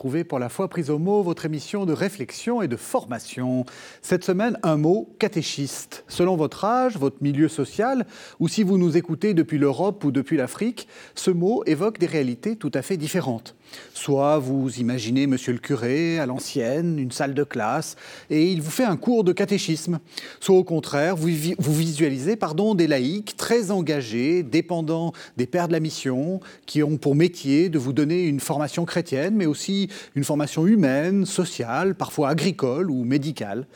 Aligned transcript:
pour 0.00 0.38
la 0.38 0.48
foi 0.48 0.68
prise 0.68 0.88
au 0.88 0.98
mot, 0.98 1.22
votre 1.22 1.44
émission 1.44 1.84
de 1.84 1.92
réflexion 1.92 2.62
et 2.62 2.68
de 2.68 2.76
formation. 2.76 3.66
Cette 4.00 4.24
semaine, 4.24 4.58
un 4.62 4.78
mot, 4.78 5.14
catéchiste. 5.18 6.04
Selon 6.08 6.36
votre 6.36 6.64
âge, 6.64 6.96
votre 6.96 7.18
milieu 7.20 7.48
social, 7.48 8.06
ou 8.38 8.48
si 8.48 8.62
vous 8.62 8.78
nous 8.78 8.96
écoutez 8.96 9.34
depuis 9.34 9.58
l'Europe 9.58 10.02
ou 10.04 10.10
depuis 10.10 10.38
l'Afrique, 10.38 10.88
ce 11.14 11.30
mot 11.30 11.62
évoque 11.66 11.98
des 11.98 12.06
réalités 12.06 12.56
tout 12.56 12.70
à 12.72 12.80
fait 12.80 12.96
différentes. 12.96 13.54
Soit 13.94 14.38
vous 14.38 14.78
imaginez 14.78 15.26
monsieur 15.26 15.52
le 15.52 15.58
curé 15.58 16.18
à 16.18 16.24
l'ancienne, 16.24 16.98
une 16.98 17.12
salle 17.12 17.34
de 17.34 17.44
classe, 17.44 17.96
et 18.30 18.50
il 18.50 18.62
vous 18.62 18.70
fait 18.70 18.84
un 18.84 18.96
cours 18.96 19.24
de 19.24 19.32
catéchisme. 19.32 19.98
Soit 20.40 20.56
au 20.56 20.64
contraire, 20.64 21.16
vous, 21.16 21.28
visualisez 21.28 22.36
pardon, 22.36 22.74
des 22.74 22.86
laïcs 22.86 23.36
très 23.36 23.70
engagés, 23.70 24.42
dépendants 24.42 25.12
des 25.36 25.46
pères 25.46 25.68
de 25.68 25.72
la 25.72 25.80
mission, 25.80 26.40
qui 26.64 26.82
ont 26.82 26.96
pour 26.96 27.14
métier 27.14 27.68
de 27.68 27.78
vous 27.78 27.92
donner 27.92 28.24
une 28.24 28.40
formation 28.40 28.86
chrétienne, 28.86 29.34
mais 29.36 29.46
aussi 29.46 29.88
une 30.14 30.24
formation 30.24 30.66
humaine, 30.66 31.26
sociale, 31.26 31.94
parfois 31.94 32.30
agricole 32.30 32.90
ou 32.90 33.04
médicale. 33.04 33.66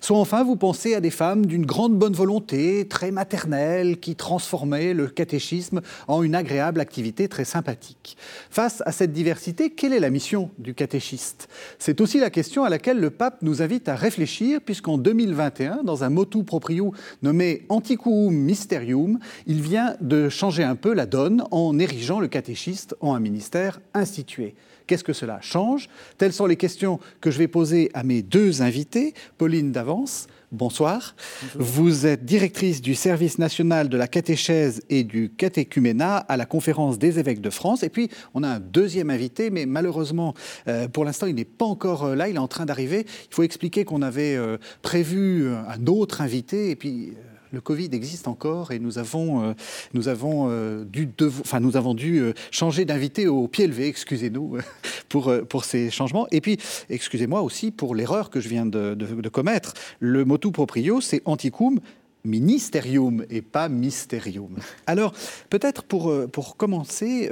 Soit 0.00 0.18
enfin, 0.18 0.44
vous 0.44 0.56
pensez 0.56 0.94
à 0.94 1.00
des 1.00 1.10
femmes 1.10 1.44
d'une 1.44 1.66
grande 1.66 1.98
bonne 1.98 2.14
volonté, 2.14 2.88
très 2.88 3.10
maternelle, 3.10 3.98
qui 3.98 4.16
transformaient 4.16 4.94
le 4.94 5.08
catéchisme 5.08 5.82
en 6.08 6.22
une 6.22 6.34
agréable 6.34 6.80
activité 6.80 7.28
très 7.28 7.44
sympathique. 7.44 8.16
Face 8.50 8.82
à 8.86 8.92
cette 8.92 9.12
diversité, 9.12 9.43
quelle 9.52 9.92
est 9.92 10.00
la 10.00 10.10
mission 10.10 10.50
du 10.58 10.74
catéchiste? 10.74 11.48
C'est 11.78 12.00
aussi 12.00 12.18
la 12.18 12.30
question 12.30 12.64
à 12.64 12.70
laquelle 12.70 12.98
le 12.98 13.10
pape 13.10 13.42
nous 13.42 13.62
invite 13.62 13.88
à 13.88 13.94
réfléchir, 13.94 14.60
puisqu'en 14.64 14.96
2021, 14.96 15.82
dans 15.84 16.04
un 16.04 16.10
motu 16.10 16.42
proprio 16.44 16.92
nommé 17.22 17.66
Antiquum 17.68 18.34
Mysterium, 18.34 19.18
il 19.46 19.60
vient 19.60 19.96
de 20.00 20.28
changer 20.28 20.64
un 20.64 20.76
peu 20.76 20.94
la 20.94 21.06
donne 21.06 21.44
en 21.50 21.78
érigeant 21.78 22.20
le 22.20 22.28
catéchiste 22.28 22.96
en 23.00 23.14
un 23.14 23.20
ministère 23.20 23.80
institué. 23.92 24.54
Qu'est-ce 24.86 25.04
que 25.04 25.12
cela 25.12 25.40
change? 25.40 25.88
Telles 26.18 26.32
sont 26.32 26.46
les 26.46 26.56
questions 26.56 27.00
que 27.20 27.30
je 27.30 27.38
vais 27.38 27.48
poser 27.48 27.90
à 27.94 28.02
mes 28.02 28.22
deux 28.22 28.60
invités. 28.60 29.14
Pauline 29.38 29.72
Davance, 29.72 30.26
bonsoir. 30.54 31.14
Vous 31.54 32.06
êtes 32.06 32.24
directrice 32.24 32.80
du 32.80 32.94
service 32.94 33.38
national 33.38 33.88
de 33.88 33.96
la 33.96 34.06
catéchèse 34.06 34.82
et 34.88 35.04
du 35.04 35.30
catéchuménat 35.30 36.16
à 36.16 36.36
la 36.36 36.46
conférence 36.46 36.98
des 36.98 37.18
évêques 37.18 37.40
de 37.40 37.50
France. 37.50 37.82
Et 37.82 37.88
puis, 37.88 38.08
on 38.34 38.42
a 38.42 38.48
un 38.48 38.60
deuxième 38.60 39.10
invité, 39.10 39.50
mais 39.50 39.66
malheureusement, 39.66 40.34
euh, 40.68 40.88
pour 40.88 41.04
l'instant, 41.04 41.26
il 41.26 41.34
n'est 41.34 41.44
pas 41.44 41.66
encore 41.66 42.04
euh, 42.04 42.14
là, 42.14 42.28
il 42.28 42.36
est 42.36 42.38
en 42.38 42.48
train 42.48 42.66
d'arriver. 42.66 43.06
Il 43.30 43.34
faut 43.34 43.42
expliquer 43.42 43.84
qu'on 43.84 44.02
avait 44.02 44.36
euh, 44.36 44.56
prévu 44.82 45.48
un 45.48 45.86
autre 45.86 46.20
invité, 46.20 46.70
et 46.70 46.76
puis 46.76 47.14
le 47.54 47.60
Covid 47.60 47.88
existe 47.92 48.28
encore 48.28 48.72
et 48.72 48.78
nous 48.78 48.98
avons, 48.98 49.42
euh, 49.42 49.52
nous 49.94 50.08
avons, 50.08 50.48
euh, 50.50 50.84
dû, 50.84 51.08
enfin, 51.40 51.60
nous 51.60 51.76
avons 51.76 51.94
dû 51.94 52.18
euh, 52.18 52.34
changer 52.50 52.84
d'invité 52.84 53.26
au 53.26 53.48
pied 53.48 53.66
levé, 53.66 53.86
excusez-nous 53.88 54.58
pour, 55.08 55.32
pour 55.48 55.64
ces 55.64 55.90
changements. 55.90 56.26
Et 56.30 56.40
puis, 56.40 56.58
excusez-moi 56.90 57.40
aussi 57.40 57.70
pour 57.70 57.94
l'erreur 57.94 58.28
que 58.28 58.40
je 58.40 58.48
viens 58.48 58.66
de, 58.66 59.28
commettre. 59.28 59.72
Le 60.00 60.24
motu 60.24 60.50
proprio, 60.50 61.00
c'est 61.00 61.22
anticum 61.24 61.80
ministerium 62.26 63.24
et 63.28 63.42
pas 63.42 63.68
mysterium. 63.68 64.56
Alors, 64.86 65.12
peut-être 65.50 65.82
pour, 65.82 66.12
pour 66.30 66.56
commencer, 66.56 67.30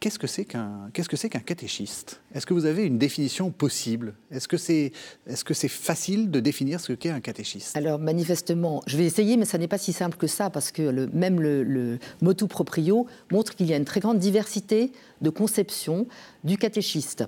Qu'est-ce 0.00 0.18
que 0.18 0.26
c'est 0.26 0.46
qu'un 0.46 0.88
qu'est-ce 0.94 1.10
que 1.10 1.16
c'est 1.18 1.28
qu'un 1.28 1.40
catéchiste? 1.40 2.22
Est-ce 2.34 2.46
que 2.46 2.54
vous 2.54 2.64
avez 2.64 2.86
une 2.86 2.96
définition 2.96 3.50
possible? 3.50 4.14
Est-ce 4.30 4.48
que 4.48 4.56
c'est 4.56 4.92
est-ce 5.26 5.44
que 5.44 5.52
c'est 5.52 5.68
facile 5.68 6.30
de 6.30 6.40
définir 6.40 6.80
ce 6.80 6.94
qu'est 6.94 7.10
un 7.10 7.20
catéchiste? 7.20 7.76
Alors 7.76 7.98
manifestement, 7.98 8.82
je 8.86 8.96
vais 8.96 9.04
essayer, 9.04 9.36
mais 9.36 9.44
ça 9.44 9.58
n'est 9.58 9.68
pas 9.68 9.76
si 9.76 9.92
simple 9.92 10.16
que 10.16 10.26
ça 10.26 10.48
parce 10.48 10.70
que 10.70 10.80
le, 10.80 11.06
même 11.08 11.38
le, 11.38 11.62
le 11.62 11.98
motu 12.22 12.46
proprio 12.46 13.06
montre 13.30 13.54
qu'il 13.54 13.66
y 13.66 13.74
a 13.74 13.76
une 13.76 13.84
très 13.84 14.00
grande 14.00 14.18
diversité 14.18 14.90
de 15.20 15.28
conceptions 15.28 16.06
du 16.44 16.56
catéchiste. 16.56 17.24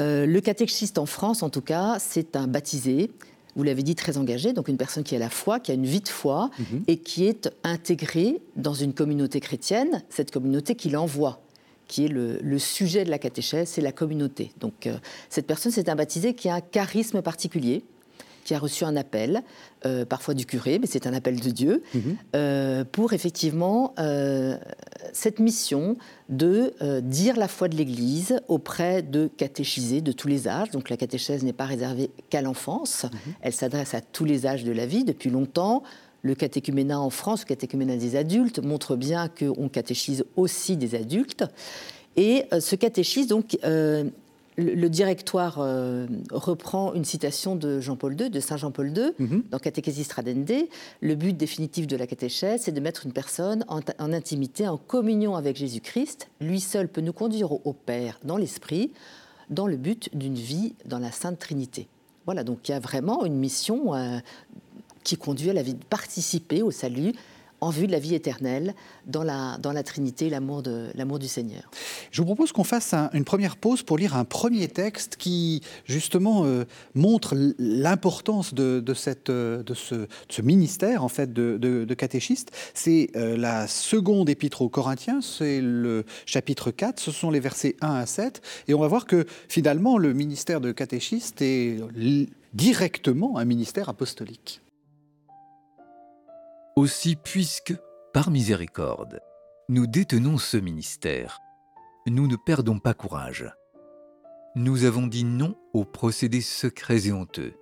Euh, 0.00 0.24
le 0.24 0.40
catéchiste 0.40 0.96
en 0.96 1.06
France, 1.06 1.42
en 1.42 1.50
tout 1.50 1.60
cas, 1.60 1.98
c'est 1.98 2.36
un 2.36 2.46
baptisé 2.46 3.10
vous 3.56 3.64
l'avez 3.64 3.82
dit, 3.82 3.96
très 3.96 4.18
engagé, 4.18 4.52
donc 4.52 4.68
une 4.68 4.76
personne 4.76 5.02
qui 5.02 5.16
a 5.16 5.18
la 5.18 5.30
foi, 5.30 5.58
qui 5.58 5.72
a 5.72 5.74
une 5.74 5.84
vie 5.84 6.00
de 6.00 6.08
foi 6.08 6.48
mhm. 6.60 6.84
et 6.86 6.98
qui 6.98 7.26
est 7.26 7.50
intégrée 7.64 8.40
dans 8.54 8.74
une 8.74 8.94
communauté 8.94 9.40
chrétienne, 9.40 10.04
cette 10.10 10.30
communauté 10.30 10.76
qui 10.76 10.90
l'envoie 10.90 11.42
qui 11.88 12.04
est 12.04 12.08
le, 12.08 12.58
sujet 12.58 13.04
de 13.04 13.10
la 13.10 13.18
catéchèse, 13.18 13.68
c'est 13.68 13.80
la 13.80 13.92
communauté. 13.92 14.52
Donc 14.60 14.86
euh, 14.86 14.96
cette 15.30 15.46
personne, 15.46 15.72
c'est 15.72 15.88
un 15.88 15.96
baptisé 15.96 16.34
qui 16.34 16.48
a 16.48 16.54
un 16.54 16.60
charisme 16.60 17.22
particulier, 17.22 17.82
qui 18.44 18.54
a 18.54 18.58
reçu 18.58 18.84
un 18.84 18.96
appel, 18.96 19.42
euh, 19.84 20.04
parfois 20.04 20.34
du 20.34 20.46
curé, 20.46 20.78
mais 20.78 20.86
c'est 20.86 21.06
un 21.06 21.12
appel 21.12 21.40
de 21.40 21.50
Dieu, 21.50 21.82
mhm. 21.94 22.16
euh, 22.36 22.84
pour 22.84 23.12
effectivement 23.12 23.94
cette 25.12 25.38
mission 25.38 25.96
de 26.28 26.74
dire 27.00 27.36
la 27.36 27.48
foi 27.48 27.68
de 27.68 27.76
l'Église 27.76 28.40
auprès 28.48 29.02
de 29.02 29.28
catéchisés 29.36 30.00
de 30.00 30.12
tous 30.12 30.28
les 30.28 30.46
âges. 30.46 30.70
Donc 30.70 30.90
la 30.90 30.96
catéchèse 30.96 31.42
n'est 31.42 31.52
pas 31.52 31.64
réservée 31.64 32.10
qu'à 32.28 32.42
l'enfance, 32.42 33.04
mhm. 33.04 33.34
elle 33.40 33.52
s'adresse 33.52 33.94
à 33.94 34.00
tous 34.00 34.24
les 34.24 34.46
âges 34.46 34.64
de 34.64 34.72
la 34.72 34.86
vie 34.86 35.04
depuis 35.04 35.30
longtemps 35.30 35.82
le 36.22 36.34
catéchuménat 36.34 37.00
en 37.00 37.10
France, 37.10 37.40
le 37.42 37.46
catéchuménat 37.46 37.96
des 37.96 38.16
adultes, 38.16 38.60
montre 38.62 38.96
bien 38.96 39.28
qu'on 39.28 39.68
catéchise 39.68 40.24
aussi 40.36 40.76
des 40.76 40.94
adultes. 40.94 41.44
Et 42.16 42.44
euh, 42.52 42.60
ce 42.60 42.74
catéchisme, 42.74 43.28
donc, 43.28 43.56
euh, 43.64 44.04
le, 44.58 44.88
directoire 44.88 45.58
euh, 45.60 46.06
reprend 46.32 46.92
une 46.94 47.04
citation 47.04 47.54
de 47.54 47.80
Jean-Paul 47.80 48.20
II, 48.20 48.28
de 48.28 48.40
Saint 48.40 48.56
Jean-Paul 48.56 48.88
II, 48.88 49.12
mhm. 49.18 49.44
dans 49.50 49.58
Catechesis 49.58 50.06
Tradende. 50.06 50.66
Le 51.00 51.14
but 51.14 51.36
définitif 51.36 51.86
de 51.86 51.96
la 51.96 52.08
catéchèse, 52.08 52.62
c'est 52.62 52.72
de 52.72 52.80
mettre 52.80 53.06
une 53.06 53.12
personne 53.12 53.64
en, 53.68 53.80
intimité, 54.12 54.66
en 54.66 54.76
communion 54.76 55.36
avec 55.36 55.56
Jésus-Christ. 55.56 56.28
Lui 56.40 56.58
seul 56.58 56.88
peut 56.88 57.00
nous 57.00 57.12
conduire 57.12 57.52
au, 57.52 57.72
Père 57.72 58.18
dans 58.24 58.36
l'esprit, 58.36 58.90
dans 59.48 59.68
le 59.68 59.76
but 59.76 60.10
d'une 60.16 60.34
vie 60.34 60.74
dans 60.84 60.98
la 60.98 61.12
Sainte 61.12 61.38
Trinité. 61.38 61.86
Voilà, 62.26 62.42
donc 62.42 62.68
il 62.68 62.72
y 62.72 62.74
a 62.74 62.80
vraiment 62.80 63.24
une 63.24 63.36
mission 63.36 63.94
qui 65.08 65.16
conduit 65.16 65.48
à 65.48 65.54
la 65.54 65.62
vie 65.62 65.72
de 65.72 65.84
participer 65.84 66.60
au 66.60 66.70
salut 66.70 67.14
en 67.60 67.70
vue 67.70 67.86
de 67.86 67.92
la 67.92 67.98
vie 67.98 68.14
éternelle 68.14 68.74
dans 69.06 69.24
la, 69.24 69.56
dans 69.58 69.72
la 69.72 69.82
Trinité, 69.82 70.28
l'amour, 70.28 70.62
du 70.62 71.28
Seigneur. 71.28 71.62
Je 72.10 72.20
vous 72.20 72.26
propose 72.26 72.52
qu'on 72.52 72.62
fasse 72.62 72.94
une 73.14 73.24
première 73.24 73.56
pause 73.56 73.82
pour 73.82 73.96
lire 73.98 74.14
un 74.16 74.24
premier 74.24 74.68
texte 74.68 75.16
qui, 75.16 75.62
justement, 75.86 76.44
euh, 76.44 76.66
montre 76.94 77.34
l'importance 77.58 78.52
de, 78.52 78.94
cette, 78.94 79.30
euh, 79.30 79.62
de, 79.62 79.74
ce, 79.74 80.42
ministère, 80.42 81.02
en 81.02 81.08
fait, 81.08 81.32
de, 81.32 81.56
de 81.56 81.94
catéchiste. 81.94 82.52
C'est 82.74 83.10
euh, 83.16 83.36
la 83.36 83.66
seconde 83.66 84.28
épître 84.28 84.60
aux 84.62 84.68
Corinthiens, 84.68 85.20
c'est 85.20 85.60
le 85.62 86.04
chapitre 86.26 86.70
4, 86.70 87.00
ce 87.00 87.10
sont 87.10 87.30
les 87.30 87.40
versets 87.40 87.76
1 87.80 87.94
à 87.94 88.06
7, 88.06 88.42
et 88.68 88.74
on 88.74 88.78
va 88.78 88.88
voir 88.88 89.06
que, 89.06 89.26
finalement, 89.48 89.96
le 89.96 90.12
ministère 90.12 90.60
de 90.60 90.70
catéchiste 90.70 91.40
est 91.40 91.80
directement 92.54 93.38
un 93.38 93.44
ministère 93.46 93.88
apostolique. 93.88 94.60
Aussi 96.78 97.16
puisque, 97.16 97.74
par 98.12 98.30
miséricorde, 98.30 99.18
nous 99.68 99.88
détenons 99.88 100.38
ce 100.38 100.56
ministère, 100.56 101.40
nous 102.06 102.28
ne 102.28 102.36
perdons 102.36 102.78
pas 102.78 102.94
courage. 102.94 103.52
Nous 104.54 104.84
avons 104.84 105.08
dit 105.08 105.24
non 105.24 105.56
aux 105.72 105.84
procédés 105.84 106.40
secrets 106.40 107.08
et 107.08 107.12
honteux. 107.12 107.54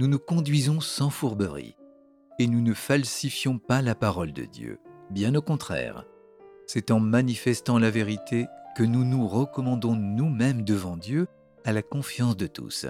Nous 0.00 0.08
nous 0.08 0.18
conduisons 0.18 0.80
sans 0.80 1.10
fourberie. 1.10 1.76
Et 2.40 2.48
nous 2.48 2.60
ne 2.60 2.74
falsifions 2.74 3.60
pas 3.60 3.80
la 3.80 3.94
parole 3.94 4.32
de 4.32 4.44
Dieu. 4.44 4.80
Bien 5.08 5.36
au 5.36 5.40
contraire. 5.40 6.04
C'est 6.66 6.90
en 6.90 6.98
manifestant 6.98 7.78
la 7.78 7.90
vérité 7.90 8.48
que 8.76 8.82
nous 8.82 9.04
nous 9.04 9.28
recommandons 9.28 9.94
nous-mêmes 9.94 10.64
devant 10.64 10.96
Dieu 10.96 11.28
à 11.64 11.72
la 11.72 11.82
confiance 11.82 12.36
de 12.36 12.48
tous. 12.48 12.86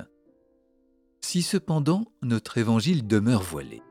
Si 1.20 1.42
cependant 1.42 2.06
notre 2.22 2.56
évangile 2.56 3.06
demeure 3.06 3.42
voilé, 3.42 3.82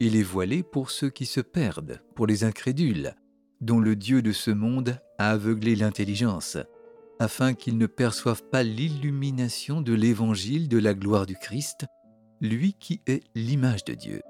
il 0.00 0.16
est 0.16 0.22
voilé 0.22 0.62
pour 0.62 0.90
ceux 0.90 1.10
qui 1.10 1.26
se 1.26 1.40
perdent, 1.40 2.02
pour 2.14 2.26
les 2.26 2.42
incrédules, 2.44 3.14
dont 3.60 3.78
le 3.78 3.94
Dieu 3.94 4.22
de 4.22 4.32
ce 4.32 4.50
monde 4.50 4.98
a 5.18 5.30
aveuglé 5.30 5.76
l'intelligence, 5.76 6.56
afin 7.18 7.52
qu'ils 7.52 7.76
ne 7.76 7.86
perçoivent 7.86 8.44
pas 8.44 8.62
l'illumination 8.62 9.82
de 9.82 9.92
l'évangile 9.92 10.68
de 10.68 10.78
la 10.78 10.94
gloire 10.94 11.26
du 11.26 11.36
Christ, 11.36 11.84
lui 12.40 12.72
qui 12.72 13.02
est 13.06 13.22
l'image 13.34 13.84
de 13.84 13.92
Dieu. 13.92 14.22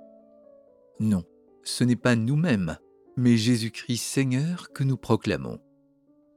Non, 0.99 1.23
ce 1.63 1.85
n'est 1.85 1.95
pas 1.95 2.17
nous-mêmes, 2.17 2.77
mais 3.17 3.37
Jésus-Christ 3.37 4.03
Seigneur 4.03 4.73
que 4.73 4.83
nous 4.83 4.97
proclamons. 4.97 5.61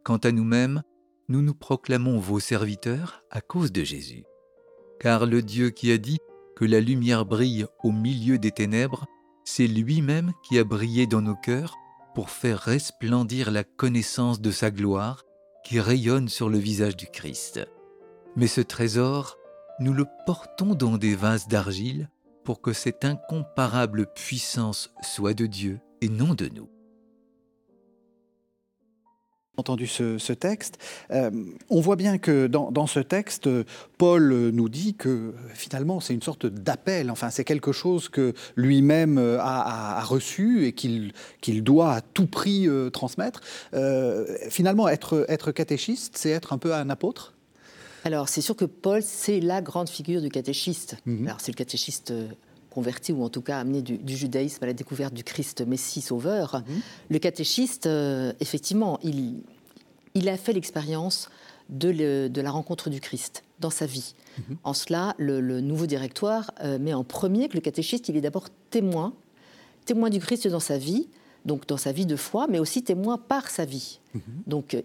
Quant 0.04 0.18
à 0.18 0.32
nous-mêmes, 0.32 0.84
nous 1.28 1.42
nous 1.42 1.56
proclamons 1.56 2.20
vos 2.20 2.40
serviteurs 2.40 3.24
à 3.32 3.42
cause 3.42 3.72
de 3.72 3.84
Jésus. 3.84 4.26
Car 5.00 5.26
le 5.26 5.42
Dieu 5.42 5.72
qui 5.72 5.92
a 5.92 5.98
dit 5.98 6.20
que 6.56 6.66
la 6.66 6.80
lumière 6.80 7.26
brille 7.26 7.66
au 7.84 7.92
milieu 7.92 8.38
des 8.38 8.52
ténèbres 8.52 9.08
c'est 9.46 9.68
lui-même 9.68 10.34
qui 10.44 10.58
a 10.60 10.64
brillé 10.64 11.08
dans 11.08 11.22
nos 11.22 11.36
cœurs 11.36 11.76
pour 12.16 12.30
faire 12.30 12.60
resplendir 12.60 13.52
la 13.52 13.64
connaissance 13.64 14.42
de 14.42 14.52
sa 14.52 14.72
gloire 14.72 15.24
qui 15.64 15.80
rayonne 15.80 16.30
sur 16.30 16.50
le 16.50 16.58
visage 16.58 16.96
du 16.96 17.08
Christ. 17.08 17.62
Mais 18.36 18.48
ce 18.48 18.62
trésor, 18.62 19.38
nous 19.80 19.94
le 19.94 20.06
portons 20.26 20.76
dans 20.76 20.98
des 20.98 21.16
vases 21.16 21.48
d'argile 21.48 22.10
pour 22.44 22.62
que 22.62 22.74
cette 22.74 23.06
incomparable 23.06 24.08
puissance 24.14 24.94
soit 25.02 25.34
de 25.34 25.46
Dieu 25.46 25.80
et 26.02 26.10
non 26.10 26.34
de 26.34 26.50
nous. 26.50 26.70
Entendu 29.58 29.88
ce, 29.88 30.34
texte. 30.34 30.80
Euh, 31.12 31.30
on 31.70 31.80
voit 31.80 31.96
bien 31.96 32.18
que 32.18 32.48
dans, 32.48 32.88
ce 32.88 33.00
texte, 33.00 33.48
Paul 33.98 34.50
nous 34.52 34.70
dit 34.70 34.96
que 34.96 35.34
finalement 35.54 36.00
c'est 36.00 36.14
une 36.14 36.22
sorte 36.22 36.46
d'appel, 36.46 37.12
enfin 37.12 37.30
c'est 37.30 37.44
quelque 37.44 37.72
chose 37.72 38.10
que 38.10 38.34
lui-même 38.56 39.18
a, 39.40 40.02
reçu 40.04 40.66
et 40.66 40.74
qu'il 40.74 41.64
doit 41.64 41.94
à 41.94 42.02
tout 42.02 42.28
prix 42.28 42.68
euh, 42.68 42.90
transmettre. 42.90 43.42
Euh, 43.74 44.26
finalement, 44.50 44.88
être, 44.88 45.26
être 45.30 45.52
catéchiste, 45.52 46.18
c'est 46.18 46.30
être 46.30 46.54
un 46.54 46.58
peu 46.58 46.74
un 46.74 46.90
apôtre? 46.90 47.34
Alors, 48.04 48.28
c'est 48.28 48.42
sûr 48.42 48.56
que 48.56 48.66
Paul, 48.66 49.02
c'est 49.02 49.40
la 49.40 49.62
grande 49.62 49.90
figure 49.90 50.22
du 50.22 50.30
catéchiste. 50.30 50.98
Mhm. 51.06 51.28
Alors, 51.28 51.40
c'est 51.40 51.52
le 51.52 51.58
catéchiste 51.58 52.14
converti, 52.74 53.12
ou 53.12 53.24
en 53.24 53.30
tout 53.30 53.42
cas 53.42 53.60
amené 53.60 53.82
du, 53.82 54.16
judaïsme 54.16 54.64
à 54.64 54.68
la 54.68 54.74
découverte 54.74 55.14
du 55.14 55.24
Christ 55.24 55.66
Messie 55.66 56.02
Sauveur, 56.02 56.64
mhm. 56.68 56.82
le 57.10 57.20
catéchiste, 57.20 57.86
euh, 57.86 58.34
effectivement, 58.40 59.00
il, 59.04 59.42
il, 60.16 60.28
a 60.28 60.38
fait 60.38 60.54
l'expérience 60.54 61.30
de, 61.70 62.28
de, 62.28 62.42
la 62.42 62.52
rencontre 62.52 62.90
du 62.90 63.00
Christ 63.00 63.44
dans 63.60 63.70
sa 63.70 63.86
vie. 63.86 64.16
Mhm. 64.38 64.58
En 64.64 64.74
cela, 64.74 65.16
le, 65.18 65.62
nouveau 65.62 65.86
directoire 65.86 66.52
euh, 66.64 66.80
met 66.80 66.94
en 66.94 67.04
premier 67.04 67.48
que 67.48 67.56
le 67.56 67.62
catéchiste, 67.62 68.10
il 68.10 68.18
est 68.18 68.22
d'abord 68.22 68.48
témoin, 68.70 69.14
témoin 69.86 70.10
du 70.10 70.20
Christ 70.20 70.48
dans 70.48 70.60
sa 70.60 70.78
vie, 70.78 71.08
donc 71.46 71.68
dans 71.68 71.78
sa 71.78 71.92
vie 71.92 72.06
de 72.06 72.16
foi, 72.16 72.48
mais 72.50 72.60
aussi 72.60 72.84
témoin 72.84 73.18
par 73.18 73.50
sa 73.50 73.66
vie. 73.66 74.00
Mhm. 74.14 74.22
Donc 74.48 74.84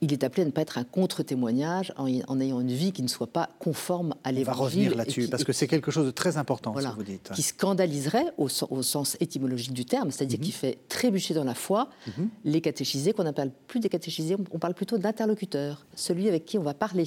il 0.00 0.12
est 0.12 0.24
appelé 0.24 0.42
à 0.42 0.46
ne 0.46 0.50
pas 0.50 0.62
être 0.62 0.78
un 0.78 0.84
contre-témoignage 0.84 1.92
en, 1.96 2.06
ayant 2.40 2.60
une 2.60 2.72
vie 2.72 2.92
qui 2.92 3.02
ne 3.02 3.08
soit 3.08 3.26
pas 3.26 3.48
conforme 3.58 4.14
à 4.24 4.32
l'évangile. 4.32 4.48
On 4.48 4.62
va 4.62 4.64
revenir 4.64 4.94
là-dessus, 4.96 5.28
parce 5.28 5.44
que 5.44 5.52
c'est 5.52 5.66
quelque 5.66 5.90
chose 5.90 6.06
de 6.06 6.10
très 6.10 6.36
important, 6.36 6.74
ce 6.78 6.86
que 6.86 6.94
vous 6.94 7.02
dites. 7.02 7.30
Qui 7.34 7.42
scandaliserait, 7.42 8.26
au, 8.36 8.48
sens 8.48 9.16
étymologique 9.20 9.72
du 9.72 9.84
terme, 9.84 10.10
c'est-à-dire 10.10 10.38
mhm. 10.38 10.44
qui 10.44 10.52
fait 10.52 10.78
trébucher 10.88 11.34
dans 11.34 11.44
la 11.44 11.54
foi 11.54 11.88
mhm. 12.06 12.28
les 12.44 12.60
catéchisés, 12.60 13.12
qu'on 13.12 13.24
n'appelle 13.24 13.50
plus 13.66 13.80
des 13.80 13.88
catéchisés, 13.88 14.36
on 14.52 14.58
parle 14.58 14.74
plutôt 14.74 14.98
d'interlocuteurs, 14.98 15.86
celui 15.94 16.28
avec 16.28 16.44
qui 16.44 16.58
on 16.58 16.62
va 16.62 16.74
parler. 16.74 17.06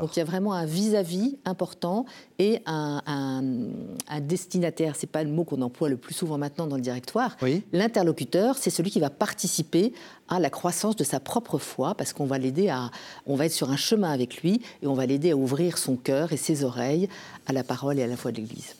Donc 0.00 0.16
il 0.16 0.18
y 0.18 0.22
a 0.22 0.24
vraiment 0.24 0.54
un 0.54 0.64
vis-à-vis 0.64 1.36
important 1.44 2.06
et 2.38 2.60
un, 2.66 3.02
un, 3.06 4.20
destinataire, 4.20 4.96
c'est 4.96 5.06
pas 5.06 5.24
le 5.24 5.30
mot 5.30 5.44
qu'on 5.44 5.62
emploie 5.62 5.88
le 5.88 5.96
plus 5.96 6.14
souvent 6.14 6.38
maintenant 6.38 6.66
dans 6.66 6.76
le 6.76 6.82
directoire. 6.82 7.36
L'interlocuteur, 7.72 8.56
c'est 8.58 8.70
celui 8.70 8.90
qui 8.90 9.00
va 9.00 9.10
participer 9.10 9.92
à 10.30 10.40
la 10.40 10.48
croissance 10.48 10.96
de 10.96 11.04
sa 11.04 11.20
propre 11.20 11.58
foi, 11.58 11.94
parce 11.94 12.12
qu'on 12.12 12.26
va 12.26 12.38
l'aider 12.38 12.68
à, 12.68 12.90
on 13.26 13.34
va 13.34 13.46
être 13.46 13.52
sur 13.52 13.70
un 13.70 13.76
chemin 13.76 14.10
avec 14.10 14.42
lui 14.42 14.62
et 14.82 14.86
on 14.86 14.94
va 14.94 15.04
l'aider 15.04 15.32
à 15.32 15.36
ouvrir 15.36 15.76
son 15.76 15.96
cœur 15.96 16.32
et 16.32 16.36
ses 16.36 16.64
oreilles 16.64 17.08
à 17.46 17.52
la 17.52 17.64
parole 17.64 17.98
et 17.98 18.02
à 18.02 18.06
la 18.06 18.16
foi 18.16 18.32
de 18.32 18.38
l'Église. 18.38 18.76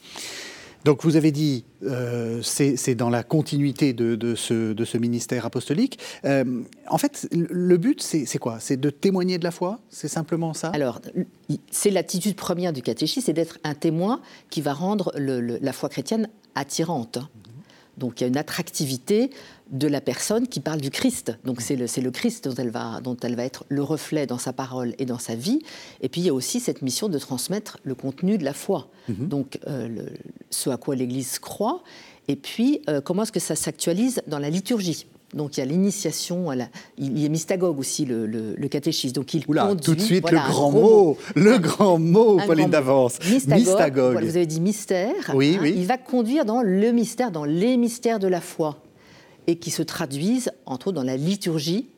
Donc 0.84 1.04
vous 1.04 1.16
avez 1.16 1.30
dit, 1.30 1.64
euh, 1.82 2.40
c'est 2.42 2.94
dans 2.94 3.10
la 3.10 3.22
continuité 3.22 3.92
de, 3.92 4.34
ce, 4.34 4.72
de, 4.72 4.84
ce, 4.84 4.96
ministère 4.96 5.44
apostolique. 5.44 5.98
Euh, 6.24 6.62
en 6.88 6.96
fait, 6.96 7.28
le 7.32 7.76
but, 7.76 8.00
c'est 8.02 8.38
quoi? 8.38 8.58
C'est 8.60 8.78
de 8.78 8.88
témoigner 8.88 9.36
de 9.38 9.44
la 9.44 9.50
foi? 9.50 9.78
C'est 9.90 10.08
simplement 10.08 10.54
ça? 10.54 10.68
Alors, 10.68 11.00
c'est 11.70 11.90
l'attitude 11.90 12.34
première 12.34 12.72
du 12.72 12.80
catéchisme, 12.80 13.26
c'est 13.26 13.32
d'être 13.34 13.58
un 13.62 13.74
témoin 13.74 14.20
qui 14.48 14.62
va 14.62 14.72
rendre 14.72 15.12
la 15.16 15.72
foi 15.72 15.90
chrétienne 15.90 16.28
attirante. 16.54 17.18
Donc 17.98 18.20
il 18.20 18.24
y 18.24 18.24
a 18.24 18.28
une 18.28 18.38
attractivité 18.38 19.30
de 19.70 19.86
la 19.86 20.00
personne 20.00 20.48
qui 20.48 20.60
parle 20.60 20.80
du 20.80 20.90
Christ. 20.90 21.38
Donc 21.44 21.60
c'est 21.60 21.76
le, 21.76 21.86
le, 22.02 22.10
Christ 22.10 22.48
dont 22.48 22.54
elle, 22.54 22.70
va, 22.70 23.00
dont 23.00 23.16
elle 23.22 23.36
va 23.36 23.44
être 23.44 23.64
le 23.68 23.82
reflet 23.82 24.26
dans 24.26 24.38
sa 24.38 24.52
parole 24.52 24.94
et 24.98 25.04
dans 25.04 25.18
sa 25.18 25.34
vie. 25.34 25.60
Et 26.00 26.08
puis 26.08 26.20
il 26.20 26.24
y 26.24 26.30
a 26.30 26.34
aussi 26.34 26.60
cette 26.60 26.82
mission 26.82 27.08
de 27.08 27.18
transmettre 27.18 27.78
le 27.84 27.94
contenu 27.94 28.38
de 28.38 28.44
la 28.44 28.52
foi. 28.52 28.88
Mhm. 29.08 29.28
Donc 29.28 29.58
euh, 29.66 30.06
ce 30.50 30.70
à 30.70 30.76
quoi 30.76 30.96
l'Église 30.96 31.38
croit. 31.38 31.82
Et 32.28 32.36
puis 32.36 32.82
euh, 32.88 33.00
comment 33.00 33.22
est-ce 33.22 33.32
que 33.32 33.40
ça 33.40 33.56
s'actualise 33.56 34.22
dans 34.26 34.38
la 34.38 34.50
liturgie? 34.50 35.06
Donc 35.32 35.56
il 35.56 35.60
y 35.60 35.62
a 35.62 35.66
l'initiation, 35.66 36.50
il 36.98 37.18
y 37.20 37.24
a 37.24 37.28
mystagogue 37.28 37.78
aussi, 37.78 38.04
le, 38.04 38.26
le, 38.26 38.68
catéchisme. 38.68 39.14
Donc 39.14 39.32
il 39.32 39.44
Oula, 39.46 39.76
tout 39.80 39.94
de 39.94 40.00
suite 40.00 40.28
le 40.28 40.38
grand 40.38 40.72
mot, 40.72 41.16
le 41.36 41.58
grand 41.58 42.00
mot, 42.00 42.40
Pauline 42.44 42.70
d'avance. 42.70 43.20
Mystagogue. 43.46 44.20
vous 44.20 44.36
avez 44.36 44.46
dit 44.46 44.60
mystère. 44.60 45.14
Oui, 45.32 45.54
hein. 45.56 45.60
oui. 45.62 45.74
Il 45.76 45.86
va 45.86 45.98
conduire 45.98 46.44
dans 46.44 46.62
le 46.62 46.90
mystère, 46.90 47.30
dans 47.30 47.44
les 47.44 47.76
mystères 47.76 48.18
de 48.18 48.26
la 48.26 48.40
foi 48.40 48.82
et 49.50 49.56
qui 49.56 49.70
se 49.70 49.82
traduisent, 49.82 50.52
entre 50.64 50.88
autres, 50.88 50.96
dans 50.96 51.02
la 51.02 51.16
liturgie 51.16 51.88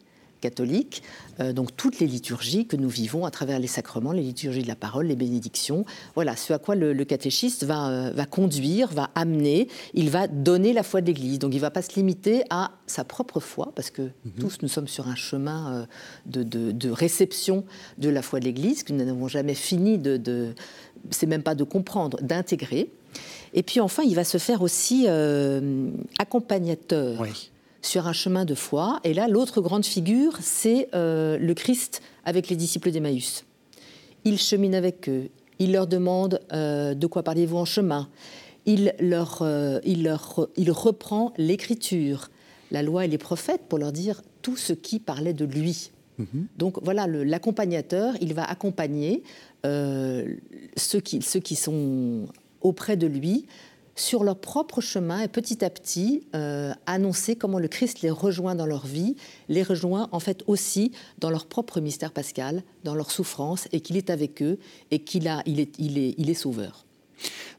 catholique, 0.40 1.02
euh, 1.38 1.52
donc 1.52 1.76
toutes 1.76 2.00
les 2.00 2.06
liturgies 2.06 2.66
que 2.66 2.76
nous 2.76 2.88
vivons 2.88 3.24
à 3.24 3.30
travers 3.30 3.60
les 3.60 3.68
sacrements, 3.68 4.10
les 4.10 4.22
liturgies 4.22 4.62
de 4.62 4.68
la 4.68 4.74
parole, 4.74 5.06
les 5.06 5.14
bénédictions. 5.14 5.84
Voilà, 6.16 6.34
ce 6.34 6.52
à 6.52 6.58
quoi 6.58 6.74
le, 6.74 7.04
catéchiste 7.04 7.62
va, 7.62 7.88
euh, 7.88 8.10
va, 8.12 8.26
conduire, 8.26 8.88
va 8.88 9.10
amener, 9.14 9.68
il 9.94 10.10
va 10.10 10.26
donner 10.26 10.72
la 10.72 10.82
foi 10.82 11.00
de 11.00 11.06
l'Église. 11.06 11.38
Donc 11.38 11.52
il 11.52 11.58
ne 11.58 11.60
va 11.60 11.70
pas 11.70 11.82
se 11.82 11.94
limiter 11.94 12.42
à 12.50 12.72
sa 12.86 13.04
propre 13.04 13.38
foi, 13.38 13.70
parce 13.76 13.90
que 13.90 14.02
mhm. 14.02 14.32
tous 14.40 14.58
nous 14.62 14.68
sommes 14.68 14.88
sur 14.88 15.06
un 15.06 15.14
chemin 15.14 15.72
euh, 15.72 15.86
de, 16.26 16.42
de, 16.72 16.90
réception 16.90 17.64
de 17.98 18.08
la 18.08 18.22
foi 18.22 18.40
de 18.40 18.46
l'Église, 18.46 18.82
que 18.82 18.92
nous 18.92 19.04
n'avons 19.04 19.28
jamais 19.28 19.54
fini 19.54 19.96
de, 19.96 20.16
de 20.16 20.54
c'est 21.10 21.26
même 21.26 21.42
pas 21.42 21.54
de 21.54 21.64
comprendre, 21.64 22.18
d'intégrer. 22.20 22.90
Et 23.54 23.62
puis 23.62 23.80
enfin, 23.80 24.02
il 24.02 24.14
va 24.14 24.24
se 24.24 24.38
faire 24.38 24.62
aussi 24.62 25.04
euh, 25.06 25.90
accompagnateur 26.18 27.24
sur 27.82 28.06
un 28.06 28.12
chemin 28.12 28.44
de 28.44 28.54
foi. 28.54 29.00
Et 29.04 29.12
là, 29.12 29.28
l'autre 29.28 29.60
grande 29.60 29.84
figure, 29.84 30.38
c'est 30.40 30.88
euh, 30.94 31.38
le 31.38 31.54
Christ 31.54 32.00
avec 32.24 32.48
les 32.48 32.56
disciples 32.56 32.90
d'Emmaüs. 32.90 33.44
Il 34.24 34.38
chemine 34.38 34.74
avec 34.74 35.08
eux, 35.08 35.28
il 35.58 35.72
leur 35.72 35.86
demande 35.86 36.40
euh, 36.52 36.94
de 36.94 37.06
quoi 37.06 37.22
parlez-vous 37.22 37.56
en 37.56 37.64
chemin? 37.64 38.08
Il, 38.64 38.94
leur, 39.00 39.44
il, 39.84 40.04
leur, 40.04 40.48
il 40.56 40.70
reprend 40.70 41.32
l'écriture, 41.36 42.30
la 42.70 42.84
loi 42.84 43.04
et 43.04 43.08
les 43.08 43.18
prophètes 43.18 43.62
pour 43.68 43.80
leur 43.80 43.90
dire 43.90 44.22
tout 44.40 44.56
ce 44.56 44.72
qui 44.72 45.00
parlait 45.00 45.32
de 45.32 45.44
lui. 45.44 45.90
Mhm. 46.18 46.46
Donc 46.58 46.78
voilà, 46.80 47.08
l'accompagnateur, 47.08 48.14
il 48.20 48.34
va 48.34 48.44
accompagner 48.44 49.24
ceux, 49.64 51.00
qui, 51.02 51.22
ceux 51.22 51.40
qui 51.40 51.56
sont 51.56 52.28
auprès 52.62 52.96
de 52.96 53.06
lui 53.06 53.46
sur 53.94 54.24
leur 54.24 54.38
propre 54.38 54.80
chemin 54.80 55.20
et 55.20 55.28
petit 55.28 55.64
à 55.64 55.70
petit 55.70 56.24
euh, 56.34 56.72
annoncer 56.86 57.36
comment 57.36 57.58
le 57.58 57.68
Christ 57.68 58.00
les 58.00 58.10
rejoint 58.10 58.54
dans 58.54 58.66
leur 58.66 58.86
vie, 58.86 59.16
les 59.48 59.62
rejoint 59.62 60.08
en 60.12 60.20
fait 60.20 60.42
aussi 60.46 60.92
dans 61.18 61.30
leur 61.30 61.46
propre 61.46 61.80
mystère 61.80 62.12
pascal, 62.12 62.62
dans 62.84 62.94
leur 62.94 63.10
souffrance 63.10 63.68
et 63.72 63.80
qu'il 63.80 63.96
est 63.96 64.10
avec 64.10 64.42
eux 64.42 64.58
et 64.90 65.00
qu'il 65.00 65.30
il 65.46 65.60
est, 65.60 65.78
il 65.78 65.98
est, 65.98 66.14
il 66.16 66.30
est 66.30 66.34
sauveur. 66.34 66.84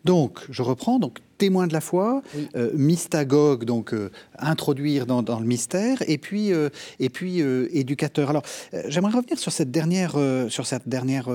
Donc, 0.03 0.45
je 0.50 0.62
reprends, 0.62 1.00
donc 1.00 1.19
témoin 1.37 1.67
de 1.67 1.73
la 1.73 1.81
foi, 1.81 2.21
euh, 2.55 2.71
mystagogue, 2.73 3.65
donc 3.65 3.93
euh, 3.93 4.09
introduire 4.37 5.05
dans, 5.05 5.39
le 5.39 5.45
mystère, 5.45 6.03
et 6.07 6.17
puis, 6.17 6.53
euh, 6.53 6.69
et 6.99 7.09
puis 7.09 7.39
éducateur. 7.39 8.29
Alors, 8.29 8.43
j'aimerais 8.87 9.13
revenir 9.13 9.37
sur 9.37 9.51
cette 9.51 9.71
dernière, 9.71 10.15
sur 10.49 10.65
cette 10.65 10.87
dernière, 10.87 11.29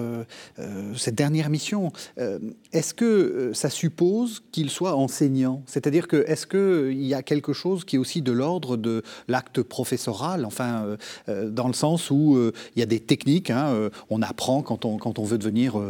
cette 0.96 1.14
dernière 1.14 1.50
mission. 1.50 1.92
est-ce 2.72 2.94
que 2.94 3.50
ça 3.54 3.70
suppose 3.70 4.42
qu'il 4.52 4.70
soit 4.70 4.94
enseignant? 4.94 5.62
C'est-à-dire 5.66 6.08
que 6.08 6.24
est-ce 6.26 6.46
qu'il 6.46 7.04
y 7.04 7.14
a 7.14 7.22
quelque 7.22 7.52
chose 7.52 7.84
qui 7.84 7.96
est 7.96 7.98
aussi 7.98 8.22
de 8.22 8.32
l'ordre 8.32 8.76
de 8.76 9.02
l'acte 9.26 9.62
professoral, 9.62 10.44
enfin, 10.44 10.96
dans 11.26 11.68
le 11.68 11.74
sens 11.74 12.10
où 12.10 12.38
il 12.76 12.78
y 12.78 12.82
a 12.82 12.86
des 12.86 13.00
techniques, 13.00 13.50
hein, 13.50 13.90
on 14.10 14.22
apprend 14.22 14.62
quand 14.62 14.84
on, 14.84 14.96
quand 14.98 15.18
on 15.18 15.24
veut 15.24 15.38
devenir 15.38 15.80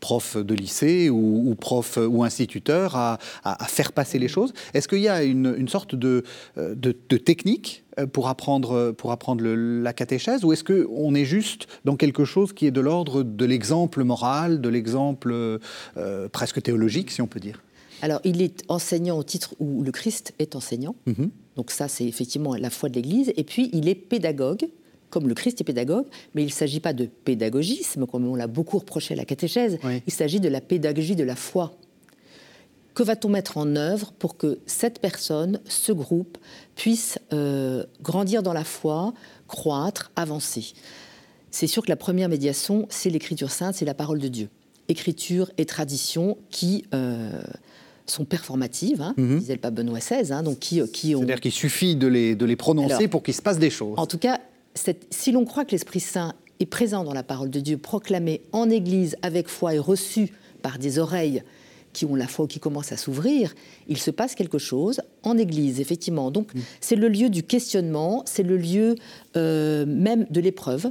prof 0.00 0.36
de 0.36 0.54
lycée 0.54 1.10
ou, 1.10 1.50
ou 1.50 1.54
prof 1.54 1.98
ou 1.98 2.24
instituteur 2.24 2.96
à, 2.96 3.18
à, 3.44 3.64
faire 3.66 3.92
passer 3.92 4.18
les 4.18 4.28
choses. 4.28 4.52
Est-ce 4.74 4.88
qu'il 4.88 5.00
y 5.00 5.08
a 5.08 5.22
une, 5.22 5.68
sorte 5.68 5.94
de, 5.94 6.24
euh, 6.58 6.74
de, 6.74 6.92
technique 7.16 7.84
euh, 7.98 8.06
pour 8.06 8.28
apprendre, 8.28 8.92
pour 8.92 9.12
apprendre 9.12 9.44
la 9.44 9.92
catéchèse 9.92 10.44
ou 10.44 10.52
est-ce 10.52 10.64
qu'on 10.64 11.14
est 11.14 11.24
juste 11.24 11.66
dans 11.84 11.96
quelque 11.96 12.24
chose 12.24 12.52
qui 12.52 12.66
est 12.66 12.70
de 12.70 12.80
l'ordre 12.80 13.22
de 13.22 13.44
l'exemple 13.44 14.04
moral, 14.04 14.60
de 14.60 14.68
l'exemple 14.68 15.32
euh, 15.32 16.28
presque 16.28 16.62
théologique, 16.62 17.10
si 17.10 17.22
on 17.22 17.26
peut 17.26 17.40
dire? 17.40 17.62
Alors, 18.02 18.20
il 18.24 18.40
est 18.40 18.62
enseignant 18.68 19.18
au 19.18 19.22
titre 19.22 19.54
où 19.58 19.82
le 19.82 19.92
Christ 19.92 20.32
est 20.38 20.56
enseignant. 20.56 20.96
Mhm. 21.06 21.30
Donc 21.56 21.70
ça, 21.70 21.88
c'est 21.88 22.06
effectivement 22.06 22.54
la 22.54 22.70
foi 22.70 22.88
de 22.88 22.94
l'Église. 22.94 23.32
Et 23.36 23.44
puis, 23.44 23.68
il 23.72 23.88
est 23.88 23.94
pédagogue, 23.94 24.68
comme 25.10 25.28
le 25.28 25.34
Christ 25.34 25.60
est 25.60 25.64
pédagogue, 25.64 26.06
mais 26.34 26.42
il 26.42 26.46
ne 26.46 26.52
s'agit 26.52 26.80
pas 26.80 26.92
de 26.92 27.06
pédagogisme, 27.06 28.06
comme 28.06 28.26
on 28.26 28.34
l'a 28.34 28.46
beaucoup 28.46 28.78
reproché 28.78 29.14
à 29.14 29.16
la 29.16 29.24
catéchèse. 29.24 29.78
Il 30.06 30.12
s'agit 30.12 30.40
de 30.40 30.48
la 30.48 30.60
pédagogie 30.60 31.16
de 31.16 31.24
la 31.24 31.36
foi. 31.36 31.74
Que 33.00 33.04
va-t-on 33.06 33.30
mettre 33.30 33.56
en 33.56 33.76
œuvre 33.76 34.12
pour 34.12 34.36
que 34.36 34.58
cette 34.66 34.98
personne, 34.98 35.60
ce 35.64 35.90
groupe, 35.90 36.36
puisse 36.76 37.18
euh, 37.32 37.82
grandir 38.02 38.42
dans 38.42 38.52
la 38.52 38.62
foi, 38.62 39.14
croître, 39.48 40.12
avancer? 40.16 40.74
C'est 41.50 41.66
sûr 41.66 41.82
que 41.82 41.88
la 41.88 41.96
première 41.96 42.28
médiation, 42.28 42.86
c'est 42.90 43.08
l'écriture 43.08 43.50
sainte, 43.50 43.74
c'est 43.74 43.86
la 43.86 43.94
parole 43.94 44.18
de 44.18 44.28
Dieu. 44.28 44.50
Écriture 44.88 45.50
et 45.56 45.64
tradition 45.64 46.36
qui 46.50 46.84
euh, 46.92 47.40
sont 48.04 48.26
performatives, 48.26 49.00
hein, 49.00 49.14
mhm. 49.16 49.38
disait 49.38 49.54
le 49.54 49.60
pape 49.60 49.76
Benoît 49.76 50.00
XVI, 50.00 50.30
hein, 50.30 50.42
donc 50.42 50.58
qui, 50.58 50.82
qui 50.90 51.14
ont... 51.14 51.20
C'est-à-dire 51.20 51.40
qu'il 51.40 51.52
suffit 51.52 51.96
de 51.96 52.06
les, 52.06 52.34
de 52.34 52.44
les 52.44 52.56
prononcer 52.56 53.08
pour 53.08 53.22
qu'il 53.22 53.32
se 53.32 53.40
passe 53.40 53.58
des 53.58 53.70
choses. 53.70 53.98
En 53.98 54.06
tout 54.06 54.18
cas, 54.18 54.40
si 55.08 55.32
l'on 55.32 55.46
croit 55.46 55.64
que 55.64 55.70
l'Esprit 55.70 56.00
Saint 56.00 56.34
est 56.60 56.66
présent 56.66 57.02
dans 57.02 57.14
la 57.14 57.22
parole 57.22 57.48
de 57.48 57.60
Dieu, 57.60 57.78
proclamé 57.78 58.42
en 58.52 58.68
Église 58.68 59.16
avec 59.22 59.48
foi 59.48 59.74
et 59.74 59.78
reçu 59.78 60.34
par 60.60 60.78
des 60.78 60.98
oreilles 60.98 61.42
qui 61.92 62.04
ont 62.04 62.14
la 62.14 62.26
foi 62.26 62.44
ou 62.44 62.48
qui 62.48 62.60
commencent 62.60 62.92
à 62.92 62.96
s'ouvrir, 62.96 63.54
il 63.88 63.98
se 63.98 64.10
passe 64.10 64.34
quelque 64.34 64.58
chose 64.58 65.00
en 65.22 65.36
Église, 65.36 65.80
effectivement. 65.80 66.30
Donc 66.30 66.54
mm. 66.54 66.60
c'est 66.80 66.96
le 66.96 67.08
lieu 67.08 67.28
du 67.28 67.42
questionnement, 67.42 68.22
c'est 68.26 68.42
le 68.42 68.56
lieu 68.56 68.94
euh, 69.36 69.84
même 69.86 70.26
de 70.30 70.40
l'épreuve. 70.40 70.90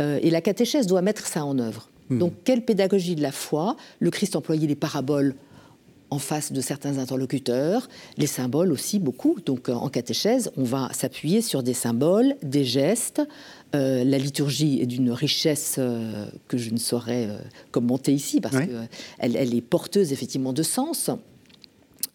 Euh, 0.00 0.18
et 0.22 0.30
la 0.30 0.40
catéchèse 0.40 0.86
doit 0.86 1.02
mettre 1.02 1.26
ça 1.26 1.44
en 1.44 1.58
œuvre. 1.58 1.88
Mm. 2.08 2.18
Donc 2.18 2.32
quelle 2.44 2.64
pédagogie 2.64 3.14
de 3.14 3.22
la 3.22 3.32
foi? 3.32 3.76
Le 3.98 4.10
Christ 4.10 4.36
employait 4.36 4.66
les 4.66 4.74
paraboles 4.74 5.34
en 6.10 6.18
face 6.18 6.52
de 6.52 6.60
certains 6.60 6.98
interlocuteurs, 6.98 7.88
les 8.18 8.26
symboles 8.26 8.72
aussi 8.72 8.98
beaucoup. 8.98 9.38
Donc 9.46 9.68
euh, 9.68 9.74
en 9.74 9.88
catéchèse, 9.88 10.50
on 10.56 10.64
va 10.64 10.90
s'appuyer 10.92 11.40
sur 11.40 11.62
des 11.62 11.74
symboles, 11.74 12.34
des 12.42 12.64
gestes. 12.64 13.22
Euh, 13.74 14.02
la 14.04 14.18
liturgie 14.18 14.80
est 14.80 14.86
d'une 14.86 15.12
richesse 15.12 15.76
euh, 15.78 16.26
que 16.48 16.58
je 16.58 16.70
ne 16.70 16.78
saurais 16.78 17.28
commenter 17.70 18.12
ici 18.12 18.40
parce 18.40 18.56
qu'elle 18.56 19.36
elle 19.36 19.54
est 19.54 19.60
porteuse 19.60 20.12
effectivement 20.12 20.52
de 20.52 20.62
sens. 20.62 21.10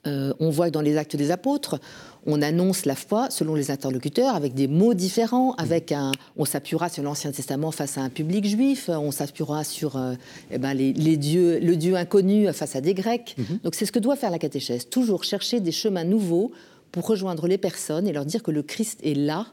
on 0.06 0.50
voit 0.50 0.68
que 0.68 0.74
dans 0.74 0.82
les 0.82 0.98
actes 0.98 1.16
des 1.16 1.32
apôtres, 1.32 1.80
on 2.26 2.42
annonce 2.42 2.86
la 2.86 2.96
foi 2.96 3.30
selon 3.30 3.56
les 3.56 3.72
interlocuteurs 3.72 4.36
avec 4.36 4.54
des 4.54 4.68
mots 4.68 4.94
différents, 4.94 5.54
avec 5.54 5.92
un, 5.92 6.12
on 6.38 6.46
s'appuiera 6.46 6.90
sur 6.90 7.04
l'Ancien 7.04 7.32
Testament 7.32 7.72
face 7.72 7.98
à 7.98 8.02
un 8.02 8.10
public 8.10 8.46
juif, 8.46 8.90
on 8.90 9.12
s'appuiera 9.12 9.64
sur 9.64 9.96
euh, 9.98 10.16
eh 10.52 10.58
ben, 10.58 10.74
les, 10.74 11.18
dieux, 11.18 11.60
le 11.60 11.76
Dieu 11.76 11.96
inconnu 11.96 12.52
face 12.54 12.76
à 12.76 12.82
des 12.82 12.94
Grecs. 12.94 13.36
Mhm. 13.38 13.60
Donc 13.64 13.76
c'est 13.76 13.86
ce 13.86 13.92
que 13.92 14.00
doit 14.00 14.16
faire 14.16 14.32
la 14.32 14.40
catéchèse, 14.40 14.90
toujours 14.90 15.24
chercher 15.24 15.60
des 15.60 15.72
chemins 15.72 16.04
nouveaux 16.04 16.52
pour 16.92 17.06
rejoindre 17.06 17.48
les 17.48 17.58
personnes 17.58 18.08
et 18.08 18.14
leur 18.14 18.26
dire 18.26 18.42
que 18.42 18.52
le 18.52 18.64
Christ 18.64 19.00
est 19.04 19.16
là 19.16 19.48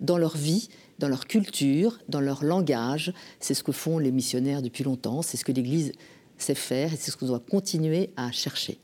dans 0.00 0.18
leur 0.18 0.36
vie, 0.36 0.68
dans 0.98 1.08
leur 1.08 1.26
culture, 1.26 1.98
dans 2.08 2.20
leur 2.20 2.44
langage. 2.44 3.12
C'est 3.40 3.54
ce 3.54 3.62
que 3.62 3.72
font 3.72 3.98
les 3.98 4.12
missionnaires 4.12 4.62
depuis 4.62 4.84
longtemps, 4.84 5.22
c'est 5.22 5.36
ce 5.36 5.44
que 5.44 5.52
l'Église 5.52 5.92
c'est 6.38 6.54
faire 6.54 6.92
et 6.92 6.96
c'est 6.96 7.10
ce 7.10 7.16
qu'on 7.16 7.26
doit 7.26 7.40
continuer 7.40 8.10
à 8.16 8.30
chercher. 8.32 8.78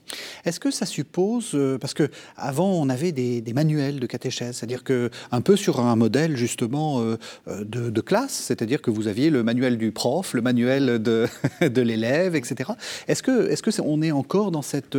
Est-ce 0.45 0.61
que 0.61 0.71
ça 0.71 0.87
suppose, 0.87 1.53
euh, 1.55 1.79
parce 1.79 1.95
que 1.95 2.11
avant 2.37 2.73
on 2.73 2.89
avait 2.89 3.13
des, 3.13 3.43
manuels 3.55 4.01
de 4.01 4.07
catéchèse, 4.07 4.57
c'est-à-dire 4.57 4.83
que 4.83 5.11
un 5.31 5.41
peu 5.41 5.57
sur 5.57 5.81
un 5.81 5.95
modèle 5.97 6.37
justement 6.37 7.01
euh, 7.01 7.17
euh, 7.49 7.65
de, 7.65 8.01
classe, 8.01 8.33
c'est-à-dire 8.33 8.83
que 8.83 8.91
vous 8.91 9.07
aviez 9.07 9.31
le 9.31 9.43
manuel 9.43 9.79
du 9.79 9.93
prof, 9.93 10.35
le 10.35 10.43
manuel 10.43 11.01
de, 11.01 11.27
de 11.61 11.81
l'élève, 11.81 12.35
etc. 12.35 12.73
Est-ce 13.07 13.23
que 13.23 13.49
est-ce 13.49 13.63
que 13.63 13.71
on 13.81 14.03
est 14.03 14.13
encore 14.13 14.51
dans 14.51 14.63
cette 14.63 14.99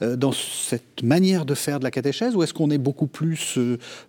dans 0.00 0.32
cette 0.32 1.02
manière 1.02 1.44
de 1.44 1.54
faire 1.54 1.78
de 1.78 1.84
la 1.84 1.90
catéchèse 1.90 2.34
ou 2.34 2.42
est-ce 2.42 2.54
qu'on 2.54 2.70
est 2.70 2.78
beaucoup 2.78 3.06
plus, 3.06 3.58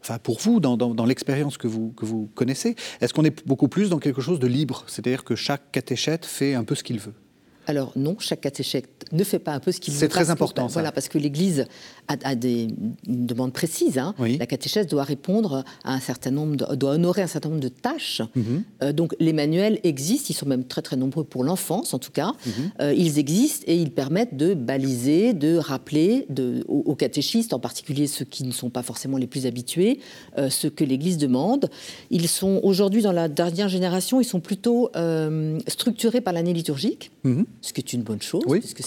enfin 0.01 0.18
pour 0.20 0.39
vous 0.39 0.60
dans, 0.60 0.77
dans, 0.77 0.94
dans 0.94 1.06
l'expérience 1.06 1.58
que 1.58 1.68
vous 1.68 1.94
que 1.98 2.06
vous 2.06 2.30
connaissez, 2.36 2.75
est-ce 3.01 3.13
qu'on 3.13 3.25
est 3.25 3.46
beaucoup 3.46 3.68
plus 3.68 3.89
dans 3.89 4.00
quelque 4.00 4.22
chose 4.22 4.39
de 4.39 4.48
libre, 4.48 4.84
c'est-à-dire 4.88 5.24
que 5.24 5.36
chaque 5.36 5.72
catéchète 5.72 6.25
fait 6.25 6.54
un 6.54 6.63
peu 6.63 6.75
ce 6.75 6.84
qu'il 6.84 7.00
veut? 7.00 7.13
Alors 7.68 7.92
non, 7.98 8.16
chaque 8.20 8.42
catéchète 8.42 8.88
ne 9.12 9.24
fait 9.26 9.40
pas 9.40 9.52
un 9.52 9.60
peu 9.60 9.74
ce 9.74 9.82
qu'il 9.82 9.94
veut. 9.94 10.00
C'est 10.00 10.08
très 10.08 10.30
important. 10.30 10.70
ça. 10.70 10.74
Voilà, 10.74 10.94
parce 10.94 11.10
que 11.10 11.18
l'Église 11.18 11.66
a, 12.08 12.36
des 12.36 12.68
demandes 13.06 13.52
précises. 13.52 13.98
Hein. 13.98 14.16
La 14.20 14.46
catéchèse 14.46 14.88
doit 14.88 15.04
répondre 15.04 15.66
à 15.84 15.94
un 15.94 16.00
certain 16.00 16.32
nombre, 16.32 16.76
doit 16.76 16.92
honorer 16.92 17.22
un 17.22 17.28
certain 17.28 17.50
nombre 17.50 17.62
de 17.62 17.68
tâches. 17.68 18.22
Mhm. 18.36 18.64
Euh, 18.82 18.94
donc 18.94 19.14
les 19.20 19.34
manuels 19.34 19.80
existent, 19.84 20.28
ils 20.30 20.34
sont 20.34 20.46
même 20.46 20.64
très 20.64 20.82
très 20.82 20.96
nombreux 20.96 21.26
pour 21.26 21.44
l'enfance 21.44 21.94
en 21.94 22.00
tout 22.00 22.12
cas. 22.12 22.32
Mhm. 22.46 22.52
Euh, 22.82 22.94
ils 22.94 23.20
existent 23.20 23.66
et 23.68 23.76
ils 23.76 23.92
permettent 23.92 24.38
de 24.38 24.54
baliser, 24.54 25.34
de 25.34 25.58
rappeler 25.58 26.26
de, 26.30 26.64
aux, 26.70 26.96
catéchistes, 26.96 27.54
en 27.54 27.60
particulier 27.60 28.08
ceux 28.08 28.26
qui 28.26 28.46
ne 28.46 28.52
sont 28.52 28.70
pas 28.70 28.82
forcément 28.82 29.18
les 29.18 29.28
plus 29.28 29.46
habitués, 29.46 30.00
euh, 30.38 30.50
ce 30.50 30.68
que 30.68 30.86
l'Église 30.86 31.18
demande. 31.18 31.70
Ils 32.12 32.30
sont 32.30 32.62
aujourd'hui 32.64 33.02
dans 33.02 33.12
la 33.12 33.28
dernière 33.28 33.68
génération, 33.68 34.22
ils 34.22 34.26
sont 34.26 34.40
plutôt 34.40 34.90
structurés 35.68 36.22
par 36.22 36.34
l'année 36.34 36.54
liturgique. 36.54 37.12
Mhm 37.24 37.46
ce 37.68 37.74
qui 37.74 37.82
est 37.82 37.94
une 37.94 38.04
bonne 38.04 38.22
chose, 38.22 38.44
oui, 38.48 38.62
parce 38.62 38.74
que 38.74 38.84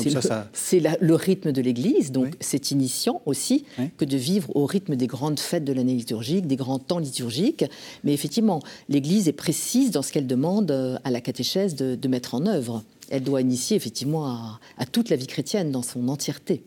c'est 0.53 0.81
le, 0.81 0.91
le, 1.01 1.15
rythme 1.15 1.53
de 1.53 1.61
l'Église, 1.61 2.13
donc 2.13 2.35
c'est 2.41 2.71
initiant 2.71 3.23
aussi 3.27 3.65
que 3.99 4.05
de 4.05 4.17
vivre 4.17 4.55
au 4.57 4.67
rythme 4.67 4.97
des 4.97 5.07
grandes 5.07 5.41
fêtes 5.41 5.65
de 5.65 5.73
l'année 5.73 5.95
liturgique, 5.95 6.47
des 6.47 6.57
grands 6.57 6.79
temps 6.79 6.99
liturgiques. 6.99 7.65
Mais 8.05 8.13
effectivement, 8.13 8.61
l'Église 8.89 9.29
est 9.29 9.33
précise 9.33 9.91
dans 9.91 10.03
ce 10.03 10.13
qu'elle 10.13 10.27
demande 10.27 10.71
euh, 10.71 10.99
à 11.05 11.11
la 11.11 11.21
catéchèse 11.21 11.75
de, 11.75 12.09
mettre 12.09 12.35
en 12.35 12.47
œuvre. 12.47 12.83
Elle 13.11 13.23
doit 13.23 13.41
initier 13.41 13.77
effectivement 13.77 14.27
à, 14.27 14.87
toute 14.91 15.11
la 15.11 15.17
vie 15.17 15.27
chrétienne 15.27 15.71
dans 15.71 15.83
son 15.83 16.09
entièreté. 16.09 16.65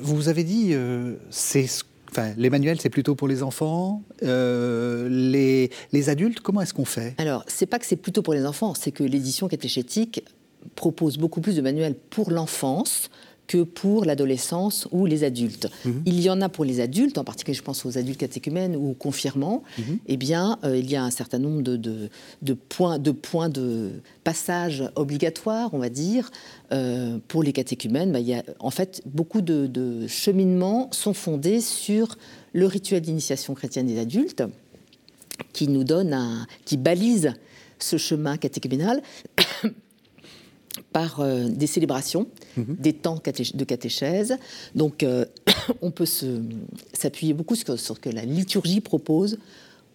Vous 0.00 0.28
avez 0.28 0.42
dit, 0.42 0.70
euh, 0.72 1.14
c'est 1.30 1.66
Enfin, 2.10 2.34
les 2.36 2.50
manuels, 2.50 2.78
c'est 2.78 2.90
plutôt 2.90 3.14
pour 3.14 3.26
les 3.26 3.42
enfants. 3.42 4.02
Euh, 4.22 5.08
les, 5.08 5.70
les, 5.92 6.10
adultes, 6.10 6.40
comment 6.40 6.60
est-ce 6.60 6.74
qu'on 6.74 6.84
fait? 6.84 7.14
Alors, 7.16 7.42
c'est 7.46 7.64
pas 7.64 7.78
que 7.78 7.86
c'est 7.86 7.96
plutôt 7.96 8.20
pour 8.20 8.34
les 8.34 8.44
enfants, 8.44 8.74
c'est 8.74 8.92
que 8.92 9.02
l'édition 9.02 9.48
catéchétique 9.48 10.22
propose 10.74 11.18
beaucoup 11.18 11.40
plus 11.40 11.56
de 11.56 11.62
manuels 11.62 11.94
pour 12.10 12.30
l'enfance 12.30 13.10
que 13.46 13.62
pour 13.64 14.04
l'adolescence 14.04 14.88
ou 14.92 15.04
les 15.04 15.24
adultes. 15.24 15.68
Mhm. 15.84 16.02
Il 16.06 16.20
y 16.20 16.30
en 16.30 16.40
a 16.40 16.48
pour 16.48 16.64
les 16.64 16.80
adultes, 16.80 17.18
en 17.18 17.24
particulier 17.24 17.54
je 17.54 17.62
pense 17.62 17.84
aux 17.84 17.98
adultes 17.98 18.18
catéchumènes 18.18 18.76
ou 18.76 18.94
confirmants, 18.94 19.62
mhm. 19.78 19.98
eh 20.06 20.16
bien 20.16 20.58
euh, 20.64 20.78
il 20.78 20.90
y 20.90 20.96
a 20.96 21.02
un 21.02 21.10
certain 21.10 21.38
nombre 21.38 21.60
de, 21.60 21.76
de, 21.76 22.54
points, 22.54 22.98
de 22.98 23.10
points 23.10 23.48
de 23.48 23.90
passage 24.24 24.84
obligatoires, 24.96 25.74
on 25.74 25.78
va 25.78 25.90
dire. 25.90 26.30
Euh, 26.72 27.18
pour 27.28 27.42
les 27.42 27.52
catéchumènes, 27.52 28.12
bah, 28.12 28.20
il 28.20 28.28
y 28.28 28.34
a, 28.34 28.42
en 28.58 28.70
fait 28.70 29.02
beaucoup 29.04 29.42
de, 29.42 30.06
cheminements 30.06 30.88
sont 30.90 31.12
fondés 31.12 31.60
sur 31.60 32.16
le 32.54 32.66
rituel 32.66 33.02
d'initiation 33.02 33.54
chrétienne 33.54 33.86
des 33.86 33.98
adultes 33.98 34.44
qui 35.52 35.68
nous 35.68 35.84
donne 35.84 36.14
un, 36.14 36.46
qui 36.64 36.76
balise 36.76 37.34
ce 37.78 37.96
chemin 37.98 38.36
catéchuménal 38.36 39.02
par 40.92 41.20
euh, 41.20 41.48
des 41.48 41.66
célébrations, 41.66 42.26
mhm. 42.56 42.76
des 42.78 42.92
temps 42.92 43.16
de 43.16 43.64
catéchèse. 43.64 44.36
Donc, 44.74 45.02
euh, 45.02 45.24
on 45.82 45.90
peut 45.90 46.06
s'appuyer 46.92 47.32
beaucoup 47.32 47.54
sur 47.54 47.78
ce 47.78 47.92
que 47.94 48.10
la 48.10 48.24
liturgie 48.24 48.80
propose 48.80 49.38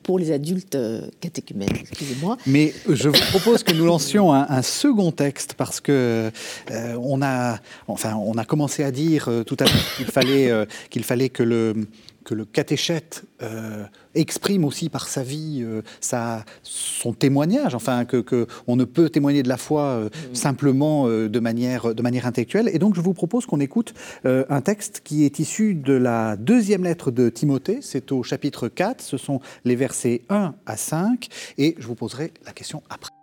pour 0.03 0.19
les 0.19 0.31
adultes 0.31 0.75
euh, 0.75 1.01
catéchumènes. 1.19 1.75
Excusez-moi. 1.81 2.37
Mais 2.47 2.73
je 2.87 3.09
vous 3.09 3.25
propose 3.31 3.63
que 3.63 3.73
nous 3.73 3.85
lancions 3.85 4.33
un, 4.33 4.61
second 4.61 5.11
texte 5.11 5.53
parce 5.55 5.81
que 5.81 6.31
on 6.69 7.21
a, 7.21 7.59
enfin, 7.87 8.15
on 8.15 8.37
a 8.37 8.45
commencé 8.45 8.83
à 8.83 8.91
dire 8.91 9.29
tout 9.45 9.57
à 9.59 9.65
l'heure 9.65 9.95
qu'il 9.97 10.05
fallait, 10.05 10.67
qu'il 10.89 11.03
fallait 11.03 11.29
que 11.29 11.43
le 11.43 11.87
que 12.27 12.35
le 12.35 12.43
catéchète 12.43 13.23
euh, 13.41 13.85
exprime 14.13 14.65
aussi 14.65 14.89
par 14.89 15.07
sa 15.07 15.23
vie 15.23 15.61
euh, 15.63 15.81
sa, 16.01 16.43
son 16.61 17.13
témoignage, 17.13 17.73
enfin 17.73 18.03
que, 18.03 18.47
on 18.67 18.75
ne 18.75 18.83
peut 18.83 19.09
témoigner 19.09 19.43
de 19.43 19.47
la 19.47 19.55
foi 19.55 19.83
euh, 19.83 20.09
mmh. 20.09 20.35
simplement 20.35 21.07
de, 21.07 21.39
manière, 21.39 21.95
de 21.95 22.01
manière 22.01 22.25
intellectuelle. 22.25 22.69
Et 22.73 22.79
donc 22.79 22.95
je 22.95 23.01
vous 23.01 23.13
propose 23.13 23.45
qu'on 23.45 23.61
écoute 23.61 23.93
un 24.25 24.61
texte 24.61 25.01
qui 25.05 25.23
est 25.23 25.39
issu 25.39 25.73
de 25.73 25.93
la 25.93 26.35
deuxième 26.35 26.83
lettre 26.83 27.11
de 27.11 27.29
Timothée, 27.29 27.79
c'est 27.81 28.11
au 28.11 28.23
chapitre 28.23 28.67
4, 28.67 29.01
ce 29.01 29.15
sont 29.15 29.39
les 29.63 29.77
versets 29.77 30.23
1 30.29 30.53
à 30.65 30.77
5, 30.77 31.29
et 31.57 31.75
je 31.79 31.87
vous 31.87 31.95
poserai 31.95 32.33
la 32.45 32.51
question 32.51 32.83
après. 32.89 33.16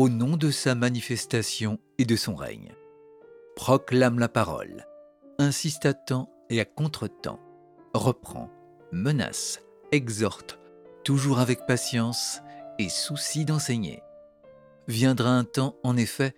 Au 0.00 0.08
nom 0.08 0.38
de 0.38 0.50
sa 0.50 0.74
manifestation 0.74 1.78
et 1.98 2.06
de 2.06 2.16
son 2.16 2.34
règne. 2.34 2.74
Proclame 3.54 4.18
la 4.18 4.30
parole, 4.30 4.86
insiste 5.38 5.84
à 5.84 5.92
temps 5.92 6.32
et 6.48 6.58
à 6.58 6.64
contre-temps, 6.64 7.38
reprend, 7.92 8.50
menace, 8.92 9.60
exhorte, 9.92 10.58
toujours 11.04 11.38
avec 11.38 11.66
patience 11.66 12.40
et 12.78 12.88
souci 12.88 13.44
d'enseigner. 13.44 14.02
Viendra 14.88 15.36
un 15.36 15.44
temps, 15.44 15.76
en 15.84 15.98
effet, 15.98 16.32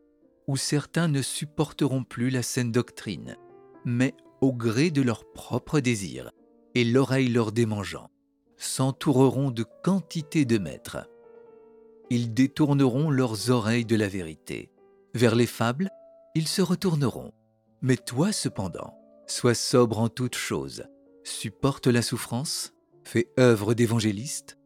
où 0.49 0.57
certains 0.57 1.07
ne 1.07 1.23
supporteront 1.23 2.02
plus 2.02 2.31
la 2.31 2.42
saine 2.42 2.73
doctrine, 2.73 3.37
mais 3.85 4.12
au 4.40 4.52
gré 4.52 4.90
de 4.90 5.02
leurs 5.02 5.25
propres 5.35 5.78
désirs 5.78 6.33
et 6.75 6.83
l'oreille 6.83 7.28
leur 7.28 7.52
démangeant, 7.52 8.11
s'entoureront 8.57 9.52
de 9.52 9.64
quantité 9.85 10.45
de 10.47 10.59
maîtres 10.59 11.07
ils 12.12 12.35
détourneront 12.35 13.09
leurs 13.09 13.49
oreilles 13.50 13.87
de 13.87 13.97
la 13.97 14.07
vérité. 14.07 14.71
Vers 15.14 15.35
les 15.35 15.47
fables, 15.47 15.88
ils 16.35 16.47
se 16.47 16.61
retourneront. 16.61 17.33
Mais 17.81 17.97
toi, 17.97 18.33
cependant, 18.33 18.99
sois 19.26 19.54
sobre 19.54 19.99
en 19.99 20.11
toutes 20.11 20.35
choses, 20.35 20.85
supporte 21.25 21.87
la 21.87 22.02
souffrance, 22.02 22.75
fais 23.02 23.28
œuvre 23.40 23.73
d'évangéliste, 23.73 24.59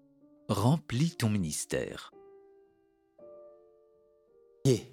remplis 0.49 1.15
ton 1.17 1.31
ministère. 1.31 2.11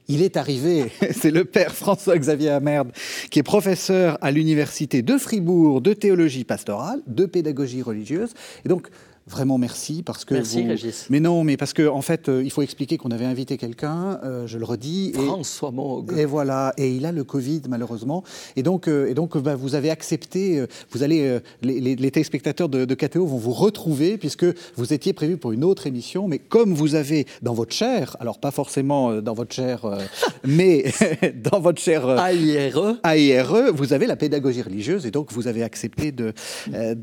Il 0.07 0.21
est 0.21 0.37
arrivé, 0.37 0.91
c'est 1.11 1.31
le 1.31 1.45
père 1.45 1.73
François-Xavier 1.73 2.51
Amerde, 2.51 2.91
qui 3.31 3.39
est 3.39 3.43
professeur 3.43 4.19
à 4.21 4.29
l'université 4.29 5.01
de 5.01 5.17
Fribourg 5.17 5.81
de 5.81 5.93
théologie 5.93 6.43
pastorale, 6.43 7.01
de 7.07 7.25
pédagogie 7.25 7.81
religieuse. 7.81 8.35
Et 8.63 8.69
donc, 8.69 8.89
vraiment 9.27 9.57
merci 9.57 10.03
parce 10.03 10.25
que 10.25 10.33
merci 10.33 10.61
vous... 10.61 10.69
Régis. 10.69 11.07
Mais 11.09 11.19
non, 11.19 11.43
mais 11.43 11.57
parce 11.57 11.73
que 11.73 11.87
en 11.87 12.01
fait, 12.01 12.27
euh, 12.27 12.43
il 12.43 12.51
faut 12.51 12.61
expliquer 12.61 12.97
qu'on 12.97 13.11
avait 13.11 13.25
invité 13.25 13.57
quelqu'un, 13.57 14.19
euh, 14.23 14.47
je 14.47 14.57
le 14.57 14.65
redis. 14.65 15.13
François 15.13 15.71
Moog. 15.71 16.13
Et 16.17 16.25
voilà, 16.25 16.73
et 16.77 16.91
il 16.93 17.05
a 17.05 17.11
le 17.11 17.23
Covid 17.23 17.61
malheureusement, 17.69 18.23
et 18.55 18.63
donc 18.63 18.87
euh, 18.87 19.07
et 19.07 19.13
donc 19.13 19.37
bah, 19.37 19.55
vous 19.55 19.75
avez 19.75 19.89
accepté, 19.89 20.65
vous 20.91 21.03
allez 21.03 21.39
les, 21.61 21.79
les, 21.79 21.95
les, 21.95 22.11
téléspectateurs 22.11 22.69
de, 22.69 22.85
de 22.85 22.95
KTO 22.95 23.25
vont 23.25 23.37
vous 23.37 23.53
retrouver 23.53 24.17
puisque 24.17 24.45
vous 24.75 24.93
étiez 24.93 25.13
prévu 25.13 25.37
pour 25.37 25.51
une 25.51 25.63
autre 25.63 25.87
émission, 25.87 26.27
mais 26.27 26.39
comme 26.39 26.73
vous 26.73 26.95
avez 26.95 27.25
dans 27.41 27.53
votre 27.53 27.73
chair, 27.73 28.17
alors 28.19 28.39
pas 28.39 28.51
forcément 28.51 29.21
dans 29.21 29.33
votre 29.33 29.53
chair, 29.53 29.85
mais 30.43 30.85
dans 31.51 31.59
votre 31.59 31.81
chair 31.81 32.09
AIRE, 32.09 32.97
AIRE, 33.03 33.73
vous 33.73 33.93
avez 33.93 34.05
la 34.05 34.15
pédagogie 34.15 34.61
religieuse 34.61 35.05
et 35.05 35.11
donc 35.11 35.31
vous 35.31 35.47
avez 35.47 35.63
accepté 35.63 36.11
de 36.11 36.33
de, 36.67 36.93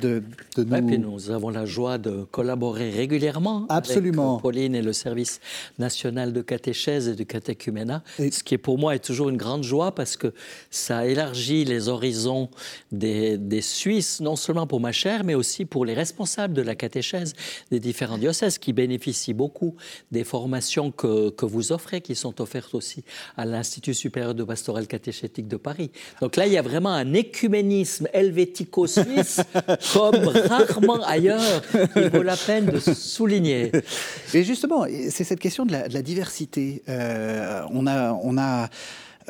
de 0.57 0.65
nous. 0.65 0.73
Ouais, 0.73 0.83
puis 0.83 0.99
nous 0.99 1.31
avons 1.31 1.51
la 1.51 1.65
joie 1.65 1.99
de 1.99 2.10
collaborer 2.31 2.91
régulièrement 2.91 3.67
Absolument. 3.69 4.33
avec 4.33 4.43
Pauline 4.43 4.75
et 4.75 4.83
le 4.83 4.93
service 4.93 5.41
national 5.79 6.33
de 6.33 6.43
catéchèse 6.43 7.09
et 7.09 7.15
de 7.15 7.25
catéchuménat, 7.25 8.03
et... 8.19 8.31
ce 8.31 8.43
qui 8.43 8.55
est 8.55 8.59
pour 8.59 8.79
moi 8.79 8.95
est 8.95 9.05
toujours 9.05 9.29
une 9.29 9.37
grande 9.37 9.63
joie 9.63 9.95
parce 9.95 10.17
que 10.17 10.33
ça 10.71 11.07
élargit 11.07 11.65
les 11.65 11.89
horizons 11.89 12.49
des, 12.93 13.39
des, 13.39 13.61
Suisses, 13.61 14.21
non 14.21 14.37
seulement 14.37 14.67
pour 14.67 14.81
ma 14.81 14.93
chaire, 14.93 15.23
mais 15.23 15.35
aussi 15.35 15.65
pour 15.65 15.85
les 15.85 15.95
responsables 15.95 16.55
de 16.55 16.63
la 16.63 16.75
catéchèse 16.75 17.35
des 17.71 17.79
différents 17.79 18.19
diocèses 18.19 18.59
qui 18.59 18.73
bénéficient 18.73 19.35
beaucoup 19.35 19.77
des 20.11 20.25
formations 20.25 20.91
que, 20.91 21.31
que 21.31 21.47
vous 21.47 21.73
offrez, 21.73 22.01
qui 22.01 22.15
sont 22.15 22.41
offertes 22.41 22.75
aussi 22.75 23.05
à 23.37 23.45
l'Institut 23.45 23.95
supérieur 23.95 24.35
de 24.35 24.45
pastoral 24.45 24.87
catéchétique 24.87 25.49
de 25.49 25.57
Paris. 25.57 25.91
Donc 26.21 26.37
là, 26.37 26.47
il 26.47 26.53
y 26.53 26.59
a 26.59 26.63
vraiment 26.63 26.93
un 26.93 27.13
écuménisme 27.13 28.09
helvético-suisse 28.13 29.41
comme 29.93 30.29
rarement 30.29 31.03
ailleurs 31.05 31.63
qui 32.03 32.17
vaut 32.17 32.23
la 32.23 32.37
peine 32.37 32.67
de 32.67 32.79
souligner. 32.79 33.73
Et 34.35 34.45
justement, 34.45 34.87
c'est 35.11 35.25
cette 35.25 35.41
question 35.41 35.67
de 35.67 35.73
la, 35.73 35.89
de 35.89 35.95
la 35.95 36.03
diversité. 36.03 36.83
Euh, 36.89 37.63
on 37.71 37.87
a, 37.87 38.13
on 38.23 38.39
a 38.39 38.69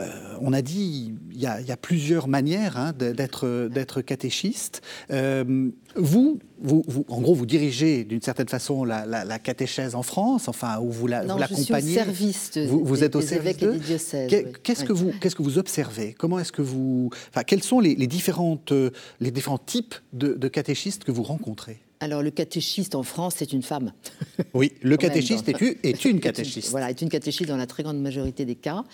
euh, 0.00 0.36
on 0.40 0.52
a 0.52 0.62
dit, 0.62 1.12
il 1.32 1.40
y 1.40 1.46
a, 1.46 1.60
il 1.60 1.66
y 1.66 1.72
a 1.72 1.76
plusieurs 1.76 2.28
manières 2.28 2.76
hein, 2.78 2.92
d'être 2.96 4.00
catéchiste. 4.00 4.82
Euh, 5.10 5.70
vous, 5.96 6.38
vous, 6.60 6.84
vous, 6.86 7.04
en 7.08 7.20
gros, 7.20 7.34
vous 7.34 7.46
dirigez 7.46 8.04
d'une 8.04 8.22
certaine 8.22 8.48
façon 8.48 8.84
la, 8.84 9.04
la, 9.04 9.24
la, 9.24 9.38
catéchèse 9.38 9.94
en 9.94 10.02
France, 10.02 10.48
enfin, 10.48 10.78
ou 10.80 10.90
vous 10.90 11.06
l'accompagnez. 11.06 11.94
La, 11.94 12.04
service 12.04 12.52
de, 12.52 12.66
vous, 12.66 12.84
vous 12.84 12.96
des, 12.98 13.04
êtes 13.04 13.16
au 13.16 13.20
des 13.20 13.26
service 13.26 13.50
évêques 13.50 13.62
et 13.62 13.78
des 13.78 13.84
diocèses. 13.84 14.30
Qu'est-ce 14.62 14.82
oui. 14.82 14.86
que 14.86 14.92
vous, 14.92 15.12
qu'est-ce 15.20 15.36
que 15.36 15.42
vous 15.42 15.58
observez? 15.58 16.14
Comment 16.16 16.38
est-ce 16.38 16.52
que 16.52 16.62
vous, 16.62 17.10
enfin, 17.30 17.42
quels 17.42 17.62
sont 17.62 17.80
les, 17.80 17.94
les 17.94 18.06
différentes, 18.06 18.72
les 19.20 19.30
différents 19.30 19.58
types 19.58 19.94
de, 20.12 20.34
de 20.34 20.48
catéchistes 20.48 21.04
que 21.04 21.12
vous 21.12 21.24
rencontrez? 21.24 21.80
Alors, 22.00 22.22
le 22.22 22.30
catéchiste 22.30 22.94
en 22.94 23.02
France, 23.02 23.34
c'est 23.36 23.52
une 23.52 23.62
femme. 23.62 23.92
Oui, 24.54 24.72
le 24.82 24.96
catéchiste 24.96 25.48
est, 25.50 25.60
une, 25.60 25.74
est 25.82 26.04
une 26.06 26.18
catéchiste. 26.28 26.70
voilà, 26.70 26.88
est 26.88 27.02
une 27.02 27.10
catéchiste 27.10 27.48
dans 27.48 27.58
la 27.58 27.66
très 27.66 27.82
grande 27.82 28.00
majorité 28.00 28.46
des 28.46 28.54
cas. 28.54 28.84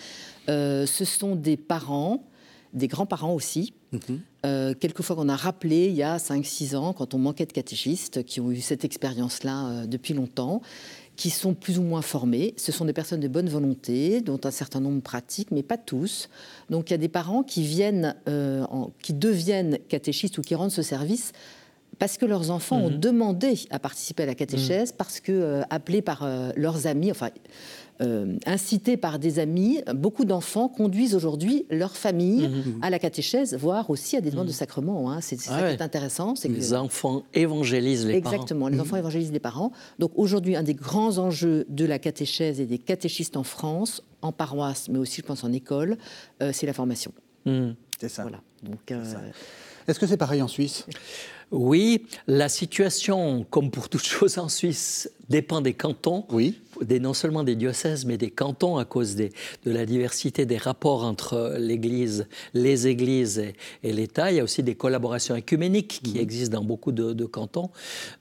Euh, 0.49 0.85
ce 0.85 1.05
sont 1.05 1.35
des 1.35 1.55
parents, 1.55 2.25
des 2.73 2.87
grands-parents 2.87 3.33
aussi. 3.33 3.73
Mm 3.93 3.97
-hmm. 3.97 4.19
euh, 4.45 4.73
quelquefois 4.73 5.15
qu'on 5.15 5.29
a 5.29 5.37
rappelé 5.37 5.87
il 5.87 5.95
y 5.95 6.03
a 6.03 6.17
5-6 6.17 6.75
ans, 6.75 6.91
quand 6.91 7.13
on 7.13 7.17
manquait 7.17 7.45
de 7.45 7.53
catéchistes, 7.53 8.23
qui 8.25 8.41
ont 8.41 8.51
eu 8.51 8.59
cette 8.59 8.83
expérience-là 8.83 9.57
euh, 9.57 9.87
depuis 9.87 10.13
longtemps, 10.13 10.61
qui 11.15 11.29
sont 11.29 11.53
plus 11.55 11.79
ou 11.79 11.83
moins 11.83 12.03
formés. 12.03 12.53
Ce 12.57 12.71
sont 12.73 12.85
des 12.85 12.93
personnes 12.93 13.21
de 13.21 13.29
bonne 13.29 13.49
volonté, 13.49 14.21
dont 14.21 14.41
un 14.43 14.51
certain 14.51 14.81
nombre 14.81 15.01
pratiquent, 15.01 15.51
mais 15.51 15.63
pas 15.63 15.77
tous. 15.91 16.27
Donc 16.69 16.89
il 16.89 16.93
y 16.93 16.99
a 17.01 17.03
des 17.07 17.13
parents 17.21 17.43
qui, 17.51 17.63
viennent, 17.63 18.15
en, 18.27 18.91
qui 19.03 19.13
deviennent 19.13 19.79
catéchistes 19.87 20.37
ou 20.39 20.41
qui 20.47 20.55
rendent 20.55 20.77
ce 20.81 20.83
service 20.83 21.31
parce 21.99 22.17
que 22.17 22.25
leurs 22.25 22.51
enfants 22.51 22.79
mmh. 22.79 22.83
ont 22.85 22.97
demandé 22.97 23.59
à 23.69 23.79
participer 23.79 24.23
à 24.23 24.25
la 24.25 24.35
catéchèse, 24.35 24.91
mmh. 24.91 24.95
parce 24.97 25.19
que 25.19 25.31
euh, 25.31 25.61
appelés 25.69 26.01
par 26.01 26.23
euh, 26.23 26.51
leurs 26.55 26.87
amis, 26.87 27.11
enfin 27.11 27.29
euh, 28.01 28.37
incités 28.45 28.97
par 28.97 29.17
des 29.17 29.39
amis, 29.39 29.81
beaucoup 29.95 30.23
d'enfants 30.23 30.67
conduisent 30.67 31.15
aujourd'hui 31.15 31.65
leur 31.71 31.97
famille 31.97 32.47
mmh. 32.47 32.79
à 32.83 32.89
la 32.91 32.99
catéchèse, 32.99 33.55
voire 33.55 33.89
aussi 33.89 34.15
à 34.15 34.21
des 34.21 34.29
demandes 34.29 34.47
de 34.47 34.51
sacrement. 34.51 35.11
Hein. 35.11 35.21
C'est 35.21 35.37
ah 35.39 35.43
ça 35.43 35.55
ouais. 35.55 35.69
qui 35.69 35.81
est 35.81 35.81
intéressant. 35.81 36.35
Les 36.43 36.49
que... 36.49 36.73
enfants 36.75 37.23
évangélisent 37.33 38.05
les 38.05 38.13
Exactement, 38.13 38.27
parents. 38.27 38.43
Exactement, 38.43 38.67
les 38.67 38.79
enfants 38.79 38.97
évangélisent 38.97 39.31
les 39.31 39.39
parents. 39.39 39.71
Donc 39.97 40.11
aujourd'hui, 40.15 40.55
un 40.55 40.63
des 40.63 40.75
grands 40.75 41.17
enjeux 41.17 41.65
de 41.69 41.85
la 41.85 41.97
catéchèse 41.97 42.59
et 42.61 42.67
des 42.67 42.77
catéchistes 42.77 43.35
en 43.35 43.43
France, 43.43 44.03
en 44.21 44.31
paroisse, 44.31 44.89
mais 44.89 44.99
aussi, 44.99 45.21
je 45.21 45.25
pense, 45.25 45.43
en 45.43 45.51
école, 45.51 45.97
c'est 46.51 46.65
la 46.65 46.73
formation. 46.73 47.11
C'est 47.99 48.09
ça. 48.09 48.23
Voilà. 48.23 48.41
Donc, 48.61 48.93
Est-ce 49.87 49.99
que 49.99 50.05
c'est 50.05 50.17
pareil 50.17 50.41
en 50.41 50.47
Suisse? 50.47 50.85
Oui, 51.51 52.05
la 52.27 52.49
situation, 52.49 53.45
comme 53.49 53.71
pour 53.71 53.89
toute 53.89 54.03
chose 54.05 54.37
en 54.37 54.49
Suisse, 54.49 55.09
dépend 55.29 55.61
des 55.61 55.73
cantons, 55.73 56.25
oui. 56.29 56.59
des, 56.81 56.99
non 56.99 57.13
seulement 57.13 57.43
des 57.43 57.55
diocèses, 57.55 58.05
mais 58.05 58.17
des 58.17 58.31
cantons 58.31 58.77
à 58.77 58.85
cause 58.85 59.15
des, 59.15 59.31
de 59.65 59.71
la 59.71 59.85
diversité 59.85 60.45
des 60.45 60.57
rapports 60.57 61.03
entre 61.03 61.55
l'Église, 61.57 62.27
les 62.53 62.87
Églises 62.87 63.39
et, 63.39 63.55
et 63.83 63.93
l'État. 63.93 64.31
Il 64.31 64.37
y 64.37 64.39
a 64.39 64.43
aussi 64.43 64.63
des 64.63 64.75
collaborations 64.75 65.35
écuméniques 65.35 66.01
qui 66.03 66.15
mmh. 66.15 66.21
existent 66.21 66.59
dans 66.59 66.65
beaucoup 66.65 66.91
de, 66.91 67.13
de 67.13 67.25
cantons. 67.25 67.69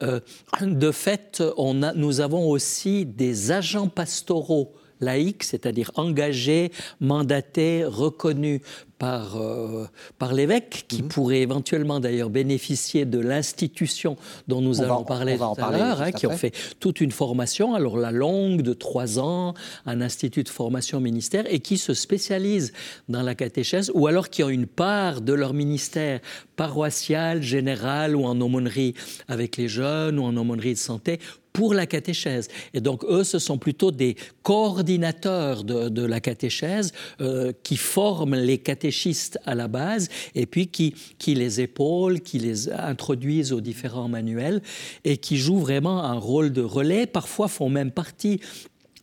Euh, 0.02 0.20
de 0.60 0.90
fait, 0.90 1.42
on 1.56 1.82
a, 1.82 1.92
nous 1.94 2.20
avons 2.20 2.48
aussi 2.48 3.06
des 3.06 3.50
agents 3.50 3.88
pastoraux 3.88 4.72
laïcs, 5.00 5.44
c'est-à-dire 5.44 5.90
engagés, 5.94 6.70
mandatés, 7.00 7.84
reconnus 7.84 8.60
par, 8.98 9.36
euh, 9.36 9.86
par 10.18 10.32
l'évêque, 10.32 10.84
qui 10.88 11.02
mmh. 11.02 11.08
pourrait 11.08 11.40
éventuellement 11.40 12.00
d'ailleurs 12.00 12.30
bénéficier 12.30 13.04
de 13.04 13.18
l'institution 13.18 14.16
dont 14.48 14.60
nous 14.60 14.80
on 14.80 14.84
allons 14.84 14.98
va, 15.00 15.04
parler 15.04 15.36
tout 15.36 15.44
à 15.58 15.70
l'heure, 15.70 16.02
hein, 16.02 16.12
qui 16.12 16.26
ont 16.26 16.36
fait 16.36 16.54
toute 16.80 17.00
une 17.00 17.12
formation, 17.12 17.74
alors 17.74 17.96
la 17.98 18.10
longue 18.10 18.62
de 18.62 18.72
trois 18.72 19.18
ans, 19.18 19.54
un 19.84 20.00
institut 20.00 20.44
de 20.44 20.48
formation 20.48 21.00
ministère, 21.00 21.44
et 21.52 21.60
qui 21.60 21.78
se 21.78 21.94
spécialisent 21.94 22.72
dans 23.08 23.22
la 23.22 23.34
catéchèse, 23.34 23.90
ou 23.94 24.06
alors 24.06 24.30
qui 24.30 24.42
ont 24.42 24.48
une 24.48 24.66
part 24.66 25.20
de 25.20 25.32
leur 25.32 25.52
ministère 25.52 26.20
paroissial, 26.56 27.42
général, 27.42 28.16
ou 28.16 28.24
en 28.24 28.40
aumônerie 28.40 28.94
avec 29.28 29.56
les 29.56 29.68
jeunes, 29.68 30.18
ou 30.18 30.24
en 30.24 30.36
aumônerie 30.36 30.74
de 30.74 30.78
santé, 30.78 31.20
pour 31.56 31.72
la 31.72 31.86
catéchèse. 31.86 32.48
Et 32.74 32.82
donc, 32.82 33.02
eux, 33.08 33.24
ce 33.24 33.38
sont 33.38 33.56
plutôt 33.56 33.90
des 33.90 34.14
coordinateurs 34.42 35.64
de, 35.64 35.88
de 35.88 36.04
la 36.04 36.20
catéchèse 36.20 36.92
euh, 37.22 37.50
qui 37.62 37.78
forment 37.78 38.34
les 38.34 38.58
catéchistes 38.86 39.38
à 39.44 39.54
la 39.56 39.66
base 39.66 40.08
et 40.34 40.46
puis 40.46 40.68
qui, 40.68 40.94
qui 41.18 41.34
les 41.34 41.60
épaulent, 41.60 42.20
qui 42.20 42.38
les 42.38 42.70
introduisent 42.70 43.52
aux 43.52 43.60
différents 43.60 44.08
manuels 44.08 44.62
et 45.04 45.16
qui 45.16 45.38
jouent 45.38 45.58
vraiment 45.58 46.04
un 46.04 46.18
rôle 46.18 46.52
de 46.52 46.62
relais, 46.62 47.06
parfois 47.06 47.48
font 47.48 47.68
même 47.68 47.90
partie 47.90 48.40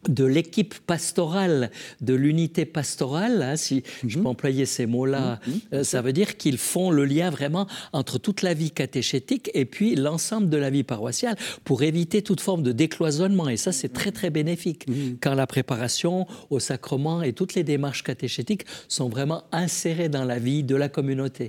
de 0.10 0.26
l'équipe 0.26 0.76
pastorale, 0.86 1.72
de 2.02 2.13
l'unité 2.13 2.66
pastorale, 2.66 3.42
hein, 3.42 3.56
si 3.56 3.76
mm 3.76 3.80
-hmm. 3.80 4.10
je 4.10 4.20
peux 4.20 4.28
employer 4.28 4.66
ces 4.66 4.86
mots-là, 4.86 5.39
mm 5.46 5.52
-hmm. 5.52 5.60
euh, 5.74 5.84
ça 5.84 6.02
veut 6.02 6.13
dire 6.13 6.38
qu'ils 6.38 6.58
font 6.58 6.89
le 6.92 7.06
lien 7.06 7.30
vraiment 7.30 7.68
entre 7.94 8.18
toute 8.20 8.42
la 8.42 8.54
vie 8.54 8.72
catéchétique 8.72 9.50
et 9.54 9.66
puis 9.66 9.96
l'ensemble 9.96 10.50
de 10.50 10.58
la 10.58 10.70
vie 10.70 10.84
paroissiale 10.84 11.36
pour 11.63 11.84
éviter 11.84 12.22
toute 12.22 12.42
forme 12.42 12.63
de 12.63 12.72
décloisonnement. 12.72 13.48
Et 13.50 13.58
ça, 13.58 13.72
c'est 13.72 13.94
très, 14.00 14.12
très 14.12 14.30
bénéfique 14.39 14.84
mm 14.88 14.94
-hmm. 14.94 15.18
quand 15.24 15.36
la 15.44 15.48
préparation 15.56 16.16
au 16.50 16.60
sacrement 16.60 17.18
et 17.28 17.32
toutes 17.34 17.54
les 17.58 17.63
démarches 17.63 18.04
catéchétiques 18.04 18.66
sont 18.88 19.10
vraiment 19.16 19.42
insérées 19.52 20.10
dans 20.18 20.26
la 20.34 20.39
vie 20.48 20.63
de 20.63 20.76
la 20.84 20.89
communauté. 20.89 21.46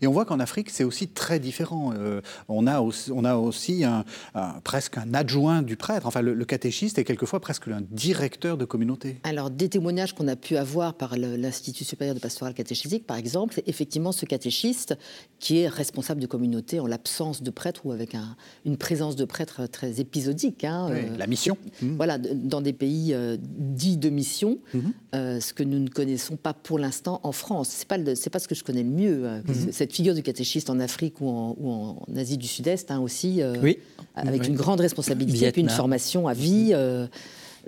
Et 0.00 0.06
on 0.06 0.12
voit 0.12 0.24
qu'en 0.28 0.40
Afrique, 0.40 0.68
c'est 0.76 0.84
aussi 0.90 1.06
très 1.22 1.38
différent. 1.48 1.84
Euh, 1.92 2.20
on, 2.48 2.66
a 2.66 2.76
aussi, 2.86 3.10
on 3.18 3.24
a 3.24 3.34
aussi 3.48 3.74
un, 3.84 4.04
un, 4.34 4.50
presque 4.70 4.94
un 5.04 5.10
adjoint 5.22 5.60
du 5.70 5.76
prêtre. 5.84 6.06
Enfin, 6.10 6.22
le, 6.28 6.32
le 6.34 6.44
catéchiste 6.54 6.98
est 6.98 7.04
quelquefois 7.10 7.40
presque 7.40 7.66
un 7.74 7.82
directeur 7.90 8.56
de 8.56 8.64
communauté 8.64 9.16
Alors, 9.24 9.50
des 9.50 9.68
témoignages 9.68 10.14
qu'on 10.14 10.28
a 10.28 10.36
pu 10.36 10.56
avoir 10.56 10.94
par 10.94 11.16
l'Institut 11.16 11.84
supérieur 11.84 12.14
de 12.14 12.20
pastoral 12.20 12.54
catéchétique, 12.54 13.06
par 13.06 13.16
exemple, 13.16 13.54
c'est 13.54 13.68
effectivement 13.68 14.12
ce 14.12 14.24
catéchiste 14.24 14.96
qui 15.38 15.58
est 15.58 15.68
responsable 15.68 16.20
de 16.20 16.26
communauté 16.26 16.80
en 16.80 16.86
l'absence 16.86 17.42
de 17.42 17.50
prêtre 17.50 17.86
ou 17.86 17.92
avec 17.92 18.14
un, 18.14 18.36
une 18.64 18.76
présence 18.76 19.16
de 19.16 19.24
prêtre 19.24 19.66
très 19.66 20.00
épisodique. 20.00 20.64
Hein, 20.64 20.88
oui, 20.90 20.98
euh, 20.98 21.16
la 21.16 21.26
mission. 21.26 21.56
Mmh. 21.82 21.96
Voilà, 21.96 22.18
dans 22.18 22.60
des 22.60 22.72
pays 22.72 23.12
euh, 23.12 23.36
dits 23.40 23.96
de 23.96 24.10
mission, 24.10 24.58
mmh. 24.72 24.78
euh, 25.14 25.40
ce 25.40 25.52
que 25.52 25.62
nous 25.62 25.78
ne 25.78 25.88
connaissons 25.88 26.36
pas 26.36 26.54
pour 26.54 26.78
l'instant 26.78 27.20
en 27.22 27.32
France. 27.32 27.68
Ce 27.70 27.80
n'est 27.80 28.04
pas, 28.04 28.30
pas 28.30 28.38
ce 28.38 28.48
que 28.48 28.54
je 28.54 28.64
connais 28.64 28.82
le 28.82 28.90
mieux. 28.90 29.26
Mmh. 29.26 29.72
Cette 29.72 29.92
figure 29.92 30.14
du 30.14 30.22
catéchiste 30.22 30.70
en 30.70 30.80
Afrique 30.80 31.20
ou 31.20 31.28
en, 31.28 31.56
ou 31.58 31.70
en 31.70 32.06
Asie 32.16 32.38
du 32.38 32.46
Sud-Est 32.46 32.90
hein, 32.90 33.00
aussi, 33.00 33.42
oui. 33.62 33.78
avec 34.14 34.42
oui. 34.42 34.48
une 34.48 34.56
grande 34.56 34.80
responsabilité, 34.80 35.50
puis 35.52 35.62
une 35.62 35.68
formation 35.68 36.28
à 36.28 36.34
vie. 36.34 36.74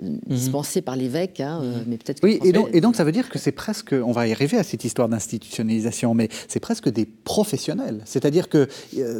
Dispensée 0.01 0.81
par 0.81 0.95
l'évêque, 0.95 1.39
hein, 1.39 1.61
mais 1.87 1.97
peut-être. 1.97 2.23
Oui, 2.23 2.39
et 2.43 2.51
donc, 2.51 2.69
et 2.73 2.81
donc 2.81 2.95
ça 2.95 3.03
veut 3.03 3.11
dire 3.11 3.29
que 3.29 3.39
c'est 3.39 3.51
presque, 3.51 3.93
on 3.93 4.11
va 4.11 4.27
y 4.27 4.31
arriver 4.31 4.57
à 4.57 4.63
cette 4.63 4.83
histoire 4.83 5.09
d'institutionnalisation, 5.09 6.13
mais 6.13 6.29
c'est 6.47 6.59
presque 6.59 6.89
des 6.89 7.05
professionnels. 7.05 8.01
C'est-à-dire 8.05 8.49
que 8.49 8.67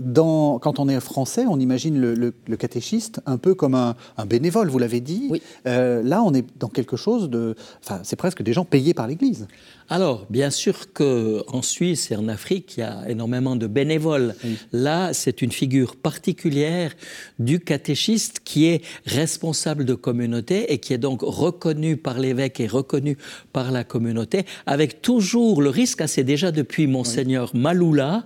dans, 0.01 0.59
quand 0.59 0.79
on 0.79 0.89
est 0.89 0.99
français, 0.99 1.45
on 1.47 1.59
imagine 1.59 1.99
le, 1.99 2.31
catéchiste 2.57 3.21
un 3.25 3.37
peu 3.37 3.53
comme 3.53 3.75
un, 3.75 3.95
bénévole, 4.25 4.69
vous 4.69 4.79
l'avez 4.79 5.01
dit. 5.01 5.31
là, 5.65 6.23
on 6.23 6.33
est 6.33 6.45
dans 6.59 6.69
quelque 6.69 6.97
chose 6.97 7.29
de, 7.29 7.55
enfin, 7.83 8.01
c'est 8.03 8.15
presque 8.15 8.41
des 8.41 8.53
gens 8.53 8.65
payés 8.65 8.93
par 8.93 9.07
l'Église. 9.07 9.47
Alors, 9.89 10.25
bien 10.29 10.49
sûr 10.49 10.91
qu'en 10.91 11.61
Suisse 11.61 12.11
et 12.11 12.17
en 12.17 12.27
Afrique, 12.27 12.75
il 12.75 12.81
y 12.81 12.83
a 12.83 13.09
énormément 13.09 13.55
de 13.55 13.67
bénévoles. 13.67 14.35
Là, 14.73 15.13
c'est 15.13 15.41
une 15.41 15.53
figure 15.53 15.95
particulière 15.95 16.91
du 17.39 17.61
catéchiste 17.61 18.41
qui 18.43 18.65
est 18.65 18.81
responsable 19.05 19.85
de 19.85 19.93
communauté 19.93 20.73
et 20.73 20.79
qui 20.79 20.93
est 20.93 20.97
donc 20.97 21.21
reconnu 21.21 21.95
par 21.95 22.19
l'évêque 22.19 22.59
et 22.59 22.67
reconnu 22.67 23.17
par 23.53 23.71
la 23.71 23.85
communauté, 23.85 24.45
avec 24.65 25.01
toujours 25.01 25.61
le 25.61 25.69
risque, 25.69 26.01
hein, 26.01 26.07
c'est 26.07 26.25
déjà 26.25 26.51
depuis 26.51 26.87
Monseigneur 26.87 27.55
Maloula, 27.55 28.25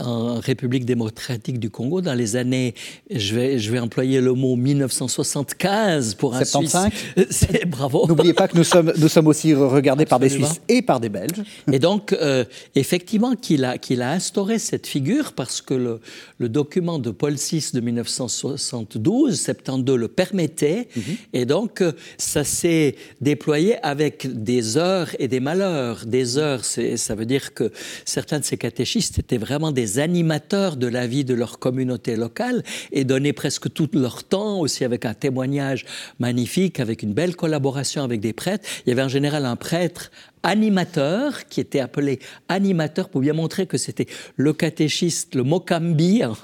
en 0.00 0.34
République 0.38 0.84
démocratique 0.84 1.58
du 1.58 1.70
Congo, 1.70 2.02
dans 2.02 2.14
les 2.14 2.36
années, 2.36 2.74
je 3.10 3.34
vais, 3.34 3.58
je 3.58 3.70
vais 3.72 3.78
employer 3.78 4.20
le 4.20 4.34
mot 4.34 4.54
1975 4.56 6.14
pour 6.14 6.34
un 6.34 6.44
75. 6.44 6.92
Suisse. 6.92 7.48
Bravo. 7.66 8.06
N'oubliez 8.06 8.34
pas 8.34 8.48
que 8.48 8.56
nous 8.56 8.64
sommes, 8.64 8.92
nous 8.98 9.08
sommes 9.08 9.28
aussi 9.28 9.54
regardés 9.54 10.04
par 10.04 10.18
des 10.18 10.28
Suisses 10.28 10.60
et 10.68 10.82
par 10.82 10.89
des 10.98 11.10
Belges. 11.10 11.42
Et 11.70 11.78
donc, 11.78 12.12
euh, 12.12 12.44
effectivement, 12.74 13.36
qu'il 13.36 13.64
a, 13.64 13.78
qu'il 13.78 14.02
a 14.02 14.10
instauré 14.10 14.58
cette 14.58 14.86
figure 14.86 15.34
parce 15.34 15.60
que 15.60 15.74
le, 15.74 16.00
le, 16.38 16.48
document 16.48 16.98
de 16.98 17.10
Paul 17.10 17.34
VI 17.34 17.70
de 17.72 17.80
1972, 17.80 19.38
72, 19.40 19.98
le 19.98 20.08
permettait. 20.08 20.88
Mhm. 20.96 21.02
Et 21.32 21.44
donc, 21.44 21.82
euh, 21.82 21.92
ça 22.18 22.42
s'est 22.42 22.96
déployé 23.20 23.76
avec 23.84 24.26
des 24.42 24.76
heures 24.76 25.10
et 25.18 25.28
des 25.28 25.40
malheurs. 25.40 26.06
Des 26.06 26.38
heures, 26.38 26.64
ça 26.64 27.14
veut 27.14 27.26
dire 27.26 27.54
que 27.54 27.70
certains 28.04 28.40
de 28.40 28.44
ces 28.44 28.56
catéchistes 28.56 29.18
étaient 29.18 29.38
vraiment 29.38 29.70
des 29.70 29.98
animateurs 29.98 30.76
de 30.76 30.86
la 30.86 31.06
vie 31.06 31.24
de 31.24 31.34
leur 31.34 31.58
communauté 31.58 32.16
locale 32.16 32.62
et 32.92 33.04
donnaient 33.04 33.32
presque 33.32 33.72
tout 33.72 33.88
leur 33.92 34.24
temps, 34.24 34.60
aussi 34.60 34.84
avec 34.84 35.04
un 35.04 35.14
témoignage 35.14 35.84
magnifique, 36.18 36.80
avec 36.80 37.02
une 37.02 37.12
belle 37.12 37.36
collaboration 37.36 38.02
avec 38.02 38.20
des 38.20 38.32
prêtres. 38.32 38.66
Il 38.86 38.90
y 38.90 38.92
avait 38.92 39.02
en 39.02 39.08
général 39.08 39.44
un 39.44 39.56
prêtre 39.56 40.10
animateur, 40.42 41.46
qui 41.48 41.60
était 41.60 41.80
appelé 41.80 42.18
animateur 42.48 43.08
pour 43.08 43.20
bien 43.20 43.32
montrer 43.32 43.66
que 43.66 43.78
c'était 43.78 44.06
le 44.36 44.52
catéchiste, 44.52 45.34
le 45.34 45.42
mokambi 45.42 46.22
en, 46.24 46.34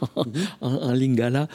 en 0.60 0.92
lingala, 0.92 1.48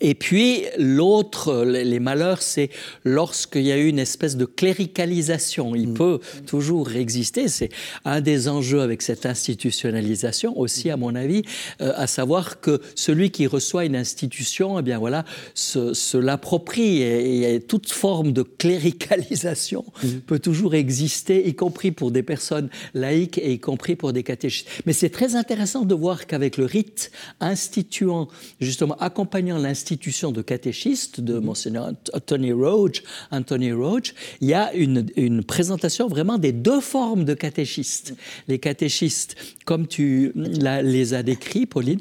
et 0.00 0.14
puis 0.14 0.64
l'autre, 0.78 1.64
les 1.64 2.00
malheurs, 2.00 2.42
c'est 2.42 2.70
lorsqu'il 3.04 3.62
y 3.62 3.72
a 3.72 3.78
eu 3.78 3.88
une 3.88 3.98
espèce 3.98 4.36
de 4.36 4.44
cléricalisation. 4.44 5.74
Il 5.74 5.90
mm. 5.90 5.94
peut 5.94 6.20
toujours 6.46 6.92
exister. 6.92 7.48
C'est 7.48 7.70
un 8.04 8.20
des 8.20 8.48
enjeux 8.48 8.80
avec 8.80 9.02
cette 9.02 9.26
institutionnalisation 9.26 10.58
aussi, 10.58 10.90
à 10.90 10.96
mon 10.96 11.14
avis, 11.14 11.42
euh, 11.80 11.92
à 11.96 12.06
savoir 12.06 12.60
que 12.60 12.80
celui 12.94 13.30
qui 13.30 13.46
reçoit 13.46 13.84
une 13.84 13.96
institution, 13.96 14.78
eh 14.78 14.82
bien 14.82 14.98
voilà, 14.98 15.24
se, 15.54 16.16
l'approprie. 16.16 17.02
Et, 17.02 17.60
toute 17.66 17.90
forme 17.90 18.32
de 18.32 18.42
cléricalisation 18.42 19.84
mm. 20.02 20.08
peut 20.26 20.38
toujours 20.38 20.74
exister, 20.74 21.48
y 21.48 21.54
compris 21.54 21.92
pour 21.92 22.10
des 22.10 22.22
personnes 22.22 22.68
laïques 22.94 23.38
et 23.38 23.52
y 23.52 23.58
compris 23.58 23.96
pour 23.96 24.12
des 24.12 24.22
catéchistes. 24.22 24.68
Mais 24.86 24.92
c'est 24.92 25.10
très 25.10 25.34
intéressant 25.34 25.84
de 25.84 25.94
voir 25.94 26.26
qu'avec 26.26 26.56
le 26.56 26.64
rite 26.64 27.10
instituant, 27.40 28.28
justement 28.60 28.96
accompagnant 28.96 29.58
l'institution, 29.58 29.77
institution 29.78 30.32
de 30.32 30.42
catéchiste 30.42 31.20
de 31.20 31.34
mhm. 31.34 31.44
Monseigneur 31.44 31.92
Anthony 32.12 32.52
Roach, 32.52 33.02
Anthony 33.30 33.72
Roach, 33.72 34.14
il 34.40 34.48
y 34.48 34.54
a 34.54 34.72
une, 34.74 35.06
une, 35.16 35.44
présentation 35.44 36.08
vraiment 36.08 36.38
des 36.38 36.52
deux 36.52 36.80
formes 36.80 37.24
de 37.24 37.34
catéchistes. 37.34 38.14
Les 38.48 38.58
catéchistes, 38.58 39.36
comme 39.64 39.86
tu 39.86 40.32
les 40.34 41.14
as 41.14 41.22
décrits, 41.22 41.66
Pauline, 41.66 42.00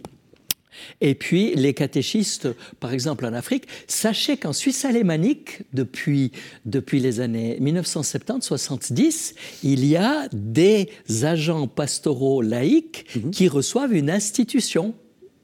et 1.02 1.16
puis 1.16 1.54
les 1.56 1.74
catéchistes, 1.74 2.48
par 2.80 2.94
exemple 2.94 3.26
en 3.26 3.34
Afrique, 3.34 3.66
sachez 3.88 4.38
qu'en 4.38 4.54
Suisse 4.54 4.86
alémanique, 4.86 5.64
depuis, 5.74 6.32
depuis 6.66 7.00
les 7.00 7.20
années 7.20 7.58
1970-70, 7.62 9.34
il 9.64 9.86
y 9.86 9.96
a 9.98 10.28
des 10.34 10.90
agents 11.24 11.68
pastoraux 11.68 12.42
laïcs 12.42 13.06
mhm. 13.16 13.32
qui 13.32 13.48
reçoivent 13.48 13.94
une 13.94 14.10
institution 14.10 14.96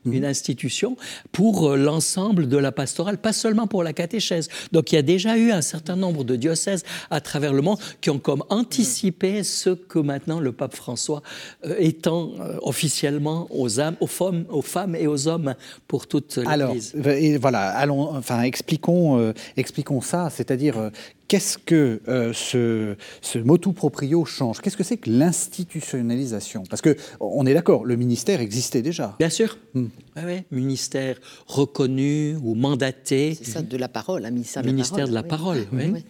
une 0.05 0.19
mhm. 0.19 0.25
institution 0.25 0.97
pour 1.31 1.69
euh, 1.69 1.77
l'ensemble 1.77 2.47
de 2.47 2.57
la 2.57 2.71
pastorale, 2.71 3.17
pas 3.17 3.33
seulement 3.33 3.67
pour 3.67 3.83
la 3.83 3.93
catéchèse. 3.93 4.49
Donc 4.71 4.91
il 4.91 4.95
y 4.95 4.97
a 4.97 5.01
déjà 5.01 5.37
eu 5.37 5.51
un 5.51 5.61
certain 5.61 5.95
nombre 5.95 6.23
de 6.23 6.35
diocèses 6.35 6.83
à 7.09 7.21
travers 7.21 7.53
le 7.53 7.61
monde 7.61 7.77
qui 8.01 8.09
ont 8.09 8.19
comme 8.19 8.43
anticipé 8.49 9.43
ce 9.43 9.71
que 9.71 9.99
maintenant 9.99 10.39
le 10.39 10.51
pape 10.51 10.75
François 10.75 11.21
euh, 11.65 11.75
étend 11.79 12.31
euh, 12.39 12.57
officiellement 12.61 13.47
aux, 13.49 13.79
âmes, 13.79 13.95
aux, 13.99 14.07
femmes, 14.07 14.45
aux 14.49 14.61
femmes 14.61 14.95
et 14.95 15.07
aux 15.07 15.27
hommes 15.27 15.55
pour 15.87 16.07
toute 16.07 16.37
l'Église. 16.37 16.93
Alors, 16.95 17.07
et 17.07 17.37
voilà, 17.37 17.69
allons, 17.69 18.15
enfin, 18.15 18.41
expliquons, 18.43 19.33
expliquons 19.57 20.01
ça, 20.01 20.29
c'est-à-dire 20.29 20.91
qu'est-ce 21.27 21.57
que 21.57 22.01
euh, 22.07 22.33
ce, 22.33 22.95
ce, 23.21 23.39
motu 23.39 23.73
proprio 23.73 24.25
change? 24.25 24.61
Qu'est-ce 24.61 24.77
que 24.77 24.83
c'est 24.83 24.97
que 24.97 25.09
l'institutionnalisation? 25.09 26.63
Parce 26.69 26.81
que 26.81 26.95
on 27.19 27.45
est 27.45 27.53
d'accord, 27.53 27.85
le 27.85 27.95
ministère 27.95 28.41
existait 28.41 28.81
déjà. 28.81 29.15
Bien 29.19 29.29
sûr. 29.29 29.57
Hmm. 29.73 29.87
Oui, 30.17 30.43
Ministère 30.51 31.17
reconnu 31.47 32.35
ou 32.43 32.55
mandaté. 32.55 33.35
C'est 33.35 33.49
ça, 33.49 33.61
de 33.61 33.77
la 33.77 33.87
parole, 33.87 34.25
un 34.25 34.31
ministère 34.31 34.63
de 34.63 34.67
ministère 34.67 35.07
la 35.07 35.23
parole. 35.23 35.57
De 35.57 35.77
la 35.77 35.77
parole 35.77 35.93
oui. 35.93 36.03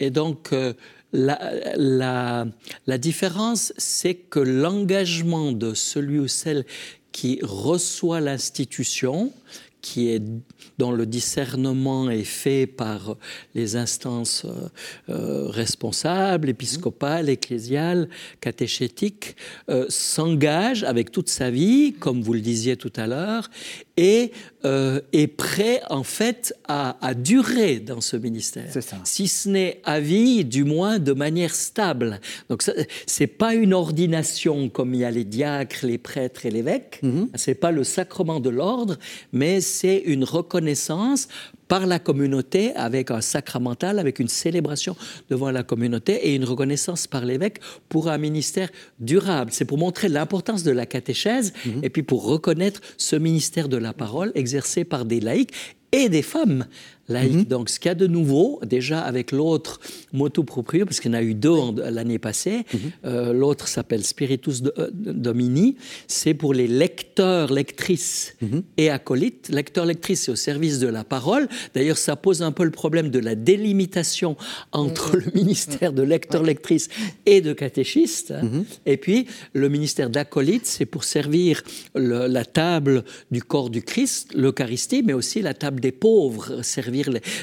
Et 0.00 0.10
donc. 0.10 0.52
Euh, 0.52 0.72
la, 1.12 1.38
la, 1.76 2.46
la, 2.86 2.98
différence, 2.98 3.72
c'est 3.78 4.14
que 4.14 4.40
l'engagement 4.40 5.52
de 5.52 5.72
celui 5.72 6.18
ou 6.18 6.26
celle 6.28 6.66
qui 7.12 7.38
reçoit 7.42 8.20
l'institution, 8.20 9.32
qui 9.80 10.08
est 10.08 10.22
dont 10.78 10.92
le 10.92 11.06
discernement 11.06 12.10
est 12.10 12.24
fait 12.24 12.66
par 12.66 13.16
les 13.54 13.76
instances 13.76 14.44
euh, 14.44 14.68
euh, 15.08 15.48
responsables, 15.48 16.48
épiscopales, 16.48 17.28
ecclésiales, 17.28 18.08
catéchétiques, 18.40 19.36
euh, 19.70 19.86
s'engage 19.88 20.84
avec 20.84 21.10
toute 21.10 21.28
sa 21.28 21.50
vie, 21.50 21.94
comme 21.98 22.22
vous 22.22 22.34
le 22.34 22.40
disiez 22.40 22.76
tout 22.76 22.92
à 22.96 23.06
l'heure, 23.06 23.50
et 23.96 24.32
est 25.12 25.26
prêt 25.26 25.80
en 25.90 26.02
fait 26.02 26.54
à, 26.68 27.14
durer 27.14 27.78
dans 27.78 28.00
ce 28.00 28.16
ministère. 28.16 28.66
Si 29.04 29.28
ce 29.28 29.48
n'est 29.48 29.80
à 29.84 30.00
vie, 30.00 30.44
du 30.44 30.64
moins 30.64 30.98
de 30.98 31.12
manière 31.12 31.54
stable. 31.54 32.20
Donc 32.48 32.62
c'est 33.06 33.26
pas 33.26 33.54
une 33.54 33.74
ordination 33.74 34.68
comme 34.68 34.94
il 34.94 35.00
y 35.00 35.04
a 35.04 35.10
les 35.10 35.24
diacres, 35.24 35.84
les 35.84 35.98
prêtres 35.98 36.46
et 36.46 36.50
l'évêque. 36.50 37.00
Mm-hmm. 37.02 37.28
C'est 37.34 37.54
pas 37.54 37.70
le 37.70 37.84
sacrement 37.84 38.40
de 38.40 38.50
l'ordre, 38.50 38.98
mais 39.32 39.60
c'est 39.60 39.98
une 39.98 40.24
reconnaissance 40.24 41.28
par 41.68 41.86
la 41.86 41.98
communauté 41.98 42.74
avec 42.74 43.10
un 43.10 43.20
sacramental, 43.20 43.98
avec 43.98 44.18
une 44.18 44.28
célébration 44.28 44.96
devant 45.30 45.50
la 45.50 45.62
communauté 45.62 46.28
et 46.28 46.34
une 46.34 46.44
reconnaissance 46.44 47.06
par 47.06 47.24
l'évêque 47.24 47.60
pour 47.88 48.08
un 48.08 48.18
ministère 48.18 48.70
durable. 48.98 49.50
C'est 49.52 49.64
pour 49.64 49.78
montrer 49.78 50.08
l'importance 50.08 50.62
de 50.62 50.70
la 50.70 50.86
catéchèse 50.86 51.52
mhm. 51.64 51.80
et 51.82 51.90
puis 51.90 52.02
pour 52.02 52.24
reconnaître 52.24 52.80
ce 52.96 53.16
ministère 53.16 53.68
de 53.68 53.76
la 53.76 53.92
parole 53.92 54.32
exercé 54.34 54.84
par 54.84 55.04
des 55.04 55.20
laïcs 55.20 55.52
et 55.92 56.08
des 56.08 56.22
femmes 56.22 56.66
laïque. 57.08 57.34
Mhm. 57.34 57.44
Donc, 57.44 57.68
ce 57.68 57.78
qu'il 57.78 57.88
y 57.88 57.92
a 57.92 57.94
de 57.94 58.06
nouveau, 58.06 58.60
déjà 58.66 59.00
avec 59.00 59.32
l'autre 59.32 59.80
motu 60.12 60.44
proprio, 60.44 60.84
parce 60.84 61.00
qu'il 61.00 61.10
y 61.10 61.14
en 61.14 61.18
a 61.18 61.22
eu 61.22 61.34
deux 61.34 61.56
l'année 61.90 62.18
passée, 62.18 62.64
mhm. 62.72 62.80
euh, 63.04 63.32
l'autre 63.32 63.68
s'appelle 63.68 64.04
Spiritus 64.04 64.62
euh, 64.78 64.90
Domini, 64.92 65.76
c'est 66.06 66.34
pour 66.34 66.54
les 66.54 66.66
lecteurs, 66.66 67.52
lectrices 67.52 68.34
mhm. 68.40 68.62
et 68.76 68.90
acolytes. 68.90 69.48
Lecteurs, 69.48 69.86
lectrices, 69.86 70.24
c'est 70.24 70.32
au 70.32 70.36
service 70.36 70.78
de 70.78 70.88
la 70.88 71.04
parole. 71.04 71.48
D'ailleurs, 71.74 71.98
ça 71.98 72.16
pose 72.16 72.42
un 72.42 72.52
peu 72.52 72.64
le 72.64 72.70
problème 72.70 73.10
de 73.10 73.18
la 73.18 73.34
délimitation 73.34 74.36
entre 74.72 75.16
le 75.16 75.30
ministère 75.34 75.92
de 75.92 76.02
lecteurs, 76.02 76.42
lectrices 76.42 76.88
et 77.24 77.40
de 77.40 77.52
catéchistes. 77.52 78.32
Et 78.84 78.96
puis, 78.96 79.26
le 79.52 79.68
ministère 79.68 80.10
d'acolytes, 80.10 80.66
c'est 80.66 80.86
pour 80.86 81.04
servir 81.04 81.62
la 81.94 82.44
table 82.44 83.04
du 83.30 83.42
corps 83.42 83.70
du 83.70 83.82
Christ, 83.82 84.32
l'Eucharistie, 84.34 85.02
mais 85.02 85.12
aussi 85.12 85.42
la 85.42 85.54
table 85.54 85.80
des 85.80 85.92
pauvres, 85.92 86.62
servir 86.62 86.95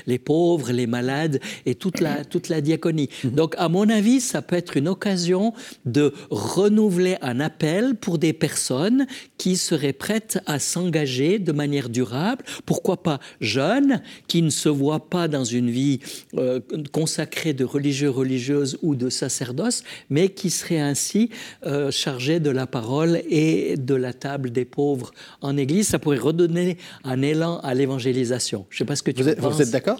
les, 0.07 0.19
pauvres, 0.19 0.71
les 0.71 0.87
malades 0.87 1.39
et 1.65 1.75
toute 1.75 1.99
la, 1.99 2.25
toute 2.25 2.49
la 2.49 2.61
diaconie. 2.61 3.09
Donc, 3.23 3.55
à 3.57 3.69
mon 3.69 3.89
avis, 3.89 4.21
ça 4.21 4.41
peut 4.41 4.55
être 4.55 4.77
une 4.77 4.87
occasion 4.87 5.53
de 5.85 6.13
renouveler 6.29 7.17
un 7.21 7.39
appel 7.39 7.95
pour 7.95 8.17
des 8.17 8.33
personnes 8.33 9.07
qui 9.37 9.57
seraient 9.57 9.93
prêtes 9.93 10.39
à 10.45 10.59
s'engager 10.59 11.39
de 11.39 11.51
manière 11.51 11.89
durable, 11.89 12.43
pourquoi 12.65 13.03
pas 13.03 13.19
jeunes, 13.41 14.01
qui 14.27 14.41
ne 14.41 14.49
se 14.49 14.69
voient 14.69 15.09
pas 15.09 15.27
dans 15.27 15.43
une 15.43 15.69
vie 15.69 15.99
euh, 16.35 16.59
consacrée 16.91 17.53
de 17.53 17.65
religieux, 17.65 18.09
religieuses 18.09 18.77
ou 18.81 18.95
de 18.95 19.09
sacerdoce, 19.09 19.83
mais 20.09 20.29
qui 20.29 20.49
seraient 20.49 20.79
ainsi 20.79 21.29
euh, 21.65 21.91
chargés 21.91 22.39
de 22.39 22.49
la 22.49 22.67
parole 22.67 23.21
et 23.29 23.75
de 23.77 23.95
la 23.95 24.13
table 24.13 24.51
des 24.51 24.65
pauvres 24.65 25.11
en 25.41 25.57
Église. 25.57 25.87
Ça 25.87 25.99
pourrait 25.99 26.17
redonner 26.17 26.77
un 27.03 27.21
élan 27.21 27.59
à 27.59 27.73
l'évangélisation. 27.73 28.65
Je 28.69 28.75
ne 28.75 28.77
sais 28.79 28.85
pas 28.85 28.95
ce 28.95 29.03
que 29.03 29.11
tu 29.11 29.23
vous 29.23 29.29
êtes 29.29 29.39
d'accord? 29.71 29.99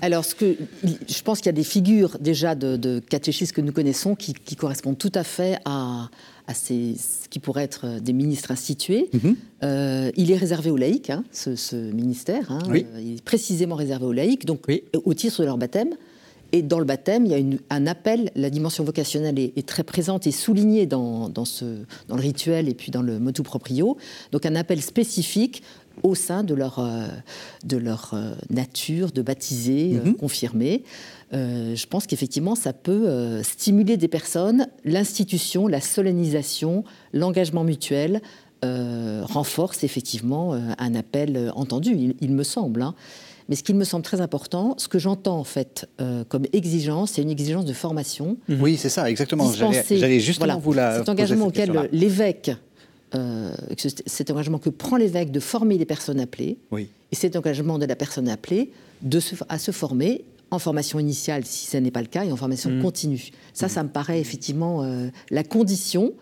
Alors, 0.00 0.24
ce 0.24 0.34
que, 0.34 0.56
je 0.84 1.22
pense 1.22 1.38
qu'il 1.38 1.46
y 1.46 1.50
a 1.50 1.52
des 1.52 1.64
figures 1.64 2.18
déjà 2.20 2.54
de, 2.54 3.00
catéchistes 3.00 3.52
que 3.52 3.60
nous 3.60 3.72
connaissons 3.72 4.14
qui, 4.14 4.34
correspondent 4.56 4.98
tout 4.98 5.12
à 5.14 5.24
fait 5.24 5.58
à, 5.64 6.08
ces, 6.54 6.94
ce 6.96 7.28
qui 7.28 7.38
pourrait 7.38 7.64
être 7.64 8.00
des 8.00 8.12
ministres 8.12 8.50
institués. 8.50 9.08
Mhm. 9.12 9.36
Euh, 9.62 10.10
il 10.16 10.30
est 10.30 10.36
réservé 10.36 10.70
aux 10.70 10.76
laïcs, 10.76 11.10
hein, 11.10 11.24
ce, 11.32 11.74
ministère. 11.76 12.50
Hein. 12.50 12.60
Euh, 12.68 12.82
il 13.00 13.14
est 13.16 13.24
précisément 13.24 13.76
réservé 13.76 14.06
aux 14.06 14.12
laïcs, 14.12 14.44
donc 14.44 14.66
au 14.92 15.14
titre 15.14 15.40
de 15.40 15.46
leur 15.46 15.58
baptême. 15.58 15.94
Et 16.54 16.60
dans 16.60 16.78
le 16.78 16.84
baptême, 16.84 17.24
il 17.24 17.32
y 17.32 17.34
a 17.34 17.58
un 17.70 17.86
appel, 17.86 18.30
la 18.36 18.50
dimension 18.50 18.84
vocationnelle 18.84 19.38
est, 19.38 19.66
très 19.66 19.84
présente 19.84 20.26
et 20.26 20.32
soulignée 20.32 20.84
dans, 20.84 21.32
ce, 21.46 21.64
dans, 22.08 22.16
le 22.16 22.20
rituel 22.20 22.68
et 22.68 22.74
puis 22.74 22.92
dans 22.92 23.00
le 23.00 23.18
motu 23.18 23.42
proprio. 23.42 23.96
Donc 24.32 24.44
un 24.44 24.54
appel 24.54 24.82
spécifique 24.82 25.62
au 26.02 26.14
sein 26.14 26.42
de 26.42 26.54
leur, 26.54 26.78
euh, 26.78 27.06
de 27.64 27.76
leur 27.76 28.10
euh, 28.12 28.34
nature 28.50 29.12
de 29.12 29.22
baptiser, 29.22 29.94
euh, 29.94 30.08
mhm. 30.08 30.14
confirmer. 30.14 30.84
je 31.32 31.86
pense 31.86 32.06
qu'effectivement, 32.06 32.54
ça 32.54 32.74
peut 32.74 33.42
stimuler 33.42 33.96
des 33.96 34.08
personnes. 34.08 34.66
L'institution, 34.84 35.66
la 35.66 35.80
solennisation, 35.80 36.84
l'engagement 37.14 37.64
mutuel 37.64 38.20
renforce 38.62 39.82
effectivement 39.82 40.52
un 40.52 40.94
appel 40.94 41.50
entendu, 41.56 42.14
il, 42.20 42.32
me 42.32 42.42
semble. 42.42 42.82
Hein. 42.82 42.94
Mais 43.52 43.56
ce 43.56 43.62
qui 43.62 43.74
me 43.74 43.84
semble 43.84 44.02
très 44.02 44.22
important, 44.22 44.76
ce 44.78 44.88
que 44.88 44.98
j'entends 44.98 45.38
en 45.38 45.44
fait 45.44 45.86
comme 46.30 46.46
exigence, 46.54 47.12
c'est 47.12 47.22
une 47.22 47.28
exigence 47.28 47.66
de 47.66 47.74
formation. 47.74 48.38
Oui, 48.48 48.78
c'est 48.78 48.88
ça, 48.88 49.10
exactement. 49.10 49.52
J'allais 49.52 50.20
justement 50.20 50.58
vous 50.58 50.72
la. 50.72 50.96
Cet 50.96 51.10
engagement 51.10 51.48
auquel 51.48 51.90
l'évêque 51.92 52.50
euh, 53.14 53.52
cet 54.06 54.30
engagement 54.30 54.58
que 54.58 54.70
prend 54.70 54.96
l'évêque 54.96 55.30
de 55.30 55.40
former 55.40 55.76
les 55.76 55.84
personnes 55.84 56.18
appelées, 56.18 56.56
oui. 56.70 56.88
et 57.10 57.14
cet 57.14 57.36
engagement 57.36 57.78
de 57.78 57.84
la 57.84 57.94
personne 57.94 58.26
appelée 58.26 58.72
de 59.02 59.20
se, 59.20 59.34
à 59.50 59.58
se 59.58 59.70
former 59.70 60.24
en 60.50 60.58
formation 60.58 60.98
initiale 60.98 61.44
si 61.44 61.66
ce 61.66 61.76
n'est 61.76 61.90
pas 61.90 62.00
le 62.00 62.06
cas 62.06 62.24
et 62.24 62.32
en 62.32 62.36
formation 62.36 62.70
mmh. 62.70 62.80
continue. 62.80 63.30
Ça, 63.52 63.66
mmh. 63.66 63.68
ça 63.68 63.82
me 63.82 63.88
paraît 63.90 64.18
effectivement 64.18 64.82
euh, 64.82 65.08
la 65.30 65.44
condition 65.44 66.14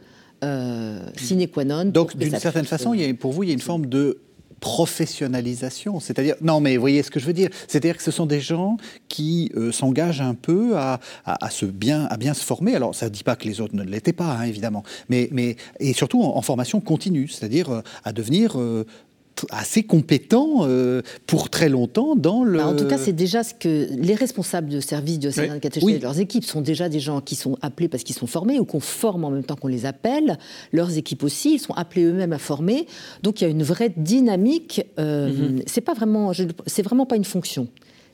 euh, 0.43 0.99
sine 1.17 1.47
qua 1.47 1.65
non. 1.65 1.85
Donc, 1.85 2.17
d'une 2.17 2.39
certaine 2.39 2.65
façon, 2.65 2.93
il 2.93 3.03
y 3.03 3.05
a, 3.09 3.15
pour 3.15 3.31
vous, 3.33 3.45
il 3.45 3.49
y 3.49 3.53
a 3.53 3.55
une 3.55 3.61
forme 3.61 3.87
de 3.87 4.19
professionnalisation. 4.61 6.01
C'est-à-dire, 6.01 6.37
non, 6.41 6.61
mais 6.61 6.77
voyez 6.77 7.03
ce 7.03 7.11
que 7.11 7.19
je 7.19 7.27
veux 7.27 7.33
dire 7.33 7.51
C'est-à-dire 7.67 7.97
que 7.97 8.03
ce 8.03 8.11
sont 8.11 8.27
des 8.27 8.41
gens 8.41 8.77
qui 9.09 9.51
euh, 9.57 9.73
s'engagent 9.73 10.21
un 10.21 10.35
peu 10.35 10.77
à, 10.77 11.01
à, 11.25 11.51
se 11.51 11.67
bien, 11.67 12.05
à 12.07 12.17
bien 12.17 12.35
se 12.35 12.45
former. 12.45 12.75
Alors, 12.75 12.95
ça 12.95 13.07
ne 13.07 13.11
dit 13.11 13.25
pas 13.25 13.37
que 13.37 13.49
les 13.49 13.61
autres 13.61 13.75
ne 13.75 13.83
l'étaient 13.83 14.13
pas, 14.13 14.37
hein, 14.37 14.43
évidemment, 14.43 14.85
mais, 15.09 15.29
mais, 15.33 15.57
et 15.81 15.93
surtout 15.93 16.23
en, 16.23 16.41
formation 16.43 16.81
continue, 16.81 17.29
c'est-à-dire 17.29 17.71
euh, 17.71 17.83
à 18.05 18.13
devenir 18.13 18.59
euh, 18.59 18.85
assez 19.51 19.83
compétent 19.83 20.61
euh, 20.63 21.03
pour 21.27 21.51
très 21.51 21.69
longtemps 21.69 22.17
dans 22.17 22.45
le. 22.45 22.59
Bah, 22.59 22.67
en 22.67 22.77
tout 22.77 22.87
cas, 22.87 22.99
c'est 22.99 23.13
déjà 23.13 23.43
ce 23.43 23.55
que 23.55 23.89
les 23.91 24.15
responsables 24.15 24.69
de 24.69 24.81
service 24.81 25.19
de 25.19 25.29
oui. 25.29 25.61
catéchisme 25.61 25.89
et 25.91 25.99
leurs 25.99 26.21
équipes 26.21 26.45
sont 26.45 26.61
déjà 26.61 26.89
des 26.89 27.01
gens 27.01 27.21
qui 27.21 27.35
sont 27.35 27.57
appelés 27.63 27.89
parce 27.89 28.03
qu'ils 28.03 28.17
sont 28.17 28.27
formés 28.27 28.59
ou 28.59 28.65
qu'on 28.65 28.81
forme 28.81 29.25
en 29.25 29.31
même 29.31 29.45
temps 29.45 29.57
qu'on 29.57 29.69
les 29.69 29.87
appelle. 29.87 30.39
Leurs 30.73 30.97
équipes 30.97 31.23
aussi, 31.23 31.55
ils 31.55 31.59
sont 31.59 31.75
appelés 31.75 32.05
eux-mêmes 32.05 32.33
à 32.33 32.39
former. 32.39 32.87
Donc 33.23 33.41
il 33.41 33.45
y 33.45 33.47
a 33.47 33.51
une 33.51 33.63
vraie 33.63 33.93
dynamique. 33.97 34.83
Euh, 34.99 35.31
mm-hmm. 35.31 35.63
C'est 35.67 35.81
pas 35.81 35.95
vraiment, 35.95 36.33
c'est 36.67 36.83
vraiment 36.83 37.07
pas 37.07 37.17
une 37.17 37.25
fonction 37.25 37.69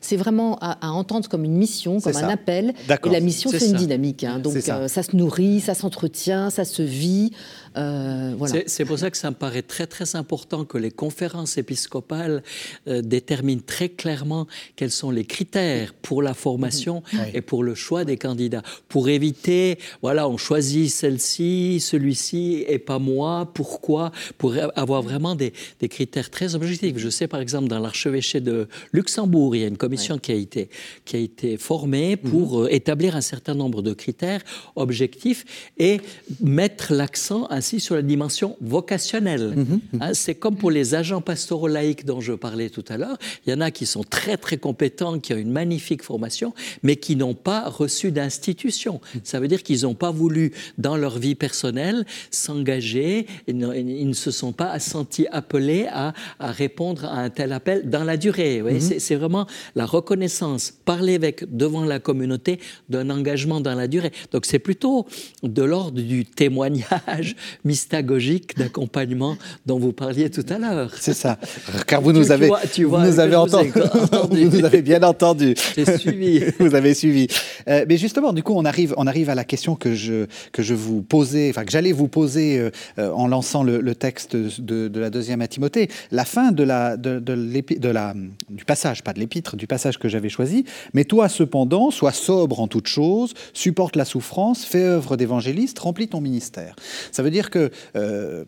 c'est 0.06 0.16
vraiment 0.16 0.56
à, 0.60 0.90
entendre 0.92 1.28
comme 1.28 1.44
une 1.44 1.56
mission, 1.56 2.00
comme 2.00 2.16
un 2.16 2.28
appel. 2.28 2.74
Et 2.88 3.08
la 3.08 3.20
mission, 3.20 3.50
c'est 3.50 3.66
une 3.66 3.76
dynamique. 3.76 4.22
Hein. 4.22 4.38
Donc 4.38 4.56
euh, 4.56 4.88
ça. 4.88 5.02
se 5.02 5.16
nourrit, 5.16 5.60
ça 5.60 5.74
s'entretient, 5.74 6.50
ça 6.50 6.64
se 6.64 6.82
vit. 6.82 7.32
Euh, 7.76 8.34
c'est 8.66 8.84
pour 8.84 8.98
ça 8.98 9.10
que 9.10 9.18
ça 9.18 9.30
me 9.30 9.34
paraît 9.34 9.62
très 9.62 9.86
très 9.86 10.16
important 10.16 10.64
que 10.64 10.78
les 10.78 10.90
conférences 10.90 11.58
épiscopales 11.58 12.42
euh, 12.88 13.02
déterminent 13.02 13.60
très 13.66 13.90
clairement 13.90 14.46
quels 14.76 14.90
sont 14.90 15.10
les 15.10 15.24
critères 15.24 15.92
pour 15.92 16.22
la 16.22 16.32
formation 16.32 17.02
mhm. 17.12 17.20
et 17.34 17.42
pour 17.42 17.62
le 17.62 17.74
choix 17.74 18.04
des 18.04 18.16
candidats, 18.16 18.62
pour 18.88 19.08
éviter, 19.08 19.78
voilà, 20.00 20.28
on 20.28 20.38
choisit 20.38 20.90
celle-ci, 20.90 21.80
celui-ci 21.80 22.64
et 22.66 22.78
pas 22.78 22.98
moi. 22.98 23.50
Pourquoi? 23.52 24.12
Pour 24.38 24.54
avoir 24.76 25.02
vraiment 25.02 25.34
des, 25.34 25.52
des, 25.80 25.88
critères 25.88 26.30
très 26.30 26.54
objectifs. 26.54 26.96
Je 26.96 27.10
sais 27.10 27.26
par 27.26 27.40
exemple 27.40 27.68
dans 27.68 27.78
l'archevêché 27.78 28.40
de 28.40 28.68
Luxembourg, 28.92 29.54
il 29.56 29.62
y 29.62 29.64
a 29.64 29.68
une 29.68 29.76
commission 29.76 29.95
qui 30.18 30.32
a 30.32 30.34
été 30.34 30.68
qui 31.04 31.16
a 31.16 31.18
été 31.18 31.56
formée 31.56 32.16
pour 32.16 32.60
mhm. 32.60 32.64
euh, 32.64 32.74
établir 32.74 33.16
un 33.16 33.20
certain 33.20 33.54
nombre 33.54 33.82
de 33.82 33.92
critères 33.92 34.42
objectifs 34.74 35.44
et 35.78 36.00
mettre 36.40 36.94
l'accent 36.94 37.48
sur 37.60 37.94
la 37.94 38.02
dimension 38.02 38.56
vocationnelle. 38.60 39.54
Mhm, 39.56 39.80
mhm. 39.92 40.02
Hein, 40.02 40.14
c'est 40.14 40.34
comme 40.34 40.56
pour 40.56 40.70
les 40.70 40.94
agents 40.94 41.20
pastoraux 41.20 41.68
laïcs 41.68 42.04
dont 42.04 42.20
je 42.20 42.32
parlais 42.32 42.70
tout 42.70 42.84
à 42.88 42.96
l'heure. 42.96 43.18
Il 43.46 43.50
y 43.50 43.54
en 43.54 43.60
a 43.60 43.70
qui 43.70 43.86
sont 43.86 44.04
très 44.04 44.36
très 44.36 44.56
compétents, 44.56 45.18
qui 45.18 45.34
ont 45.34 45.38
une 45.38 45.50
magnifique 45.50 46.02
formation, 46.02 46.54
mais 46.82 46.96
qui 46.96 47.16
n'ont 47.16 47.34
pas 47.34 47.68
reçu 47.68 48.12
d'institution. 48.12 49.00
Ça 49.24 49.40
veut 49.40 49.48
dire 49.48 49.62
qu'ils 49.62 49.82
n'ont 49.82 49.94
pas 49.94 50.10
voulu, 50.10 50.52
dans 50.78 50.96
leur 50.96 51.18
vie 51.18 51.34
personnelle, 51.34 52.04
s'engager. 52.30 53.26
Ils, 53.46 53.56
ne 53.56 54.12
se 54.12 54.30
sont 54.30 54.52
pas 54.52 54.78
sentis 54.78 55.26
appelés 55.30 55.86
à, 55.90 56.12
répondre 56.40 57.04
à 57.04 57.18
un 57.20 57.30
tel 57.30 57.52
appel 57.52 57.88
dans 57.88 58.04
la 58.04 58.16
durée. 58.16 58.62
C'est 58.80 59.14
vraiment 59.16 59.46
la 59.76 59.86
reconnaissance 59.86 60.72
par 60.84 61.02
l'évêque 61.02 61.44
devant 61.48 61.84
la 61.84 62.00
communauté 62.00 62.58
d'un 62.88 63.10
engagement 63.10 63.60
dans 63.60 63.74
la 63.74 63.86
durée. 63.86 64.10
Donc 64.32 64.46
c'est 64.46 64.58
plutôt 64.58 65.06
de 65.42 65.62
l'ordre 65.62 66.00
du 66.00 66.24
témoignage 66.24 67.36
mystagogique 67.64 68.56
d'accompagnement 68.56 69.36
dont 69.66 69.78
vous 69.78 69.92
parliez 69.92 70.30
tout 70.30 70.44
à 70.48 70.58
l'heure. 70.58 70.92
C'est 70.98 71.14
ça. 71.14 71.38
Car 71.86 72.00
vous 72.00 72.12
nous 72.12 72.32
avez, 72.32 72.50
entendu. 72.50 72.86
vous 74.30 74.36
nous 74.36 74.64
avez 74.64 74.82
bien 74.82 75.02
entendu. 75.02 75.54
J'ai 75.76 75.98
suivi. 75.98 76.42
vous 76.58 76.74
avez 76.74 76.94
suivi. 76.94 77.28
Euh, 77.68 77.84
mais 77.88 77.98
justement, 77.98 78.32
du 78.32 78.42
coup, 78.42 78.54
on 78.56 78.64
arrive, 78.64 78.94
on 78.96 79.06
arrive 79.06 79.30
à 79.30 79.34
la 79.34 79.44
question 79.44 79.76
que 79.76 79.94
je, 79.94 80.26
que 80.52 80.62
je 80.62 80.74
vous 80.74 81.02
posais, 81.02 81.50
enfin 81.50 81.64
que 81.64 81.70
j'allais 81.70 81.92
vous 81.92 82.08
poser 82.08 82.58
euh, 82.58 82.70
euh, 82.98 83.10
en 83.10 83.28
lançant 83.28 83.62
le, 83.62 83.94
texte 83.94 84.36
de, 84.36 84.88
de, 84.88 85.00
la 85.00 85.10
deuxième 85.10 85.42
à 85.42 85.48
Timothée. 85.48 85.88
La 86.10 86.24
fin 86.24 86.50
de 86.52 86.62
la, 86.62 86.96
de, 86.96 87.18
de 87.18 87.88
la, 87.88 88.14
du 88.48 88.64
passage, 88.64 89.02
pas 89.02 89.12
de 89.12 89.20
l'épître, 89.20 89.56
du 89.56 89.65
passage 89.66 89.98
que 89.98 90.08
j'avais 90.08 90.28
choisi. 90.28 90.64
Mais 90.94 91.04
toi, 91.04 91.28
cependant, 91.28 91.90
sois 91.90 92.12
sobre 92.12 92.60
en 92.60 92.68
toutes 92.68 92.88
choses, 92.88 93.34
supporte 93.52 93.96
la 93.96 94.04
souffrance, 94.04 94.64
fais 94.64 94.84
œuvre 94.84 95.16
d'évangéliste, 95.16 95.78
remplis 95.78 96.08
ton 96.08 96.20
ministère. 96.20 96.76
Ça 97.12 97.22
veut 97.22 97.30
dire 97.30 97.50
que 97.50 97.70
euh, 97.96 98.44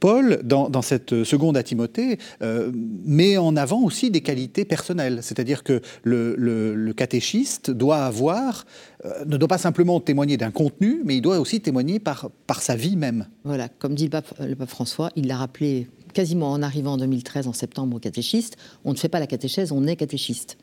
Paul, 0.00 0.40
dans, 0.44 0.82
cette 0.82 1.24
seconde 1.24 1.56
à 1.56 1.62
Timothée, 1.62 2.18
euh, 2.42 2.70
met 3.04 3.36
en 3.36 3.56
avant 3.56 3.82
aussi 3.82 4.10
des 4.10 4.20
qualités 4.20 4.64
personnelles. 4.64 5.20
C'est-à-dire 5.22 5.62
que 5.62 5.80
le, 6.02 6.92
catéchiste 6.92 7.70
doit 7.70 8.04
avoir, 8.04 8.66
euh, 9.04 9.24
ne 9.24 9.36
doit 9.36 9.48
pas 9.48 9.58
simplement 9.58 9.98
témoigner 10.00 10.36
d'un 10.36 10.50
contenu, 10.50 11.00
mais 11.04 11.16
il 11.16 11.20
doit 11.22 11.38
aussi 11.38 11.60
témoigner 11.60 11.98
par, 11.98 12.30
sa 12.60 12.76
vie 12.76 12.96
même. 12.96 13.26
Voilà, 13.44 13.68
comme 13.68 13.94
dit 13.94 14.10
le 14.40 14.54
pape 14.54 14.68
François, 14.68 15.10
il 15.16 15.26
l'a 15.26 15.36
rappelé 15.36 15.88
quasiment 16.12 16.52
en 16.52 16.62
arrivant 16.62 16.92
en 16.92 16.98
2013, 16.98 17.46
en 17.46 17.52
septembre, 17.52 17.96
au 17.96 18.00
catéchiste, 18.00 18.56
on 18.84 18.92
ne 18.92 18.98
fait 18.98 19.08
pas 19.08 19.20
la 19.20 19.26
catéchèse, 19.26 19.72
on 19.72 19.86
est 19.86 19.96
catéchiste. 19.96 20.56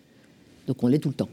Donc 0.70 0.84
on 0.84 0.88
l'est 0.88 1.00
tout 1.00 1.10
le 1.10 1.16
temps. 1.16 1.30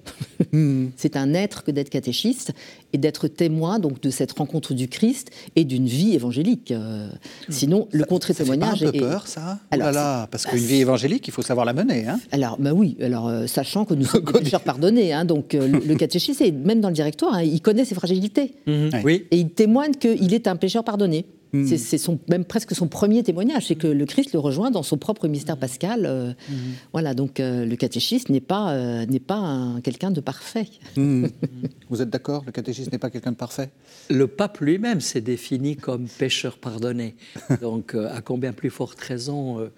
Hmm. 0.53 0.87
C'est 0.97 1.15
un 1.15 1.35
être 1.35 1.63
que 1.63 1.71
d'être 1.71 1.91
catéchiste 1.91 2.55
et 2.95 2.99
d'être 2.99 3.29
témoin 3.29 3.79
donc 3.79 4.01
de 4.01 4.09
cette 4.09 4.33
rencontre 4.33 4.73
du 4.73 4.89
Christ 4.89 5.31
et 5.57 5.65
d'une 5.65 5.87
vie 5.87 6.15
évangélique. 6.15 6.71
Euh, 6.71 7.11
hmm. 7.11 7.53
sinon, 7.53 7.89
le 7.93 8.05
contre-témoignage. 8.05 8.79
Ça 8.79 8.87
fait 8.87 8.87
un 8.87 8.93
peu 8.93 8.99
peur, 8.99 9.27
ça? 9.27 9.59
Oh 9.61 9.67
alors, 9.73 9.93
là 9.93 10.27
parce 10.31 10.47
qu'une 10.47 10.59
vie 10.59 10.81
évangélique, 10.81 11.29
il 11.29 11.33
faut 11.33 11.43
savoir 11.43 11.67
la 11.67 11.75
mener. 11.75 12.07
Hein 12.09 12.19
alors, 12.33 12.57
bah 12.59 12.73
oui. 12.73 12.97
Alors, 12.99 13.29
euh, 13.29 13.47
sachant 13.47 13.85
que 13.85 13.93
nous 13.93 14.05
sommes 14.07 14.25
des 14.25 14.41
pécheurs 14.41 14.63
pardonnés, 14.63 15.13
hein, 15.13 15.27
donc 15.27 15.55
euh, 15.55 15.69
le, 15.69 15.95
catéchiste, 15.97 16.43
même 16.65 16.81
dans 16.81 16.89
le 16.89 16.95
directoire, 16.95 17.35
hein, 17.35 17.43
il 17.43 17.61
connaît 17.61 17.85
ses 17.85 17.95
fragilités. 17.95 18.55
Mhm. 18.67 19.03
Oui. 19.05 19.27
Et 19.31 19.37
il 19.37 19.51
témoigne 19.51 19.93
qu'il 19.93 20.33
est 20.33 20.49
un 20.49 20.57
pécheur 20.57 20.83
pardonné. 20.83 21.27
Hmm. 21.53 21.65
C'est 21.65 21.99
son, 21.99 22.19
même 22.29 22.45
presque 22.45 22.75
son 22.75 22.89
premier 22.89 23.23
témoignage, 23.23 23.67
c'est 23.67 23.77
que 23.77 23.87
le 23.87 24.05
Christ 24.05 24.33
le 24.33 24.39
rejoint 24.39 24.71
dans 24.71 24.83
son 24.83 24.99
propre 24.99 25.29
mystère 25.29 25.57
pascal. 25.57 26.05
Euh, 26.05 26.33
hmm. 26.49 26.55
Voilà, 26.93 27.15
donc 27.15 27.39
euh, 27.39 27.65
le 27.65 27.77
catéchiste 27.77 28.31
n'est 28.31 28.41
pas, 28.41 28.73
euh, 28.73 29.07
n'est 29.07 29.21
pas 29.21 29.77
quelqu'un 29.85 30.11
de 30.11 30.21
parfait. 30.21 30.67
Hmm. 30.97 31.27
Vous 31.91 32.03
êtes 32.03 32.11
d'accord 32.11 32.43
Le 32.47 32.53
catéchiste 32.53 32.91
n'est 32.91 32.99
pas 32.99 33.11
quelqu'un 33.11 33.33
de 33.33 33.37
parfait? 33.37 33.71
Le 34.11 34.27
pape 34.27 34.59
lui-même 34.59 35.01
s'est 35.01 35.21
défini 35.21 35.77
comme 35.77 36.09
pécheur 36.09 36.59
pardonné. 36.59 37.15
Donc, 37.61 37.95
à 37.95 38.21
combien 38.23 38.53
plus 38.53 38.71
forte 38.71 39.01
raison 39.01 39.71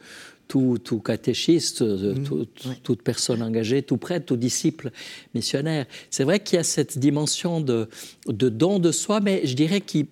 tout, 0.47 0.79
tout, 0.83 1.01
catéchiste, 1.01 1.85
toute 2.83 3.03
personne 3.03 3.43
engagée, 3.43 3.83
tout 3.83 3.99
prêtre, 3.99 4.25
tout 4.25 4.37
disciple 4.37 4.91
missionnaire. 5.35 5.85
C'est 6.09 6.25
vrai 6.25 6.41
qu'il 6.41 6.57
y 6.57 6.61
a 6.61 6.65
cette 6.65 6.99
dimension 6.99 7.61
de, 7.61 7.89
de 8.27 8.49
don 8.49 8.79
de 8.79 8.91
soi, 8.91 9.21
mais 9.21 9.43
je 9.45 9.55
dirais 9.55 9.83
qu'il 9.83 10.07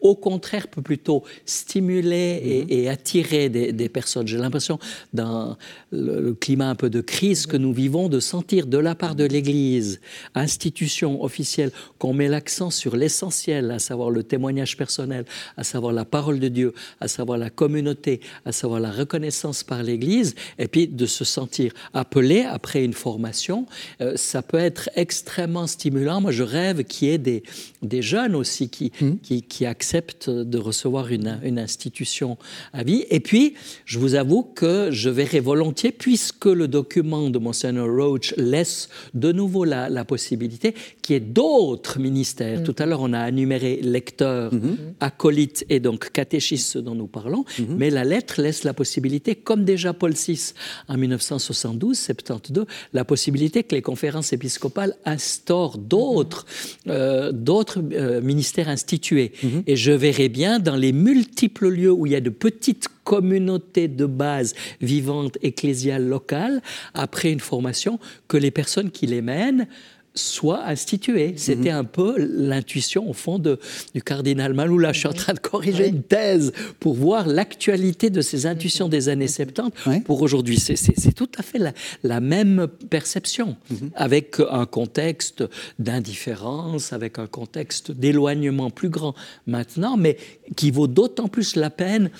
au 0.00 0.14
contraire, 0.14 0.68
peut 0.68 0.82
plutôt 0.82 1.24
stimuler 1.44 2.66
et, 2.68 2.82
mhm. 2.82 2.88
attirer 2.88 3.48
des, 3.48 3.88
personnes. 3.88 4.26
J'ai 4.26 4.38
l'impression, 4.38 4.78
dans 5.12 5.56
le, 5.90 6.34
climat 6.34 6.70
un 6.70 6.74
peu 6.74 6.90
de 6.90 7.00
crise 7.00 7.46
que 7.46 7.56
nous 7.56 7.72
vivons, 7.72 8.08
de 8.08 8.20
sentir 8.20 8.66
de 8.66 8.78
la 8.78 8.94
part 8.94 9.14
de 9.14 9.24
l'Église, 9.24 10.00
institution 10.34 11.22
officielle, 11.22 11.72
qu'on 11.98 12.12
met 12.12 12.28
l'accent 12.28 12.70
sur 12.70 12.96
l'essentiel, 12.96 13.70
à 13.70 13.78
savoir 13.78 14.10
le 14.10 14.22
témoignage 14.22 14.76
personnel, 14.76 15.24
à 15.56 15.64
savoir 15.64 15.92
la 15.92 16.04
parole 16.04 16.38
de 16.38 16.48
Dieu, 16.48 16.74
à 17.00 17.08
savoir 17.08 17.38
la 17.38 17.50
communauté, 17.50 18.20
à 18.44 18.52
savoir 18.52 18.80
la 18.80 18.90
reconnaissance 18.90 19.64
par 19.64 19.82
l'Église, 19.82 20.34
et 20.58 20.68
puis 20.68 20.86
de 20.86 21.06
se 21.06 21.24
sentir 21.24 21.72
appelé 21.94 22.42
après 22.42 22.84
une 22.84 22.92
formation. 22.92 23.66
Euh, 24.00 24.16
ça 24.16 24.42
peut 24.42 24.58
être 24.58 24.90
extrêmement 24.94 25.66
stimulant. 25.66 26.20
Moi, 26.20 26.30
je 26.30 26.42
rêve 26.42 26.84
qu'il 26.84 27.08
y 27.08 27.10
ait 27.12 27.18
des, 27.18 27.42
des 27.82 28.02
jeunes 28.02 28.34
aussi 28.34 28.68
qui, 28.68 28.92
mmh. 29.00 29.16
qui, 29.22 29.42
qui 29.42 29.66
accepte 29.78 30.28
de 30.28 30.58
recevoir 30.58 31.06
une, 31.12 31.38
une, 31.44 31.58
institution 31.68 32.36
à 32.72 32.82
vie. 32.82 33.04
Et 33.10 33.20
puis, 33.20 33.54
je 33.84 34.00
vous 34.00 34.16
avoue 34.16 34.42
que 34.42 34.90
je 34.90 35.08
verrais 35.08 35.38
volontiers, 35.38 35.92
puisque 35.92 36.46
le 36.46 36.66
document 36.66 37.30
de 37.30 37.38
Monseigneur 37.38 37.88
Roach 37.88 38.34
laisse 38.36 38.88
de 39.14 39.30
nouveau 39.30 39.64
la, 39.64 39.88
la 39.88 40.04
possibilité 40.04 40.74
qu'il 41.00 41.14
y 41.14 41.16
ait 41.16 41.20
d'autres 41.20 42.00
ministères. 42.00 42.60
Mm. 42.60 42.64
Tout 42.64 42.74
à 42.80 42.86
l'heure, 42.86 43.02
on 43.02 43.12
a 43.12 43.28
énuméré 43.28 43.78
lecteurs, 43.80 44.52
mm-hmm. 44.52 44.76
acolytes 44.98 45.64
et 45.68 45.78
donc 45.78 46.10
catéchistes 46.10 46.76
dont 46.78 46.96
nous 46.96 47.06
parlons, 47.06 47.44
mm-hmm. 47.44 47.76
mais 47.76 47.90
la 47.90 48.02
lettre 48.02 48.42
laisse 48.42 48.64
la 48.64 48.74
possibilité, 48.74 49.36
comme 49.36 49.64
déjà 49.64 49.92
Paul 49.92 50.12
VI 50.12 50.54
en 50.88 50.96
1972, 50.96 51.96
72, 51.96 52.66
la 52.92 53.04
possibilité 53.04 53.62
que 53.62 53.76
les 53.76 53.82
conférences 53.82 54.32
épiscopales 54.32 54.94
instaurent 55.04 55.78
d'autres 55.78 56.46
euh, 56.88 57.30
d'autres 57.32 57.80
euh, 57.92 58.20
ministères 58.20 58.68
institués. 58.68 59.32
Mm-hmm. 59.42 59.62
Et 59.68 59.76
je 59.76 59.92
verrai 59.92 60.30
bien 60.30 60.58
dans 60.58 60.76
les 60.76 60.92
multiples 60.92 61.68
lieux 61.68 61.92
où 61.92 62.06
il 62.06 62.12
y 62.12 62.16
a 62.16 62.20
de 62.20 62.30
petites 62.30 62.88
communautés 63.04 63.86
de 63.86 64.06
base 64.06 64.54
vivantes 64.80 65.36
ecclésiales 65.42 66.08
locales, 66.08 66.62
après 66.94 67.30
une 67.30 67.40
formation, 67.40 68.00
que 68.28 68.38
les 68.38 68.50
personnes 68.50 68.90
qui 68.90 69.06
les 69.06 69.22
mènent 69.22 69.68
soit 70.14 70.64
institué. 70.64 71.34
C'était 71.36 71.72
mhm. 71.72 71.78
un 71.78 71.84
peu 71.84 72.16
l'intuition, 72.18 73.08
au 73.08 73.12
fond, 73.12 73.38
de, 73.38 73.58
du 73.94 74.02
cardinal 74.02 74.54
Malou. 74.54 74.82
je 74.84 74.92
suis 74.92 75.08
en 75.08 75.12
train 75.12 75.34
de 75.34 75.38
corriger 75.38 75.88
une 75.88 76.02
thèse 76.02 76.52
pour 76.80 76.94
voir 76.94 77.26
l'actualité 77.26 78.10
de 78.10 78.20
ces 78.20 78.46
intuitions 78.46 78.88
des 78.88 79.08
années 79.08 79.28
70 79.28 80.04
pour 80.04 80.22
aujourd'hui. 80.22 80.58
C'est 80.58 81.12
tout 81.12 81.30
à 81.38 81.42
fait 81.42 81.60
la, 82.02 82.20
même 82.20 82.66
perception, 82.90 83.56
mhm. 83.70 83.90
avec 83.94 84.36
un 84.50 84.66
contexte 84.66 85.44
d'indifférence, 85.78 86.92
avec 86.92 87.18
un 87.18 87.26
contexte 87.26 87.92
d'éloignement 87.92 88.70
plus 88.70 88.88
grand 88.88 89.14
maintenant, 89.46 89.96
mais 89.96 90.16
qui 90.56 90.70
vaut 90.70 90.88
d'autant 90.88 91.28
plus 91.28 91.56
la 91.56 91.70
peine 91.70 92.10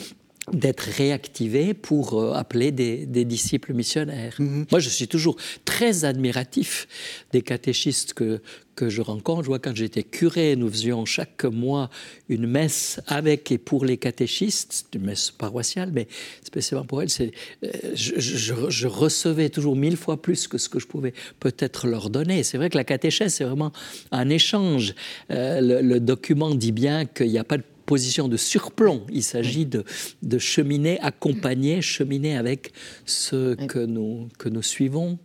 d'être 0.52 0.82
réactivé 0.82 1.74
pour 1.74 2.14
euh, 2.14 2.32
appeler 2.32 2.72
des, 2.72 3.24
disciples 3.24 3.74
missionnaires. 3.74 4.34
Mhm. 4.38 4.66
Moi, 4.70 4.80
je 4.80 4.88
suis 4.88 5.08
toujours 5.08 5.36
très 5.64 6.04
admiratif 6.04 6.88
des 7.32 7.42
catéchistes 7.42 8.14
que, 8.14 8.40
que 8.74 8.88
je 8.88 9.02
rencontre. 9.02 9.42
Je 9.42 9.48
vois 9.48 9.58
quand 9.58 9.74
j'étais 9.74 10.04
curé, 10.04 10.54
nous 10.56 10.70
faisions 10.70 11.04
chaque 11.04 11.44
mois 11.44 11.90
une 12.28 12.46
messe 12.46 13.00
avec 13.06 13.50
et 13.50 13.58
pour 13.58 13.84
les 13.84 13.96
catéchistes, 13.96 14.86
une 14.94 15.04
messe 15.04 15.30
paroissiale, 15.30 15.90
mais 15.92 16.06
spécialement 16.44 16.86
pour 16.86 17.02
elles. 17.02 17.08
Euh, 17.20 17.68
je, 17.94 18.86
recevais 18.86 19.48
toujours 19.48 19.76
mille 19.76 19.96
fois 19.96 20.22
plus 20.22 20.46
que 20.46 20.58
ce 20.58 20.68
que 20.68 20.78
je 20.78 20.86
pouvais 20.86 21.12
peut-être 21.40 21.86
leur 21.88 22.08
donner. 22.08 22.44
C'est 22.44 22.56
vrai 22.56 22.70
que 22.70 22.76
la 22.76 22.84
catéchèse, 22.84 23.34
c'est 23.34 23.44
vraiment 23.44 23.72
un 24.12 24.28
échange. 24.30 24.94
Euh, 25.30 25.60
le, 25.60 25.80
le 25.80 26.00
document 26.00 26.54
dit 26.54 26.72
bien 26.72 27.04
qu'il 27.04 27.28
n'y 27.28 27.38
a 27.38 27.44
pas 27.44 27.58
de 27.58 27.64
position 27.88 28.28
de 28.28 28.36
surplomb. 28.36 29.00
Il 29.10 29.22
s'agit 29.22 29.64
de, 29.64 29.82
de 30.22 30.38
cheminer, 30.38 31.00
accompagner, 31.00 31.80
cheminer 31.80 32.36
avec 32.36 32.72
ceux 33.06 33.56
que 33.56 33.78
nous, 33.78 34.28
que 34.38 34.50
nous 34.50 34.62
suivons. 34.62 35.18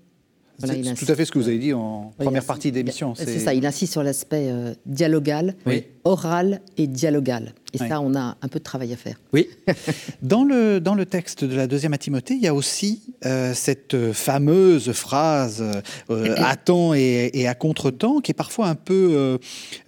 c'est 0.59 0.95
tout 0.95 1.11
à 1.11 1.15
fait 1.15 1.25
ce 1.25 1.31
que 1.33 1.39
vous 1.39 1.49
avez 1.49 1.59
dit 1.59 1.73
en 1.73 2.13
première 2.17 2.45
partie 2.45 2.71
d'émission. 2.71 3.15
C'est 3.15 3.39
ça, 3.39 3.53
il 3.53 3.65
insiste 3.65 3.91
sur 3.91 4.01
l'aspect 4.01 4.49
euh, 4.49 4.73
dialogal, 4.85 5.55
oral 6.03 6.61
et 6.77 6.87
dialogal. 6.87 7.53
Et 7.73 7.79
ça, 7.79 8.01
on 8.01 8.13
a 8.15 8.37
un 8.39 8.47
peu 8.47 8.59
de 8.59 8.63
travail 8.63 8.93
à 8.93 8.97
faire. 8.97 9.15
Oui. 9.33 9.49
dans, 10.21 10.43
le, 10.43 10.79
dans 10.79 10.93
le 10.93 11.05
texte 11.05 11.43
de 11.43 11.55
la 11.55 11.65
deuxième 11.65 11.93
à 11.93 11.97
Timothée, 11.97 12.35
il 12.35 12.41
y 12.41 12.47
a 12.47 12.53
aussi 12.53 13.01
euh, 13.25 13.53
cette 13.55 14.11
fameuse 14.13 14.91
phrase 14.91 15.63
euh, 16.11 16.35
à 16.37 16.55
temps 16.55 16.93
et, 16.93 17.47
à 17.47 17.55
contre-temps, 17.55 18.19
qui 18.19 18.31
est 18.31 18.35
parfois 18.35 18.67
un 18.67 18.75
peu. 18.75 19.39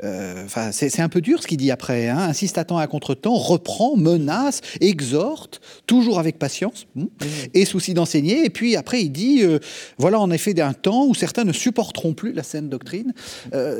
Euh, 0.03 0.45
enfin, 0.45 0.71
c'est 0.71 0.99
un 0.99 1.09
peu 1.09 1.21
dur 1.21 1.43
ce 1.43 1.47
qu'il 1.47 1.57
dit 1.57 1.69
après. 1.69 2.09
Hein. 2.09 2.17
Insiste 2.17 2.57
à 2.57 2.63
temps 2.63 2.79
et 2.79 2.83
à 2.83 2.87
contre-temps, 2.87 3.35
reprend, 3.35 3.95
menace, 3.95 4.61
exhorte, 4.81 5.61
toujours 5.85 6.17
avec 6.17 6.39
patience 6.39 6.87
hmm, 6.95 7.05
et 7.53 7.65
souci 7.65 7.93
d'enseigner. 7.93 8.45
Et 8.45 8.49
puis 8.49 8.75
après, 8.75 9.03
il 9.03 9.11
dit 9.11 9.43
voilà, 9.99 10.19
en 10.19 10.31
effet, 10.31 10.55
d'un 10.55 10.73
temps 10.73 11.05
où 11.05 11.13
certains 11.13 11.43
ne 11.43 11.53
supporteront 11.53 12.13
plus 12.13 12.33
la 12.33 12.43
saine 12.43 12.67
doctrine. 12.67 13.13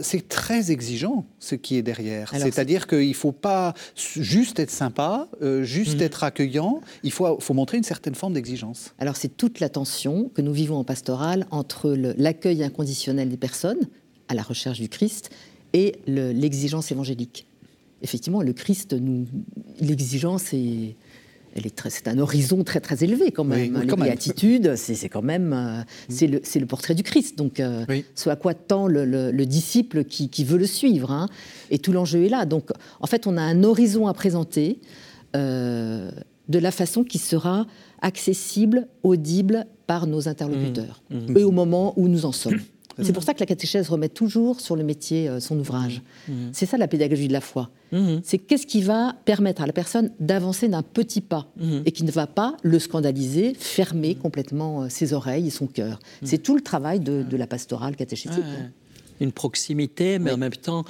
c'est 0.01 0.29
très 0.29 0.71
exigeant 0.71 1.25
ce 1.39 1.55
qui 1.55 1.77
est 1.77 1.81
derrière. 1.81 2.24
C'est-à-dire 2.31 2.87
qu'il 2.87 3.09
ne 3.09 3.13
faut 3.13 3.31
pas 3.31 3.73
juste 3.95 4.59
être 4.59 4.71
sympa, 4.71 5.27
euh, 5.41 5.63
juste 5.63 5.99
mm. 5.99 6.03
être 6.03 6.23
accueillant, 6.23 6.81
il 7.03 7.11
faut, 7.11 7.39
faut 7.39 7.53
montrer 7.53 7.77
une 7.77 7.83
certaine 7.83 8.15
forme 8.15 8.33
d'exigence. 8.33 8.93
Alors 8.99 9.15
c'est 9.15 9.35
toute 9.35 9.59
la 9.59 9.69
tension 9.69 10.29
que 10.33 10.41
nous 10.41 10.53
vivons 10.53 10.77
en 10.77 10.83
pastoral 10.83 11.47
entre 11.51 11.95
l'accueil 12.17 12.63
inconditionnel 12.63 13.29
des 13.29 13.37
personnes 13.37 13.87
à 14.27 14.33
la 14.33 14.41
recherche 14.41 14.79
du 14.79 14.89
Christ 14.89 15.29
et 15.73 15.95
l'exigence 16.07 16.91
évangélique. 16.91 17.45
Effectivement, 18.01 18.41
le 18.41 18.53
Christ, 18.53 18.93
nous, 18.93 19.25
l'exigence 19.79 20.53
est 20.53 20.95
c'est 21.89 22.07
un 22.07 22.19
horizon 22.19 22.63
très 22.63 22.79
très 22.79 23.03
élevé 23.03 23.31
quand 23.31 23.43
même. 23.43 23.75
Oui, 23.75 23.81
Les 23.81 24.75
c'est 24.75 25.09
quand 25.09 25.21
même, 25.21 25.53
euh, 25.53 25.81
c'est 26.09 26.27
le, 26.27 26.41
le, 26.55 26.65
portrait 26.65 26.95
du 26.95 27.03
Christ. 27.03 27.37
Donc, 27.37 27.59
euh, 27.59 27.85
ce 28.15 28.29
à 28.29 28.35
quoi 28.35 28.53
tend 28.53 28.87
le, 28.87 29.45
disciple 29.45 30.03
qui, 30.03 30.29
qui, 30.29 30.43
veut 30.43 30.57
le 30.57 30.65
suivre. 30.65 31.11
Hein. 31.11 31.27
Et 31.71 31.79
tout 31.79 31.91
l'enjeu 31.91 32.23
est 32.23 32.29
là. 32.29 32.45
Donc, 32.45 32.69
en 32.99 33.07
fait, 33.07 33.27
on 33.27 33.37
a 33.37 33.41
un 33.41 33.63
horizon 33.63 34.07
à 34.07 34.13
présenter 34.13 34.79
euh, 35.35 36.11
de 36.49 36.59
la 36.59 36.71
façon 36.71 37.03
qui 37.03 37.17
sera 37.17 37.65
accessible, 38.01 38.87
audible 39.03 39.65
par 39.87 40.07
nos 40.07 40.27
interlocuteurs, 40.27 41.01
mmh. 41.09 41.17
Mmh. 41.17 41.37
et 41.37 41.43
au 41.43 41.51
moment 41.51 41.93
où 41.97 42.07
nous 42.07 42.25
en 42.25 42.31
sommes. 42.31 42.59
C'est 43.01 43.13
pour 43.13 43.23
ça 43.23 43.33
que 43.33 43.39
la 43.39 43.45
catéchèse 43.45 43.89
remet 43.89 44.09
toujours 44.09 44.61
sur 44.61 44.75
le 44.75 44.83
métier 44.83 45.27
euh, 45.27 45.39
son 45.39 45.59
ouvrage. 45.59 46.01
Mmh. 46.27 46.31
Mmh. 46.31 46.49
C'est 46.53 46.65
ça 46.65 46.77
la 46.77 46.87
pédagogie 46.87 47.27
de 47.27 47.33
la 47.33 47.41
foi. 47.41 47.69
Mmh. 47.91 48.17
C'est 48.23 48.37
qu'est-ce 48.37 48.65
qui 48.65 48.81
va 48.81 49.15
permettre 49.25 49.61
à 49.61 49.67
la 49.67 49.73
personne 49.73 50.11
d'avancer 50.19 50.67
d'un 50.67 50.83
petit 50.83 51.21
pas 51.21 51.47
et 51.85 51.91
qui 51.91 52.03
ne 52.03 52.11
va 52.11 52.27
pas 52.27 52.55
le 52.63 52.79
scandaliser, 52.79 53.53
fermer 53.53 54.15
complètement 54.15 54.83
euh, 54.83 54.89
ses 54.89 55.13
oreilles 55.13 55.47
et 55.47 55.51
son 55.51 55.67
cœur. 55.67 55.99
C'est 56.23 56.41
tout 56.41 56.55
le 56.55 56.61
travail 56.61 56.99
de, 56.99 57.35
la 57.35 57.47
pastorale 57.47 57.95
catéchétique. 57.95 58.43
Une 59.19 59.31
proximité, 59.31 60.19
mais 60.19 60.31
en 60.31 60.37
même 60.37 60.55
temps 60.55 60.85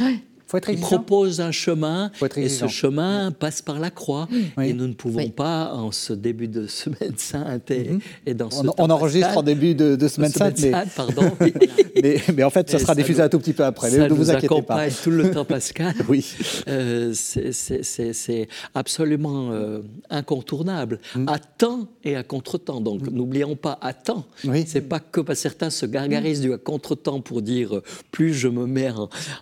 il 0.70 0.80
propose 0.80 1.42
un 1.42 1.52
chemin 1.52 2.12
et 2.38 2.50
ce 2.50 2.68
chemin 2.68 3.32
passe 3.32 3.62
par 3.62 3.80
la 3.80 3.90
croix. 3.90 4.28
Et 4.62 4.74
nous 4.74 4.88
ne 4.88 4.94
pouvons 4.94 5.30
pas, 5.30 5.74
en 5.74 5.92
ce 5.92 6.14
début 6.14 6.48
de 6.48 6.68
semaine 6.76 7.18
sainte 7.18 7.72
et, 7.72 7.90
mhm. 7.90 8.34
dans 8.34 8.50
ce 8.50 8.66
On, 8.78 8.90
enregistre 8.90 9.38
en 9.38 9.44
début 9.44 9.76
de, 9.76 10.08
semaine 10.08 10.32
sainte, 10.32 10.60
mais... 10.62 10.72
pardon. 10.96 11.32
mais, 12.36 12.44
en 12.44 12.50
fait, 12.50 12.70
ça 12.70 12.80
sera 12.80 12.96
diffusé 12.96 13.22
un 13.22 13.30
tout 13.30 13.40
petit 13.40 13.54
peu 13.54 13.64
après. 13.64 13.90
Ça 13.90 14.08
ne 14.08 14.14
vous 14.14 14.30
inquiétez 14.30 14.62
pas. 14.62 14.90
tout 14.90 15.12
le 15.12 15.32
temps 15.32 15.46
pascal. 15.46 15.94
oui. 16.08 16.26
Euh, 16.68 17.12
c'est 17.14 18.48
absolument 18.74 19.52
euh, 19.52 19.82
incontournable, 20.10 21.00
mm. 21.16 21.28
à 21.28 21.40
temps 21.40 21.88
et 22.04 22.16
à 22.16 22.24
contre-temps. 22.24 22.82
Donc 22.82 23.02
mm. 23.02 23.10
n'oublions 23.10 23.56
pas 23.56 23.78
à 23.82 23.94
temps. 23.94 24.26
Oui. 24.46 24.66
C'est 24.68 24.82
pas 24.82 25.00
que 25.00 25.22
certains 25.34 25.70
se 25.70 25.86
gargarisent 25.86 26.42
du 26.42 26.54
à 26.54 26.58
contre-temps 26.58 27.22
pour 27.22 27.42
dire 27.42 27.78
euh, 27.78 27.84
plus 28.12 28.34
je 28.34 28.48
me 28.48 28.66
mets 28.66 28.92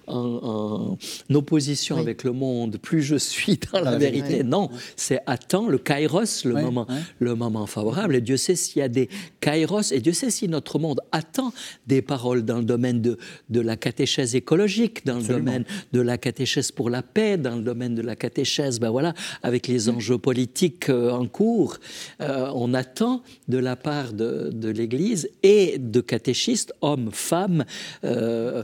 en 0.07 0.92
en 0.92 0.92
opposition 1.33 1.97
avec 1.97 2.23
le 2.23 2.31
monde, 2.31 2.77
plus 2.77 3.01
je 3.01 3.15
suis 3.15 3.59
dans 3.71 3.79
la, 3.79 3.97
vérité. 3.97 4.43
Non, 4.43 4.69
c'est 4.95 5.19
attends 5.25 5.67
le 5.67 5.77
kairos, 5.77 6.45
le, 6.45 6.53
moment, 6.53 6.87
le 7.19 7.35
moment 7.35 7.65
favorable. 7.65 8.15
Et 8.15 8.21
Dieu 8.21 8.37
sait 8.37 8.55
s'il 8.55 8.79
y 8.79 8.81
a 8.81 8.87
des 8.87 9.09
kairos, 9.39 9.91
et 9.91 9.99
Dieu 9.99 10.13
sait 10.13 10.29
si 10.29 10.47
notre 10.47 10.79
monde 10.79 11.01
attend 11.11 11.53
des 11.87 12.01
paroles 12.01 12.43
dans 12.43 12.57
le 12.57 12.63
domaine 12.63 13.01
de, 13.01 13.17
de 13.49 13.59
la 13.59 13.75
catéchèse 13.75 14.35
écologique, 14.35 15.05
dans 15.05 15.17
le 15.17 15.23
domaine 15.23 15.65
de 15.91 16.01
la 16.01 16.17
catéchèse 16.17 16.71
pour 16.71 16.89
la 16.89 17.01
paix, 17.01 17.37
dans 17.37 17.55
le 17.55 17.61
domaine 17.61 17.95
de 17.95 18.01
la 18.01 18.15
catéchèse, 18.15 18.79
ben 18.79 18.89
voilà, 18.89 19.13
avec 19.41 19.67
les 19.67 19.89
enjeux 19.89 20.17
politiques 20.17 20.89
euh, 20.89 21.11
en 21.11 21.27
cours. 21.27 21.77
Euh, 22.21 22.51
on 22.53 22.73
attend 22.73 23.21
de 23.47 23.57
la 23.57 23.75
part 23.75 24.13
de, 24.13 24.49
de 24.53 24.69
l'Église 24.69 25.29
et 25.43 25.77
de 25.77 26.01
catéchistes, 26.01 26.73
hommes, 26.81 27.09
femmes, 27.11 27.65
euh, 28.03 28.63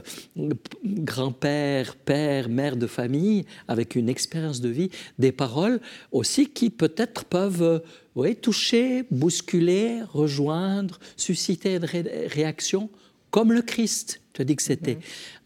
grands-pères, 0.84 1.96
mère 2.48 2.76
de 2.76 2.86
famille, 2.86 3.44
avec 3.68 3.96
une 3.96 4.08
expérience 4.08 4.60
de 4.60 4.68
vie, 4.68 4.90
des 5.18 5.32
paroles 5.32 5.80
aussi 6.12 6.48
qui 6.48 6.70
peut-être 6.70 7.24
peuvent 7.24 7.62
euh, 7.62 7.78
oui, 8.16 8.36
toucher, 8.36 9.04
bousculer, 9.10 10.02
rejoindre, 10.12 10.98
susciter 11.16 11.76
une 11.76 11.84
réaction 11.84 12.90
comme 13.30 13.52
le 13.52 13.62
Christ. 13.62 14.20
Tu 14.32 14.42
as 14.42 14.44
dit 14.44 14.56
que 14.56 14.62
c'était 14.62 14.98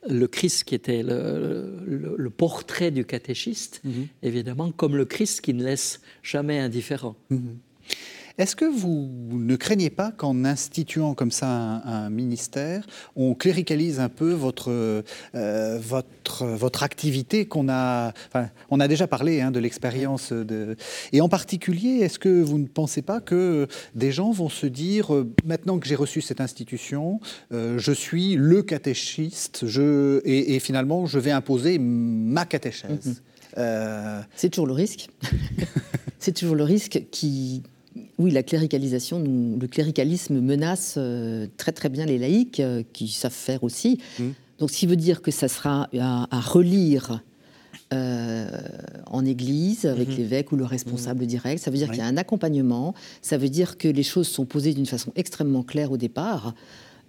mhm. 0.08 0.18
le 0.18 0.26
Christ 0.26 0.64
qui 0.64 0.74
était 0.74 1.02
le, 1.02 2.30
portrait 2.36 2.90
du 2.90 3.04
catéchiste, 3.04 3.80
mhm. 3.84 4.08
évidemment, 4.22 4.72
comme 4.72 4.96
le 4.96 5.04
Christ 5.04 5.40
qui 5.40 5.54
ne 5.54 5.64
laisse 5.64 6.00
jamais 6.22 6.58
indifférent. 6.58 7.16
Mhm. 7.30 7.58
Est-ce 8.36 8.56
que 8.56 8.64
vous 8.64 9.08
ne 9.30 9.54
craignez 9.54 9.90
pas 9.90 10.10
qu'en 10.10 10.44
instituant 10.44 11.14
comme 11.14 11.30
ça 11.30 11.46
un, 11.46 12.10
ministère, 12.10 12.84
on 13.14 13.34
cléricalise 13.34 14.00
un 14.00 14.08
peu 14.08 14.32
votre, 14.32 14.72
euh, 15.34 15.78
votre, 15.80 16.44
votre 16.44 16.82
activité 16.82 17.46
qu'on 17.46 17.68
a... 17.68 18.12
Enfin, 18.28 18.50
on 18.70 18.80
a 18.80 18.88
déjà 18.88 19.06
parlé 19.06 19.40
hein, 19.40 19.52
de 19.52 19.60
l'expérience 19.60 20.32
de... 20.32 20.76
Et 21.12 21.20
en 21.20 21.28
particulier, 21.28 22.00
est-ce 22.00 22.18
que 22.18 22.42
vous 22.42 22.58
ne 22.58 22.66
pensez 22.66 23.02
pas 23.02 23.20
que 23.20 23.68
des 23.94 24.10
gens 24.10 24.32
vont 24.32 24.48
se 24.48 24.66
dire, 24.66 25.14
euh, 25.14 25.32
maintenant 25.44 25.78
que 25.78 25.86
j'ai 25.86 25.94
reçu 25.94 26.20
cette 26.20 26.40
institution, 26.40 27.20
euh, 27.52 27.78
je 27.78 27.92
suis 27.92 28.34
le 28.34 28.62
catéchiste, 28.62 29.68
je, 29.68 30.20
et, 30.24 30.58
finalement, 30.58 31.06
je 31.06 31.20
vais 31.20 31.30
imposer 31.30 31.78
ma 31.78 32.46
catéchèse 32.46 33.22
mm-hmm. 33.56 34.24
C'est 34.34 34.50
toujours 34.50 34.66
le 34.66 34.72
risque. 34.72 35.08
C'est 36.18 36.32
toujours 36.32 36.56
le 36.56 36.64
risque 36.64 37.04
qui, 37.12 37.62
oui, 38.18 38.30
la 38.30 38.42
cléricalisation, 38.42 39.20
le 39.20 39.66
cléricalisme 39.66 40.40
menace 40.40 40.94
euh, 40.96 41.46
très 41.56 41.72
très 41.72 41.88
bien 41.88 42.06
les 42.06 42.18
laïcs, 42.18 42.60
euh, 42.60 42.82
qui 42.92 43.08
savent 43.08 43.32
faire 43.32 43.62
aussi. 43.62 43.98
Mmh. 44.18 44.24
Donc, 44.58 44.70
ce 44.70 44.76
qui 44.76 44.86
veut 44.86 44.96
dire 44.96 45.22
que 45.22 45.30
ça 45.30 45.48
sera 45.48 45.88
à, 45.98 46.40
relire 46.40 47.22
euh, 47.92 48.48
en 49.06 49.24
église 49.24 49.84
avec 49.84 50.08
mmh. 50.08 50.16
l'évêque 50.16 50.52
ou 50.52 50.56
le 50.56 50.64
responsable 50.64 51.24
mmh. 51.24 51.28
direct. 51.28 51.62
Ça 51.62 51.70
veut 51.70 51.76
dire 51.76 51.88
qu'il 51.88 51.98
y 51.98 52.02
a 52.02 52.06
un 52.06 52.16
accompagnement. 52.16 52.94
Ça 53.20 53.36
veut 53.36 53.48
dire 53.48 53.78
que 53.78 53.88
les 53.88 54.02
choses 54.02 54.28
sont 54.28 54.44
posées 54.44 54.74
d'une 54.74 54.86
façon 54.86 55.12
extrêmement 55.16 55.62
claire 55.62 55.92
au 55.92 55.96
départ. 55.96 56.54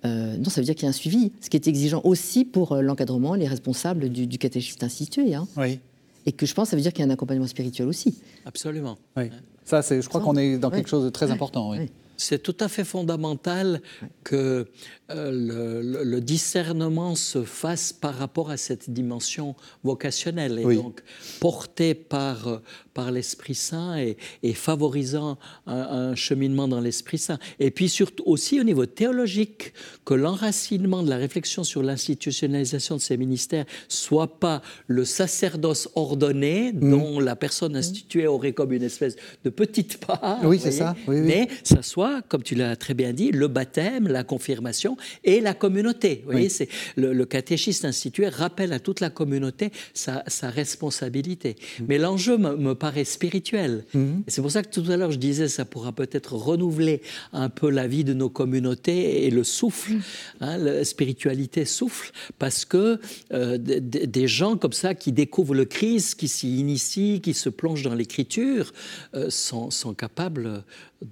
non, 0.03 0.49
ça 0.49 0.61
veut 0.61 0.65
dire 0.65 0.75
qu'il 0.75 0.83
y 0.83 0.87
a 0.87 0.89
un 0.89 0.93
suivi, 0.93 1.31
ce 1.41 1.49
qui 1.49 1.57
est 1.57 1.67
exigeant 1.67 2.01
aussi 2.03 2.45
pour 2.45 2.75
l'encadrement, 2.75 3.35
les 3.35 3.47
responsables 3.47 4.09
du, 4.09 4.27
du 4.27 4.37
catéchisme 4.37 4.83
institué. 4.83 5.33
Hein. 5.33 5.47
Oui. 5.57 5.79
Et 6.27 6.31
que 6.31 6.47
je 6.47 6.53
pense, 6.55 6.69
ça 6.69 6.75
veut 6.75 6.81
dire 6.81 6.93
qu'il 6.93 7.05
y 7.05 7.07
a 7.07 7.09
un 7.09 7.13
accompagnement 7.13 7.47
spirituel 7.47 7.87
aussi. 7.87 8.17
Absolument. 8.45 8.97
Oui. 9.15 9.29
Ça, 9.65 9.81
je 9.81 10.07
crois 10.07 10.21
qu'on 10.21 10.37
est 10.37 10.57
dans 10.57 10.69
quelque 10.69 10.89
chose 10.89 11.03
de 11.03 11.09
très 11.09 11.31
important. 11.31 11.71
Oui. 11.71 11.91
C'est 12.17 12.41
tout 12.41 12.55
à 12.59 12.67
fait 12.67 12.83
fondamental 12.83 13.81
que 14.23 14.67
euh, 15.11 16.03
le, 16.03 16.19
discernement 16.19 17.15
se 17.15 17.43
fasse 17.43 17.93
par 17.93 18.15
rapport 18.15 18.49
à 18.49 18.57
cette 18.57 18.89
dimension 18.89 19.55
vocationnelle 19.83 20.57
et 20.57 20.75
donc 20.75 21.01
porté 21.39 21.93
par, 21.93 22.61
par 22.95 23.11
l'Esprit 23.11 23.53
Saint 23.53 23.97
et, 23.97 24.53
favorisant 24.53 25.37
un, 25.67 26.15
cheminement 26.15 26.67
dans 26.67 26.79
l'Esprit 26.79 27.19
Saint. 27.19 27.37
Et 27.59 27.69
puis 27.69 27.89
surtout 27.89 28.23
aussi 28.25 28.59
au 28.59 28.63
niveau 28.63 28.87
théologique, 28.87 29.73
que 30.05 30.15
l'enracinement 30.15 31.03
de 31.03 31.09
la 31.09 31.17
réflexion 31.17 31.63
sur 31.63 31.83
l'institutionnalisation 31.83 32.95
de 32.95 33.01
ces 33.01 33.17
ministères 33.17 33.65
soit 33.87 34.39
pas 34.39 34.61
le 34.87 35.05
sacerdoce 35.05 35.89
ordonné 35.95 36.71
mm. 36.73 36.89
dont 36.89 37.19
la 37.19 37.35
personne 37.35 37.75
instituée 37.75 38.25
aurait 38.25 38.53
comme 38.53 38.73
une 38.73 38.83
espèce 38.83 39.15
de 39.43 39.49
petite 39.49 39.97
part, 39.97 40.39
oui, 40.43 40.59
c'est 40.59 40.71
ça. 40.71 40.95
mais 41.07 41.47
ça 41.63 41.83
soit, 41.83 42.04
comme 42.27 42.43
tu 42.43 42.55
l'as 42.55 42.75
très 42.75 42.93
bien 42.93 43.13
dit, 43.13 43.31
le 43.31 43.47
baptême, 43.47 44.07
la 44.07 44.23
confirmation 44.23 44.97
et 45.23 45.41
la 45.41 45.53
communauté. 45.53 46.21
Vous 46.25 46.31
voyez, 46.31 46.49
c'est 46.49 46.69
le, 46.95 47.25
catéchiste 47.25 47.85
institué 47.85 48.29
rappelle 48.29 48.71
à 48.71 48.79
toute 48.79 48.99
la 48.99 49.09
communauté 49.09 49.71
sa, 49.93 50.23
responsabilité. 50.43 51.55
Mm. 51.79 51.83
Mais 51.87 51.97
l'enjeu 51.97 52.37
me, 52.37 52.73
paraît 52.73 53.03
spirituel. 53.03 53.85
Mm. 53.93 54.21
C'est 54.27 54.41
pour 54.41 54.51
ça 54.51 54.61
que 54.63 54.69
tout 54.69 54.89
à 54.91 54.97
l'heure 54.97 55.11
je 55.11 55.17
disais 55.17 55.47
ça 55.47 55.65
pourra 55.65 55.91
peut-être 55.91 56.33
renouveler 56.33 57.01
un 57.33 57.49
peu 57.49 57.69
la 57.69 57.87
vie 57.87 58.03
de 58.03 58.13
nos 58.13 58.29
communautés 58.29 59.25
et 59.25 59.31
le 59.31 59.43
souffle, 59.43 59.93
mm. 59.93 60.01
hein, 60.41 60.57
la 60.57 60.85
spiritualité 60.85 61.65
souffle, 61.65 62.11
parce 62.37 62.65
que 62.65 62.99
euh, 63.33 63.57
des 63.57 64.27
gens 64.27 64.57
comme 64.57 64.73
ça 64.73 64.93
qui 64.93 65.11
découvrent 65.11 65.55
le 65.55 65.65
Christ, 65.65 66.15
qui 66.15 66.27
s'y 66.27 66.59
initient, 66.59 67.19
qui 67.19 67.33
se 67.33 67.49
plongent 67.49 67.83
dans 67.83 67.95
l'écriture, 67.95 68.71
euh, 69.15 69.29
sont, 69.29 69.71
sont 69.71 69.93
capables 69.93 70.63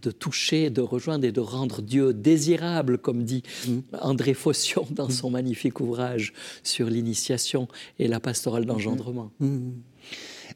de 0.02 0.12
toucher, 0.12 0.70
de 0.70 0.82
rejoindre 0.82 1.26
et 1.26 1.32
de 1.32 1.40
rendre 1.40 1.82
Dieu 1.82 2.14
désirable, 2.14 2.98
comme 2.98 3.24
dit 3.24 3.44
mm. 3.68 3.80
André 4.02 4.34
Fossion 4.34 4.88
dans 4.92 5.08
mm. 5.08 5.12
son 5.12 5.30
magnifique 5.30 5.80
ouvrage 5.80 6.34
sur 6.64 6.90
l'initiation 6.90 7.68
et 8.00 8.08
la 8.08 8.20
pastorale 8.20 8.66
d'engendrement. 8.66 9.32
Mm. 9.40 9.72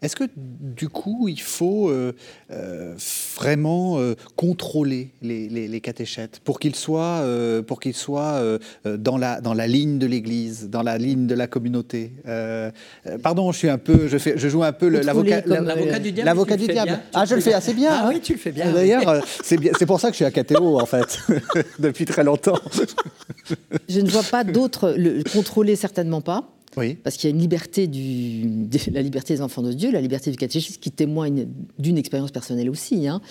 Est-ce 0.02 0.16
que 0.16 0.26
du 0.36 0.90
coup, 0.90 1.28
il 1.28 1.42
faut 1.42 1.90
euh, 1.90 2.14
euh, 2.52 2.94
vraiment 3.36 4.00
euh, 4.00 4.16
contrôler 4.36 5.12
les, 5.22 5.82
catéchètes 5.82 6.40
pour 6.44 6.60
qu'ils 6.60 6.76
soient, 6.76 7.24
pour 7.68 7.80
qu'ils 7.80 7.96
soient 7.96 8.42
dans, 8.86 9.18
la, 9.18 9.42
dans 9.42 9.54
la 9.54 9.68
ligne 9.68 10.00
de 10.00 10.08
l'Église, 10.08 10.70
dans 10.70 10.82
la 10.82 10.98
ligne 10.98 11.28
de 11.28 11.36
la 11.36 11.48
communauté 11.48 12.12
Pardon, 13.22 13.52
je 13.52 13.58
suis 13.58 13.70
un 13.70 13.78
peu, 13.78 14.08
je, 14.08 14.18
fais, 14.18 14.34
je 14.38 14.50
joue 14.50 14.64
un 14.64 14.72
peu 14.72 14.88
l'avocat 14.90 15.42
du 15.42 16.12
diable. 16.12 16.26
L'avocat 16.26 16.58
du 16.58 16.68
diable. 16.68 17.00
Ah, 17.14 17.26
je 17.26 17.36
le 17.36 17.42
fais 17.42 17.54
assez 17.54 17.74
bien. 17.74 17.92
Ah 17.92 18.06
hein. 18.06 18.10
oui, 18.10 18.20
tu 18.20 18.34
le 18.34 18.40
fais 18.40 18.52
bien. 18.52 18.72
D'ailleurs, 18.72 19.24
c'est 19.44 19.58
c'est 19.78 19.86
pour 19.86 20.00
ça 20.00 20.08
que 20.08 20.14
je 20.14 20.18
suis 20.18 20.26
à 20.26 20.32
catéo 20.32 20.80
en 20.80 20.86
fait 20.86 21.20
depuis 21.80 22.06
très 22.06 22.24
longtemps. 22.24 22.60
je 23.88 24.00
ne 24.00 24.10
vois 24.10 24.24
pas 24.24 24.44
d'autres. 24.44 24.94
Le 24.98 25.24
contrôler 25.32 25.76
certainement 25.76 26.22
pas. 26.22 26.57
Parce 27.04 27.18
qu'il 27.18 27.30
y 27.30 27.34
a 27.34 27.36
une 27.36 27.42
liberté, 27.42 27.88
du, 27.88 28.68
la 28.92 29.02
liberté 29.02 29.34
des 29.34 29.42
enfants 29.42 29.62
de 29.62 29.74
Dieu, 29.74 29.92
la 29.92 30.02
liberté 30.02 30.32
du 30.32 30.38
catéchisme 30.38 30.80
qui 30.80 30.92
témoigne 30.92 31.48
d'une 31.80 31.98
expérience 31.98 32.32
personnelle 32.32 32.70
aussi. 32.70 33.08
Hein. 33.08 33.22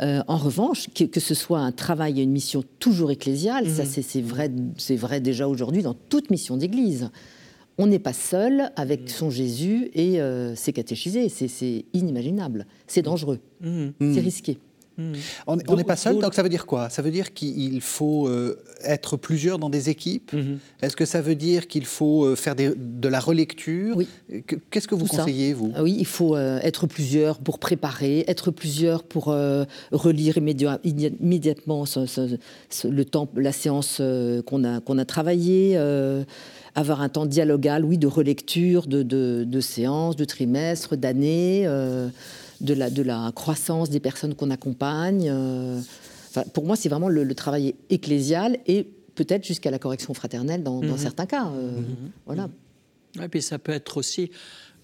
Euh, 0.00 0.22
en 0.28 0.36
revanche, 0.36 0.88
que, 0.94 1.20
ce 1.20 1.34
soit 1.34 1.60
un 1.60 1.72
travail 1.72 2.20
et 2.20 2.22
une 2.22 2.32
mission 2.32 2.64
toujours 2.78 3.10
ecclésiale, 3.10 3.68
ça 3.68 3.84
mhm. 3.84 4.02
c'est 4.02 4.20
vrai, 4.20 4.50
vrai 4.96 5.20
déjà 5.20 5.48
aujourd'hui 5.48 5.82
dans 5.82 5.94
toute 5.94 6.30
mission 6.30 6.56
d'église. 6.56 7.10
On 7.78 7.86
n'est 7.86 7.98
pas 7.98 8.14
seul 8.14 8.70
avec 8.76 9.02
mhm. 9.02 9.08
son 9.08 9.30
Jésus 9.30 9.90
et 9.94 10.20
euh, 10.20 10.54
ses 10.54 10.72
catéchisés. 10.72 11.28
C'est 11.28 11.84
inimaginable. 11.92 12.66
C'est 12.86 13.02
dangereux. 13.02 13.40
Mhm. 13.60 13.92
C'est 14.00 14.20
risqué. 14.20 14.58
Hmm. 14.98 15.12
On 15.46 15.76
n'est 15.76 15.84
pas 15.84 15.96
seul, 15.96 16.18
donc 16.18 16.32
ça 16.32 16.42
veut 16.42 16.48
dire 16.48 16.64
quoi? 16.64 16.88
Ça 16.88 17.02
veut 17.02 17.10
dire 17.10 17.34
qu'il 17.34 17.80
faut 17.82 18.28
euh, 18.28 18.58
être 18.82 19.18
plusieurs 19.18 19.58
dans 19.58 19.68
des 19.68 19.90
équipes? 19.90 20.32
Mhm. 20.32 20.58
Est-ce 20.80 20.96
que 20.96 21.04
ça 21.04 21.20
veut 21.20 21.34
dire 21.34 21.68
qu'il 21.68 21.84
faut 21.84 22.24
euh, 22.24 22.34
faire 22.34 22.54
de 22.56 23.08
la 23.08 23.20
relecture? 23.20 23.96
Oui. 23.96 24.08
Qu'est-ce 24.70 24.88
que 24.88 24.94
vous 24.94 25.06
conseillez, 25.06 25.52
vous? 25.52 25.70
Ah 25.74 25.82
Oui, 25.82 25.96
il 25.98 26.06
faut 26.06 26.34
euh, 26.34 26.58
être 26.62 26.86
plusieurs 26.86 27.38
pour 27.38 27.58
préparer, 27.58 28.24
être 28.26 28.50
plusieurs 28.50 29.02
pour 29.02 29.26
relire 29.92 30.38
immédiatement 30.38 31.84
le 31.86 33.04
temps, 33.04 33.28
la 33.36 33.52
séance 33.52 34.00
qu'on 34.46 34.64
a, 34.64 34.80
qu'on 34.80 34.98
a 34.98 35.04
travaillée 35.04 35.78
avoir 36.74 37.00
un 37.00 37.08
temps 37.08 37.24
dialogal, 37.24 37.86
oui, 37.86 37.96
de 37.96 38.06
relecture, 38.06 38.86
de, 38.86 39.02
de, 39.02 39.44
de 39.44 39.60
séances, 39.60 40.14
de 40.14 40.26
trimestres, 40.26 40.94
d'années 40.96 41.66
de 42.60 42.74
la, 42.74 42.90
de 42.90 43.02
la 43.02 43.32
croissance 43.34 43.90
des 43.90 44.00
personnes 44.00 44.34
qu'on 44.34 44.50
accompagne. 44.50 45.28
Euh, 45.28 45.80
pour 46.52 46.64
moi, 46.64 46.76
c'est 46.76 46.88
vraiment 46.88 47.08
le, 47.08 47.34
travail 47.34 47.74
ecclésial 47.90 48.58
et 48.66 48.86
peut-être 49.14 49.44
jusqu'à 49.44 49.70
la 49.70 49.78
correction 49.78 50.14
fraternelle 50.14 50.62
dans, 50.62 50.82
mhm. 50.82 50.96
certains 50.98 51.26
cas. 51.26 51.46
Euh, 51.46 51.80
mhm. 51.80 52.10
Voilà. 52.26 52.48
Et 53.22 53.28
puis 53.28 53.40
ça 53.40 53.58
peut 53.58 53.72
être 53.72 53.96
aussi 53.96 54.30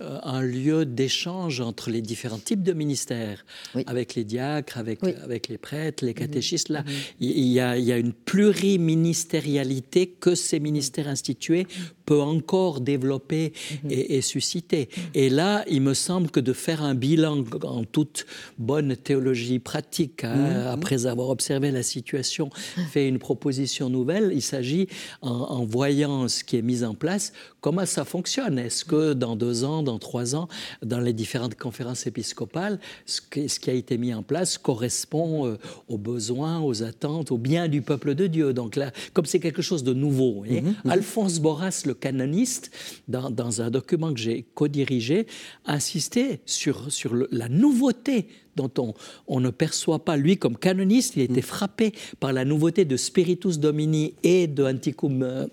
euh, 0.00 0.18
un 0.22 0.40
lieu 0.40 0.86
d'échange 0.86 1.60
entre 1.60 1.90
les 1.90 2.00
différents 2.00 2.38
types 2.38 2.62
de 2.62 2.72
ministères, 2.72 3.44
avec 3.86 4.14
les 4.14 4.24
diacres, 4.24 4.78
avec, 4.78 5.02
avec 5.04 5.48
les 5.48 5.58
prêtres, 5.58 6.04
les 6.04 6.12
mhm. 6.12 6.18
catéchistes. 6.18 6.70
Là, 6.70 6.84
il, 7.20 7.48
y 7.48 7.60
a, 7.60 7.76
il 7.76 7.84
y 7.84 7.92
a 7.92 7.98
une 7.98 8.14
pluriministérialité 8.14 10.06
que 10.08 10.34
ces 10.34 10.60
ministères 10.60 11.08
institués 11.08 11.66
peut 12.12 12.20
encore 12.20 12.82
développer 12.82 13.54
mhm. 13.84 13.90
et, 13.90 14.20
susciter. 14.20 14.90
Mhm. 14.94 15.02
Et 15.14 15.30
là, 15.30 15.64
il 15.66 15.80
me 15.80 15.94
semble 15.94 16.30
que 16.30 16.40
de 16.40 16.52
faire 16.52 16.82
un 16.82 16.94
bilan 16.94 17.42
en 17.62 17.84
toute 17.84 18.26
bonne 18.58 18.96
théologie 18.96 19.58
pratique, 19.58 20.24
hein, 20.24 20.36
mhm. 20.36 20.66
après 20.66 21.06
avoir 21.06 21.30
observé 21.30 21.70
la 21.70 21.82
situation, 21.82 22.50
fait 22.90 23.08
une 23.08 23.18
proposition 23.18 23.88
nouvelle, 23.88 24.30
il 24.34 24.42
s'agit, 24.42 24.88
en, 25.22 25.64
voyant 25.64 26.28
ce 26.28 26.44
qui 26.44 26.58
est 26.58 26.62
mis 26.62 26.84
en 26.84 26.94
place, 26.94 27.32
comment 27.62 27.86
ça 27.86 28.04
fonctionne. 28.04 28.58
Est-ce 28.58 28.84
que 28.84 29.14
dans 29.14 29.34
deux 29.34 29.64
ans, 29.64 29.82
dans 29.82 29.98
trois 29.98 30.36
ans, 30.36 30.48
dans 30.82 31.00
les 31.00 31.14
différentes 31.14 31.54
conférences 31.54 32.06
épiscopales, 32.06 32.78
ce, 33.06 33.20
qui 33.22 33.70
a 33.70 33.72
été 33.72 33.96
mis 33.96 34.12
en 34.12 34.22
place 34.22 34.58
correspond 34.58 35.46
euh, 35.46 35.58
aux 35.88 35.98
besoins, 35.98 36.60
aux 36.60 36.82
attentes, 36.82 37.30
aux 37.32 37.38
biens 37.38 37.68
du 37.68 37.80
peuple 37.80 38.14
de 38.14 38.26
Dieu. 38.26 38.52
Donc 38.52 38.76
là, 38.76 38.90
comme 39.14 39.24
c'est 39.24 39.40
quelque 39.40 39.62
chose 39.62 39.82
de 39.82 39.94
nouveau, 39.94 40.44
Alphonse 40.86 41.38
Boras, 41.38 41.82
le 41.86 41.94
canoniste, 42.02 42.72
dans, 43.06 43.62
un 43.62 43.70
document 43.70 44.12
que 44.12 44.18
j'ai 44.18 44.44
co-dirigé, 44.54 45.26
insistait 45.64 46.40
sur, 46.44 46.92
sur 46.92 47.14
la 47.30 47.48
nouveauté 47.48 48.26
dont 48.56 48.70
on, 48.78 48.92
on, 49.28 49.40
ne 49.40 49.50
perçoit 49.50 50.04
pas, 50.04 50.16
lui 50.16 50.36
comme 50.36 50.58
canoniste, 50.58 51.16
il 51.16 51.30
mm. 51.30 51.42
frappé 51.42 51.92
par 52.18 52.32
la 52.32 52.44
nouveauté 52.44 52.84
de 52.84 52.96
Spiritus 52.96 53.58
Domini 53.58 54.14
et 54.24 54.48
de 54.48 54.64
Anticum 54.64 55.22
euh, 55.22 55.46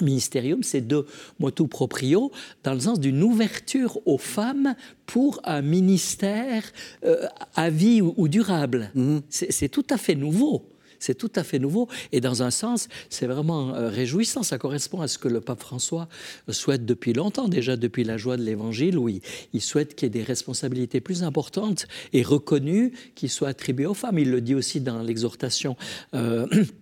Ministerium, 0.00 0.62
ces 0.62 0.80
deux 0.80 1.06
motu 1.38 1.68
proprio, 1.68 2.32
dans 2.64 2.74
le 2.74 2.80
sens 2.80 2.98
d'une 2.98 3.22
ouverture 3.22 3.98
aux 4.06 4.18
femmes 4.18 4.74
pour 5.06 5.40
un 5.44 5.62
ministère 5.62 6.64
euh, 7.04 7.26
à 7.54 7.70
vie 7.70 8.00
ou, 8.02 8.26
durable. 8.28 8.90
Mm. 8.94 9.18
C'est 9.28 9.68
tout 9.68 9.86
à 9.90 9.98
fait 9.98 10.16
nouveau. 10.16 10.71
C'est 11.02 11.16
tout 11.16 11.32
à 11.34 11.42
fait 11.42 11.58
nouveau. 11.58 11.88
Et 12.12 12.20
dans 12.20 12.44
un 12.44 12.52
sens, 12.52 12.88
c'est 13.10 13.26
vraiment 13.26 13.74
euh, 13.74 13.88
réjouissant. 13.88 14.44
Ça 14.44 14.56
correspond 14.56 15.00
à 15.00 15.08
ce 15.08 15.18
que 15.18 15.26
le 15.26 15.40
pape 15.40 15.60
François 15.60 16.08
souhaite 16.48 16.86
depuis 16.86 17.12
longtemps, 17.12 17.48
déjà 17.48 17.76
depuis 17.76 18.04
la 18.04 18.16
joie 18.16 18.36
de 18.36 18.42
l'Évangile, 18.42 18.96
où 18.96 19.08
il, 19.08 19.20
souhaite 19.60 19.96
qu'il 19.96 20.06
y 20.06 20.08
ait 20.08 20.10
des 20.10 20.22
responsabilités 20.22 21.00
plus 21.00 21.24
importantes 21.24 21.86
et 22.12 22.22
reconnues 22.22 22.92
qui 23.16 23.28
soient 23.28 23.48
attribuées 23.48 23.86
aux 23.86 23.94
femmes. 23.94 24.20
Il 24.20 24.30
le 24.30 24.40
dit 24.40 24.54
aussi 24.54 24.80
dans 24.80 25.02
l'exhortation. 25.02 25.76
Euh, 26.14 26.46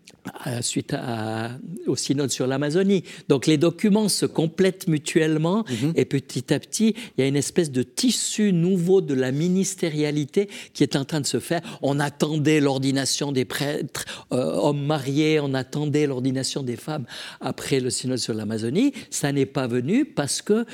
suite 0.61 0.95
au 1.87 1.97
synode 1.97 2.31
sur 2.31 2.47
l'Amazonie. 2.47 3.05
Donc 3.29 3.47
les 3.47 3.57
documents 3.57 4.09
se 4.09 4.27
complètent 4.27 4.89
mutuellement 4.89 5.65
mhm. 5.69 5.93
et 5.97 6.05
petit 6.05 6.53
à 6.53 6.59
petit, 6.59 6.95
il 7.17 7.21
y 7.21 7.25
a 7.25 7.27
une 7.27 7.37
espèce 7.37 7.71
de 7.71 7.83
tissu 7.83 8.53
nouveau 8.53 9.01
de 9.01 9.15
la 9.15 9.33
ministérialité 9.33 10.49
qui 10.73 10.83
est 10.83 10.97
en 10.97 11.05
train 11.05 11.21
de 11.21 11.27
se 11.27 11.41
faire. 11.41 11.61
On 11.83 12.01
attendait 12.01 12.61
l'ordination 12.61 13.33
des 13.33 13.45
prêtres, 13.45 14.05
euh, 14.33 14.55
hommes 14.55 14.85
mariés, 14.85 15.41
on 15.41 15.55
attendait 15.55 16.07
l'ordination 16.07 16.63
des 16.63 16.77
femmes 16.77 17.07
après 17.41 17.81
le 17.81 17.91
synode 17.91 18.19
sur 18.19 18.35
l'Amazonie. 18.35 18.93
Ça 19.11 19.33
n'est 19.33 19.47
pas 19.47 19.67
venu 19.67 20.05
parce 20.05 20.43
que, 20.43 20.65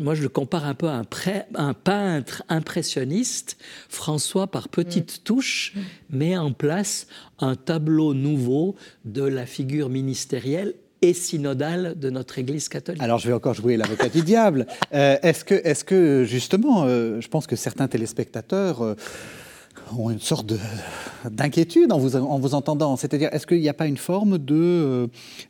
moi 0.00 0.14
je 0.14 0.22
le 0.22 0.28
compare 0.28 0.66
un 0.66 0.74
peu 0.74 0.88
à 0.88 0.96
un, 0.96 1.06
un 1.54 1.74
peintre 1.74 2.42
impressionniste. 2.48 3.56
François, 3.88 4.46
par 4.46 4.68
petites 4.68 5.20
mm. 5.20 5.24
touches, 5.24 5.74
met 6.10 6.36
en 6.36 6.52
place 6.52 7.06
un 7.40 7.56
tableau 7.56 8.14
nouveau 8.14 8.74
de 9.04 9.22
la 9.22 9.46
figure 9.46 9.88
ministérielle 9.88 10.74
et 11.02 11.14
synodale 11.14 11.98
de 11.98 12.10
notre 12.10 12.38
Église 12.38 12.68
catholique. 12.68 13.02
Alors 13.02 13.18
je 13.18 13.28
vais 13.28 13.34
encore 13.34 13.54
jouer 13.54 13.76
l'avocat 13.76 14.08
du 14.08 14.22
diable. 14.22 14.66
Euh, 14.92 15.16
est-ce 15.22 15.44
que, 15.44 15.54
est 15.54 15.84
que, 15.84 16.24
justement, 16.24 16.84
euh, 16.84 17.20
je 17.20 17.28
pense 17.28 17.46
que 17.46 17.56
certains 17.56 17.88
téléspectateurs... 17.88 18.82
Euh, 18.82 18.94
ont 19.96 20.10
une 20.10 20.20
sorte 20.20 20.52
d'inquiétude 21.24 21.92
en 21.92 21.98
vous, 21.98 22.16
en 22.16 22.38
vous 22.38 22.54
entendant. 22.54 22.96
C'est-à-dire, 22.96 23.28
est-ce 23.32 23.46
qu'il 23.46 23.60
n'y 23.60 23.68
a 23.68 23.74
pas 23.74 23.86
une 23.86 23.96
forme 23.96 24.38
de... 24.38 24.54
Euh, 24.54 25.06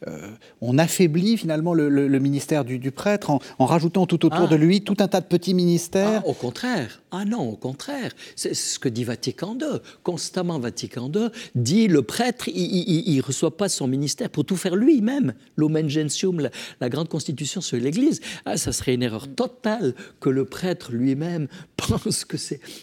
euh, 0.06 0.30
on 0.60 0.78
affaiblit 0.78 1.36
finalement 1.36 1.74
le, 1.74 2.18
ministère 2.18 2.64
du, 2.64 2.90
prêtre 2.90 3.30
en, 3.30 3.66
rajoutant 3.66 4.06
tout 4.06 4.26
autour 4.26 4.44
ah. 4.44 4.46
de 4.46 4.56
lui 4.56 4.82
tout 4.82 4.96
un 5.00 5.08
tas 5.08 5.20
de 5.20 5.26
petits 5.26 5.54
ministères? 5.54 6.22
Ah, 6.24 6.28
Au 6.28 6.34
contraire. 6.34 7.02
Ah 7.10 7.24
non, 7.24 7.48
au 7.48 7.56
contraire. 7.56 8.12
C'est 8.36 8.54
ce 8.54 8.78
que 8.78 8.88
dit 8.88 9.04
Vatican 9.04 9.56
II. 9.60 9.78
Constamment, 10.02 10.58
Vatican 10.58 11.10
II 11.14 11.28
dit 11.54 11.88
le 11.88 12.02
prêtre, 12.02 12.48
il 12.48 13.16
ne 13.16 13.22
reçoit 13.22 13.56
pas 13.56 13.68
son 13.68 13.86
ministère 13.86 14.30
pour 14.30 14.44
tout 14.44 14.56
faire 14.56 14.76
lui-même. 14.76 15.34
L'Omen 15.56 15.88
Gentium, 15.88 16.40
la, 16.40 16.50
la, 16.80 16.88
grande 16.88 17.08
constitution 17.08 17.60
sur 17.60 17.78
l'Église. 17.78 18.20
Ah, 18.44 18.56
ça 18.56 18.72
serait 18.72 18.94
une 18.94 19.02
erreur 19.02 19.28
totale 19.28 19.94
que 20.20 20.28
le 20.28 20.44
prêtre 20.44 20.92
lui-même 20.92 21.48
pense 21.76 22.24
que, 22.24 22.36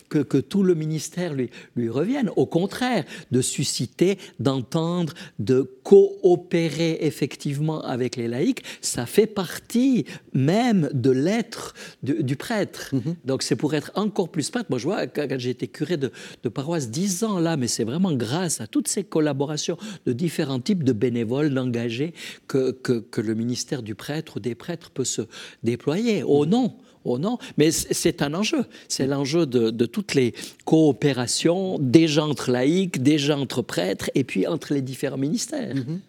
que, 0.10 0.20
que 0.20 0.38
tout 0.38 0.64
le 0.64 0.76
ministère 0.76 1.34
lui 1.34 1.45
lui, 1.76 1.90
reviennent. 1.90 2.30
Au 2.36 2.46
contraire, 2.46 3.04
de 3.32 3.42
susciter, 3.42 4.18
d'entendre, 4.40 5.14
de 5.40 5.62
coopérer 5.84 6.98
effectivement 7.02 7.82
avec 7.82 8.16
les 8.16 8.28
laïcs, 8.28 8.64
ça 8.82 9.06
fait 9.06 9.28
partie 9.28 10.06
même 10.34 10.90
de 10.94 11.12
l'être 11.12 11.74
du, 12.04 12.36
prêtre. 12.36 12.90
Mhm. 12.94 13.16
Donc 13.26 13.44
c'est 13.44 13.56
pour 13.56 13.74
être 13.74 13.92
encore 13.96 14.30
plus 14.30 14.50
prêtre. 14.50 14.68
Moi, 14.70 14.80
je 14.80 14.86
vois, 14.86 15.08
quand 15.08 15.28
j'ai 15.38 15.52
été 15.52 15.68
curé 15.68 15.98
de, 15.98 16.12
paroisse 16.50 16.90
dix 16.90 17.24
ans 17.24 17.40
là, 17.40 17.58
mais 17.58 17.68
c'est 17.68 17.84
vraiment 17.84 18.14
grâce 18.14 18.62
à 18.62 18.68
toutes 18.68 18.88
ces 18.88 19.04
collaborations 19.04 19.78
de 20.06 20.14
différents 20.14 20.60
types 20.60 20.84
de 20.84 20.94
bénévoles, 20.94 21.54
d'engagés, 21.54 22.14
que, 22.48 22.72
que, 22.72 23.22
le 23.22 23.34
ministère 23.34 23.82
du 23.82 23.96
prêtre 23.96 24.38
ou 24.38 24.40
des 24.40 24.56
prêtres 24.56 24.92
peut 24.92 25.04
se 25.04 25.24
déployer. 25.64 26.24
Au 26.24 26.46
nom 26.46 26.76
Oh 27.06 27.20
non, 27.20 27.38
mais 27.58 27.70
c'est 27.72 28.22
un 28.24 28.34
enjeu. 28.34 28.66
C'est 28.88 29.06
l'enjeu 29.06 29.46
de, 29.46 29.86
toutes 29.86 30.16
les 30.16 30.34
coopérations, 30.66 31.78
déjà 31.80 32.26
entre 32.26 32.52
laïcs, 32.52 33.02
déjà 33.02 33.38
entre 33.38 33.62
prêtres, 33.62 34.10
et 34.16 34.24
puis 34.24 34.48
entre 34.48 34.74
les 34.74 34.82
différents 34.82 35.18
ministères. 35.18 35.74
Mhm. 35.86 36.00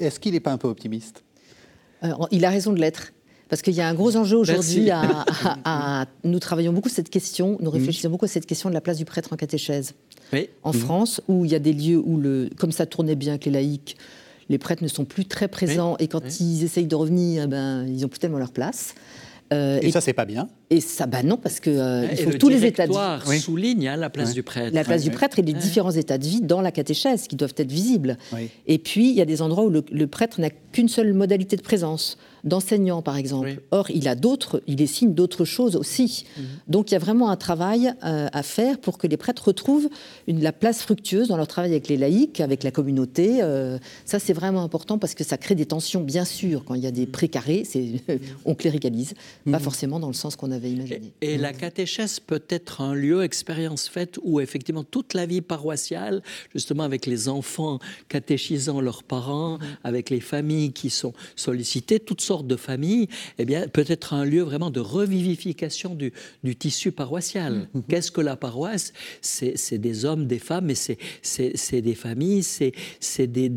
Est-ce 0.00 0.18
qu'il 0.18 0.32
n'est 0.32 0.40
pas 0.40 0.52
un 0.52 0.56
peu 0.56 0.68
optimiste? 0.68 1.22
Euh, 2.02 2.12
Il 2.30 2.46
a 2.46 2.50
raison 2.50 2.72
de 2.72 2.80
l'être. 2.80 3.12
Parce 3.50 3.60
qu'il 3.60 3.74
y 3.74 3.80
a 3.80 3.88
un 3.88 3.94
gros 3.94 4.16
enjeu 4.16 4.36
aujourd'hui 4.36 4.90
à, 4.90 6.06
Nous 6.24 6.38
travaillons 6.38 6.72
beaucoup 6.72 6.88
cette 6.88 7.10
question, 7.10 7.58
nous 7.60 7.70
mhm. 7.70 7.76
réfléchissons 7.76 8.08
beaucoup 8.08 8.24
à 8.24 8.28
cette 8.28 8.46
question 8.46 8.68
de 8.70 8.74
la 8.74 8.80
place 8.80 8.96
du 8.96 9.04
prêtre 9.04 9.32
en 9.32 9.36
catéchèse. 9.36 9.94
En 10.62 10.72
mhm. 10.72 10.78
France, 10.78 11.20
où 11.28 11.44
il 11.44 11.50
y 11.50 11.54
a 11.54 11.58
des 11.58 11.72
lieux 11.72 11.98
où, 11.98 12.18
le, 12.18 12.48
comme 12.56 12.72
ça 12.72 12.86
tournait 12.86 13.16
bien 13.16 13.32
avec 13.32 13.46
les 13.46 13.52
laïcs, 13.52 13.96
les 14.48 14.58
prêtres 14.58 14.82
ne 14.82 14.88
sont 14.88 15.04
plus 15.04 15.26
très 15.26 15.48
présents 15.48 15.96
et 15.98 16.08
quand 16.08 16.40
ils 16.40 16.64
essayent 16.64 16.86
de 16.86 16.96
revenir, 16.96 17.44
eh 17.44 17.46
ben, 17.46 17.86
ils 17.86 18.00
n'ont 18.00 18.08
plus 18.08 18.18
tellement 18.18 18.38
leur 18.38 18.52
place. 18.52 18.94
Euh, 19.52 19.78
et, 19.82 19.90
ça, 19.90 20.00
c'est 20.00 20.12
pas 20.12 20.24
bien. 20.24 20.48
Et 20.70 20.80
ça, 20.80 21.06
bah 21.06 21.22
non, 21.22 21.36
parce 21.36 21.60
que 21.60 21.70
euh, 21.70 22.06
il 22.10 22.18
faut 22.18 22.38
tous 22.38 22.48
les 22.48 22.66
états 22.66 22.86
de 22.86 22.92
vie. 22.92 23.40
souligne 23.40 23.88
hein, 23.88 23.96
la 23.96 24.10
place 24.10 24.34
du 24.34 24.42
prêtre. 24.42 24.74
La 24.74 24.84
place 24.84 25.02
du 25.02 25.10
prêtre 25.10 25.38
et 25.38 25.42
les 25.42 25.54
différents 25.54 25.90
états 25.90 26.18
de 26.18 26.24
vie 26.24 26.40
dans 26.42 26.60
la 26.60 26.70
catéchèse 26.70 27.26
qui 27.26 27.36
doivent 27.36 27.54
être 27.56 27.72
visibles. 27.72 28.18
Et 28.66 28.78
puis, 28.78 29.10
il 29.10 29.16
y 29.16 29.22
a 29.22 29.24
des 29.24 29.42
endroits 29.42 29.64
où 29.64 29.70
le 29.70 30.06
prêtre 30.06 30.40
n'a 30.40 30.50
qu'une 30.50 30.88
seule 30.88 31.12
modalité 31.14 31.56
de 31.56 31.62
présence 31.62 32.18
d'enseignants, 32.44 33.02
par 33.02 33.16
exemple. 33.16 33.60
Or, 33.70 33.90
il 33.90 34.08
a 34.08 34.14
d'autres, 34.14 34.62
il 34.66 34.80
est 34.82 34.86
signe 34.86 35.14
d'autres 35.14 35.44
choses 35.44 35.76
aussi. 35.76 36.24
Mhm. 36.36 36.44
Donc, 36.68 36.90
il 36.90 36.94
y 36.94 36.96
a 36.96 37.00
vraiment 37.00 37.30
un 37.30 37.36
travail 37.36 37.92
euh, 38.04 38.28
à 38.32 38.42
faire 38.42 38.78
pour 38.78 38.98
que 38.98 39.06
les 39.06 39.16
prêtres 39.16 39.46
retrouvent 39.46 39.88
une, 40.26 40.42
la 40.42 40.52
place 40.52 40.82
fructueuse 40.82 41.28
dans 41.28 41.36
leur 41.36 41.46
travail 41.46 41.70
avec 41.70 41.88
les 41.88 41.96
laïcs, 41.96 42.40
avec 42.40 42.62
la 42.62 42.70
communauté. 42.70 43.42
Euh, 43.42 43.78
ça, 44.04 44.18
c'est 44.18 44.32
vraiment 44.32 44.62
important 44.62 44.98
parce 44.98 45.14
que 45.14 45.24
ça 45.24 45.36
crée 45.36 45.54
des 45.54 45.66
tensions, 45.66 46.02
bien 46.02 46.24
sûr. 46.24 46.64
Quand 46.64 46.74
il 46.74 46.82
y 46.82 46.86
a 46.86 46.90
des 46.90 47.06
mhm. 47.06 47.12
précarés, 47.12 47.64
c'est, 47.64 48.02
on 48.44 48.54
cléricalise, 48.54 49.14
pas 49.44 49.58
mhm. 49.58 49.60
forcément 49.60 50.00
dans 50.00 50.08
le 50.08 50.14
sens 50.14 50.36
qu'on 50.36 50.50
avait 50.50 50.70
imaginé. 50.70 51.12
Et, 51.20 51.38
la 51.38 51.52
catéchèse 51.52 52.18
peut 52.20 52.42
être 52.48 52.80
un 52.80 52.94
lieu, 52.94 53.22
expérience 53.22 53.88
faite, 53.88 54.18
où 54.22 54.40
effectivement 54.40 54.84
toute 54.84 55.14
la 55.14 55.26
vie 55.26 55.40
paroissiale, 55.40 56.22
justement 56.52 56.82
avec 56.82 57.06
les 57.06 57.28
enfants 57.28 57.78
catéchisant 58.08 58.80
leurs 58.80 59.02
parents, 59.02 59.58
avec 59.84 60.10
les 60.10 60.20
familles 60.20 60.72
qui 60.72 60.90
sont 60.90 61.12
sollicitées, 61.36 62.00
toutes 62.00 62.20
sorte 62.28 62.46
de 62.46 62.56
famille, 62.56 63.08
eh 63.38 63.44
bien, 63.44 63.68
peut 63.68 63.84
être 63.88 64.12
un 64.12 64.24
lieu 64.24 64.42
vraiment 64.42 64.70
de 64.70 64.80
revivification 64.80 65.94
du, 65.94 66.12
tissu 66.56 66.92
paroissial. 66.92 67.54
Mm-hmm. 67.54 67.82
Qu'est-ce 67.88 68.10
que 68.10 68.20
la 68.20 68.36
paroisse? 68.36 68.92
C'est 69.22 69.78
des 69.78 70.04
hommes, 70.04 70.26
des 70.26 70.38
femmes, 70.38 70.66
mais 70.66 70.74
c'est 71.22 71.80
des 71.80 71.94
familles, 71.94 72.42
c'est 72.42 73.26
des, 73.26 73.50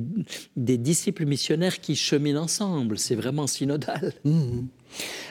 des 0.56 0.78
disciples 0.78 1.26
missionnaires 1.26 1.80
qui 1.80 1.96
cheminent 1.96 2.42
ensemble. 2.42 2.98
C'est 2.98 3.16
vraiment 3.16 3.48
synodal. 3.48 4.14
Mm-hmm. 4.26 4.66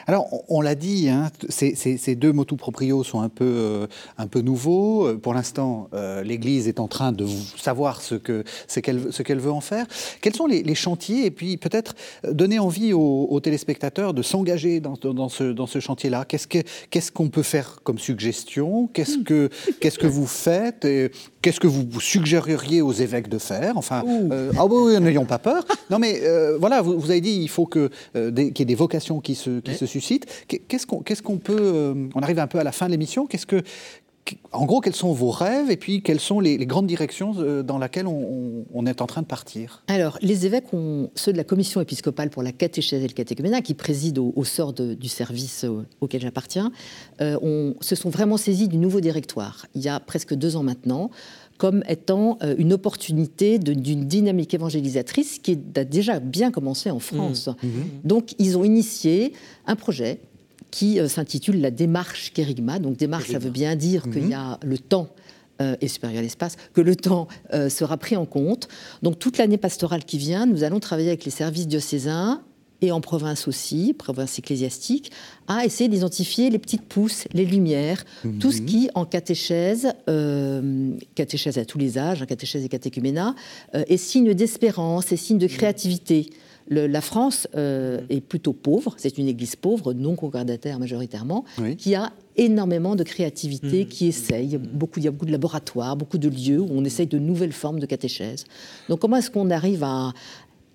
Alors, 0.07 0.43
on, 0.49 0.61
l'a 0.61 0.75
dit, 0.75 1.09
hein, 1.09 1.29
ces, 1.49 2.15
deux 2.15 2.31
motu 2.31 2.55
proprio 2.55 3.03
sont 3.03 3.21
un 3.21 3.29
peu, 3.29 3.45
euh, 3.45 3.87
un 4.17 4.27
peu 4.27 4.41
nouveaux. 4.41 5.07
Euh, 5.07 5.17
pour 5.17 5.33
l'instant, 5.33 5.89
euh, 5.93 6.23
l'Église 6.23 6.67
est 6.67 6.79
en 6.79 6.87
train 6.87 7.11
de 7.11 7.25
savoir 7.57 8.01
ce 8.01 8.15
qu'elle 8.15 9.39
veut 9.39 9.51
en 9.51 9.61
faire. 9.61 9.85
Quels 10.21 10.35
sont 10.35 10.47
les, 10.47 10.75
chantiers 10.75 11.25
Et 11.25 11.31
puis, 11.31 11.57
peut-être 11.57 11.95
donner 12.23 12.59
envie 12.59 12.93
aux, 12.93 13.39
téléspectateurs 13.41 14.13
de 14.13 14.21
s'engager 14.21 14.79
dans, 14.79 14.93
dans, 14.93 15.29
ce, 15.29 15.43
dans 15.43 15.67
ce 15.67 15.79
chantier-là? 15.79 16.25
Qu'est-ce 16.25 17.11
qu'on 17.11 17.29
peut 17.29 17.43
faire 17.43 17.79
comme 17.83 17.99
suggestion? 17.99 18.89
Qu'est-ce 18.93 19.19
que, 19.19 19.49
qu'est-ce 19.79 19.99
que 19.99 20.07
vous 20.07 20.27
faites 20.27 20.87
Qu'est-ce 21.41 21.59
que 21.59 21.67
vous 21.67 21.99
suggéreriez 21.99 22.81
aux 22.81 22.91
évêques 22.91 23.29
de 23.29 23.37
faire? 23.37 23.77
Enfin, 23.77 24.03
ah 24.57 24.65
oui, 24.65 24.99
n'ayons 24.99 25.25
pas 25.25 25.39
peur. 25.39 25.65
Non, 25.89 25.99
mais 25.99 26.21
voilà, 26.59 26.81
vous, 26.81 26.99
vous, 26.99 27.11
avez 27.11 27.21
dit 27.21 27.39
il 27.41 27.49
faut 27.49 27.65
qu'il 27.65 27.89
y 28.15 28.61
ait 28.61 28.65
des 28.65 28.75
vocations 28.75 29.19
qui 29.19 29.35
se 29.35 29.50
qui 29.59 29.75
se 29.75 29.85
suscite. 29.85 30.45
Qu'est-ce 30.47 31.21
qu'on 31.21 31.37
peut. 31.37 31.57
Euh, 31.59 32.07
on 32.15 32.21
arrive 32.21 32.39
un 32.39 32.47
peu 32.47 32.59
à 32.59 32.63
la 32.63 32.71
fin 32.71 32.85
de 32.85 32.91
l'émission. 32.91 33.27
Qu'est-ce 33.27 33.45
que. 33.45 33.61
En 34.51 34.65
gros, 34.65 34.81
quels 34.81 34.95
sont 34.95 35.13
vos 35.13 35.31
rêves 35.31 35.71
et 35.71 35.77
puis 35.77 36.03
quelles 36.03 36.19
sont 36.19 36.39
les, 36.39 36.55
grandes 36.67 36.85
directions 36.85 37.33
euh, 37.39 37.63
dans 37.63 37.79
lesquelles 37.79 38.05
on, 38.05 38.85
est 38.85 39.01
en 39.01 39.07
train 39.07 39.23
de 39.23 39.27
partir? 39.27 39.83
Alors, 39.87 40.19
les 40.21 40.45
évêques, 40.45 40.71
ont, 40.73 41.09
ceux 41.15 41.31
de 41.31 41.37
la 41.37 41.43
commission 41.43 41.81
épiscopale 41.81 42.29
pour 42.29 42.43
la 42.43 42.51
catéchèse 42.51 43.03
et 43.03 43.07
le 43.07 43.13
catéchuménat, 43.13 43.61
qui 43.61 43.73
préside 43.73 44.19
au, 44.19 44.43
sort 44.43 44.73
du 44.73 45.09
service 45.09 45.63
euh, 45.63 45.87
auquel 46.01 46.21
j'appartiens, 46.21 46.71
se 47.19 47.95
sont 47.95 48.11
vraiment 48.11 48.37
saisis 48.37 48.67
du 48.67 48.77
nouveau 48.77 49.01
directoire, 49.01 49.65
il 49.73 49.81
y 49.81 49.89
a 49.89 49.99
presque 49.99 50.35
deux 50.35 50.55
ans 50.55 50.63
maintenant 50.63 51.09
comme 51.61 51.83
étant 51.87 52.39
euh, 52.41 52.55
une 52.57 52.73
opportunité 52.73 53.59
d'une 53.59 54.07
dynamique 54.07 54.51
évangélisatrice 54.55 55.37
qui 55.37 55.59
a 55.75 55.83
déjà 55.83 56.19
bien 56.19 56.49
commencé 56.49 56.89
en 56.89 56.97
France. 56.97 57.49
Mmh. 57.49 57.67
Mmh. 57.67 57.83
Donc 58.03 58.33
ils 58.39 58.57
ont 58.57 58.63
initié 58.63 59.33
un 59.67 59.75
projet 59.75 60.21
qui 60.71 60.99
euh, 60.99 61.07
s'intitule 61.07 61.61
la 61.61 61.69
démarche 61.69 62.33
Kérigma. 62.33 62.79
Donc 62.79 62.97
démarche, 62.97 63.29
ça 63.29 63.37
veut 63.37 63.51
bien 63.51 63.75
dire 63.75 64.09
qu'il 64.09 64.27
y 64.27 64.33
a 64.33 64.53
mmh. 64.53 64.57
le 64.63 64.77
temps 64.79 65.09
euh, 65.61 65.75
et 65.81 65.87
supérieur 65.87 66.17
à 66.17 66.23
l'espace, 66.23 66.55
que 66.73 66.81
le 66.81 66.95
temps 66.95 67.27
sera 67.69 67.95
pris 67.97 68.15
en 68.15 68.25
compte. 68.25 68.67
Donc 69.03 69.19
toute 69.19 69.37
l'année 69.37 69.57
pastorale 69.57 70.03
qui 70.03 70.17
vient, 70.17 70.47
nous 70.47 70.63
allons 70.63 70.79
travailler 70.79 71.09
avec 71.09 71.25
les 71.25 71.31
services 71.31 71.67
diocésains 71.67 72.41
et 72.81 72.91
en 72.91 73.01
province 73.01 73.47
aussi, 73.47 73.93
province 73.93 74.39
ecclésiastique, 74.39 75.11
à 75.47 75.65
essayer 75.65 75.89
d'identifier 75.89 76.49
les 76.49 76.59
petites 76.59 76.83
pousses, 76.83 77.25
les 77.33 77.45
lumières, 77.45 78.03
tout 78.39 78.51
ce 78.51 78.61
mhm. 78.61 78.65
qui, 78.65 78.89
en 78.95 79.05
catéchèse, 79.05 79.93
euh, 80.09 80.91
catéchèse 81.15 81.57
à 81.57 81.65
tous 81.65 81.77
les 81.77 81.97
âges, 81.97 82.21
hein, 82.21 82.25
catéchèse 82.25 82.65
et 82.65 82.69
catéchuménat, 82.69 83.35
euh, 83.75 83.83
est 83.87 83.97
signe 83.97 84.33
d'espérance, 84.33 85.11
est 85.11 85.17
signe 85.17 85.37
de 85.37 85.47
créativité. 85.47 86.29
la 86.69 87.01
France 87.01 87.47
est 87.53 88.21
plutôt 88.21 88.53
pauvre, 88.53 88.95
c'est 88.97 89.17
une 89.17 89.27
église 89.27 89.55
pauvre, 89.55 89.93
non 89.93 90.15
concordataire 90.15 90.79
majoritairement, 90.79 91.43
qui 91.77 91.95
a 91.95 92.11
énormément 92.37 92.95
de 92.95 93.03
créativité, 93.03 93.85
qui 93.85 94.07
essaye. 94.07 94.57
Beaucoup, 94.57 94.99
il 94.99 95.05
y 95.05 95.07
a 95.07 95.11
beaucoup 95.11 95.25
de 95.25 95.31
laboratoires, 95.31 95.95
beaucoup 95.95 96.17
de 96.17 96.29
lieux 96.29 96.59
où 96.59 96.69
on 96.71 96.83
essaye 96.83 97.07
de 97.07 97.19
nouvelles 97.19 97.51
formes 97.51 97.79
de 97.79 97.85
catéchèse. 97.85 98.45
Donc 98.89 98.99
comment 98.99 99.17
est-ce 99.17 99.31
qu'on 99.31 99.49
arrive 99.49 99.83
à, 99.83 100.13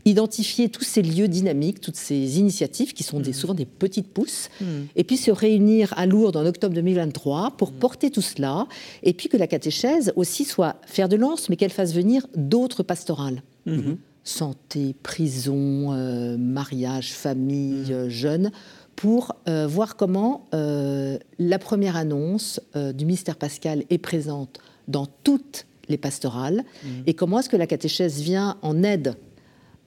identifier 0.06 0.68
tous 0.68 0.84
ces 0.84 1.02
lieux 1.02 1.28
dynamiques, 1.28 1.80
toutes 1.80 1.96
ces 1.96 2.38
initiatives 2.38 2.94
qui 2.94 3.02
sont 3.02 3.20
des, 3.20 3.30
mm. 3.30 3.34
souvent 3.34 3.54
des 3.54 3.66
petites 3.66 4.08
pousses, 4.08 4.48
mm. 4.60 4.64
et 4.94 5.04
puis 5.04 5.16
se 5.16 5.32
réunir 5.32 5.92
à 5.96 6.06
Lourdes 6.06 6.36
en 6.36 6.46
octobre 6.46 6.74
2023 6.74 7.56
pour 7.58 7.72
mm. 7.72 7.74
porter 7.74 8.10
tout 8.10 8.22
cela, 8.22 8.66
et 9.02 9.12
puis 9.12 9.28
que 9.28 9.36
la 9.36 9.48
catéchèse 9.48 10.12
aussi 10.16 10.44
soit 10.44 10.76
faire 10.86 11.08
de 11.08 11.16
lance, 11.16 11.50
mais 11.50 11.56
qu'elle 11.56 11.72
fasse 11.72 11.92
venir 11.92 12.26
d'autres 12.36 12.84
pastorales. 12.84 13.42
Mm-hmm. 13.66 13.96
Santé, 14.22 14.94
prison, 15.02 15.92
euh, 15.92 16.36
mariage, 16.36 17.12
famille, 17.12 17.92
euh, 17.92 18.08
jeunes, 18.08 18.50
pour 18.94 19.36
euh, 19.48 19.66
voir 19.66 19.96
comment 19.96 20.46
la 20.52 21.58
première 21.58 21.96
annonce 21.96 22.60
du 22.94 23.04
mystère 23.04 23.36
pascal 23.36 23.84
est 23.90 23.98
présente 23.98 24.58
dans 24.88 25.06
toutes 25.22 25.66
les 25.88 25.98
pastorales, 25.98 26.64
et 27.06 27.12
comment 27.12 27.40
est-ce 27.40 27.50
que 27.50 27.58
la 27.58 27.66
catéchèse 27.66 28.22
vient 28.22 28.56
en 28.62 28.82
aide 28.82 29.16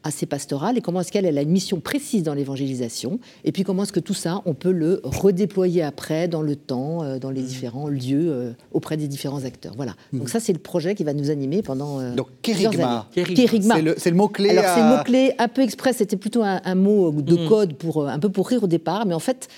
assez 0.04 0.26
pastorale 0.26 0.78
et 0.78 0.82
comment 0.82 1.02
est-ce 1.02 1.12
qu'elle 1.12 1.38
a 1.38 1.42
une 1.42 1.50
mission 1.50 1.80
précise 1.80 2.24
dans 2.24 2.34
l'évangélisation 2.34 3.20
et 3.44 3.52
puis 3.52 3.64
comment 3.64 3.84
est-ce 3.84 3.92
que 3.92 4.00
tout 4.00 4.14
ça 4.14 4.42
on 4.46 4.54
peut 4.54 4.72
le 4.72 5.02
redéployer 5.04 5.84
après 5.84 6.28
dans 6.28 6.42
le 6.42 6.56
temps 6.56 7.04
euh, 7.04 7.20
dans 7.20 7.32
les 7.32 7.42
mmh. 7.42 7.46
différents 7.46 7.88
lieux 7.88 8.32
euh, 8.32 8.52
auprès 8.72 8.96
des 8.96 9.08
différents 9.08 9.44
acteurs 9.44 9.74
voilà 9.76 9.94
mmh. 10.14 10.20
donc 10.20 10.30
ça 10.30 10.40
c'est 10.40 10.54
le 10.54 10.60
projet 10.60 10.96
qui 10.96 11.04
va 11.04 11.14
nous 11.14 11.30
animer 11.30 11.62
pendant 11.62 12.00
euh, 12.00 12.16
donc 12.16 12.28
kérigma 12.42 13.08
c'est 13.14 13.26
le, 14.10 14.16
mot 14.16 14.30
clé 14.30 14.50
alors 14.52 14.74
c'est 14.74 14.82
le 14.82 14.88
mot 14.88 15.04
clé 15.04 15.34
un 15.38 15.48
peu 15.50 15.62
express 15.62 15.98
c'était 15.98 16.18
plutôt 16.18 16.44
un, 16.44 16.76
mot 16.76 17.12
de 17.12 17.36
mmh. 17.36 17.50
code 17.50 17.74
pour 17.74 18.08
un 18.08 18.20
peu 18.20 18.30
pour 18.30 18.48
rire 18.48 18.64
au 18.64 18.68
départ 18.68 19.06
mais 19.06 19.14
en 19.14 19.20
fait 19.20 19.50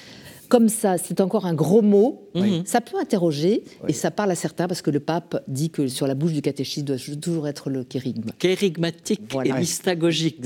comme 0.51 0.67
ça, 0.67 0.97
c'est 0.97 1.21
encore 1.21 1.45
un 1.45 1.53
gros 1.53 1.81
mot, 1.81 2.27
ça 2.65 2.81
peut 2.81 2.97
interroger, 2.99 3.63
et 3.87 3.93
ça 3.93 4.11
parle 4.11 4.31
à 4.31 4.35
certains, 4.35 4.67
parce 4.67 4.81
que 4.81 4.91
le 4.91 4.99
pape 4.99 5.41
dit 5.47 5.69
que 5.69 5.87
sur 5.87 6.07
la 6.07 6.13
bouche 6.13 6.33
du 6.33 6.41
catéchisme 6.41 6.85
doit 6.85 6.97
toujours 7.21 7.47
être 7.47 7.69
le 7.69 7.85
kérigme. 7.85 8.31
Kérigmatique 8.37 9.21
et 9.45 9.53
mystagogique. 9.53 10.41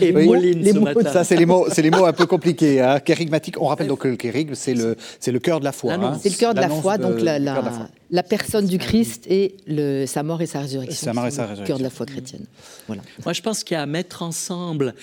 et 0.00 0.12
Moline 0.12 0.64
ce 0.64 0.78
matin. 0.78 1.12
Ça, 1.12 1.24
c'est 1.24 1.36
les, 1.36 1.44
mots, 1.44 1.66
les 1.76 1.90
mots 1.90 2.06
un 2.06 2.14
peu 2.14 2.24
compliqués. 2.24 2.80
Hein. 2.80 3.00
Kérigmatique, 3.00 3.60
on 3.60 3.66
rappelle 3.66 3.88
donc 3.88 3.98
que 3.98 4.08
le 4.08 4.16
kérigme, 4.16 4.54
c'est 4.54 4.72
le, 4.72 4.96
le 5.26 5.38
cœur 5.38 5.60
de 5.60 5.64
la 5.66 5.72
foi. 5.72 5.92
Hein. 5.92 6.18
C'est 6.18 6.30
le 6.30 6.36
cœur 6.36 6.54
de 6.54 6.60
la 6.60 6.70
foi, 6.70 6.96
donc 6.96 7.20
la, 7.20 7.38
la 7.38 8.22
personne 8.22 8.66
du 8.66 8.78
Christ 8.78 9.26
et 9.28 9.56
le, 9.66 10.06
sa 10.06 10.22
mort 10.22 10.40
et 10.40 10.46
sa 10.46 10.60
résurrection. 10.60 11.04
Sa 11.04 11.12
mort 11.12 11.26
et 11.26 11.30
sa 11.30 11.42
résurrection. 11.42 11.62
Le 11.62 11.66
cœur 11.66 11.78
de 11.78 11.82
la 11.82 11.90
foi 11.90 12.06
chrétienne. 12.06 12.46
Voilà. 12.86 13.02
Moi, 13.24 13.34
je 13.34 13.42
pense 13.42 13.62
qu'il 13.62 13.74
y 13.74 13.78
a 13.78 13.82
à 13.82 13.86
mettre 13.86 14.22
ensemble 14.22 14.94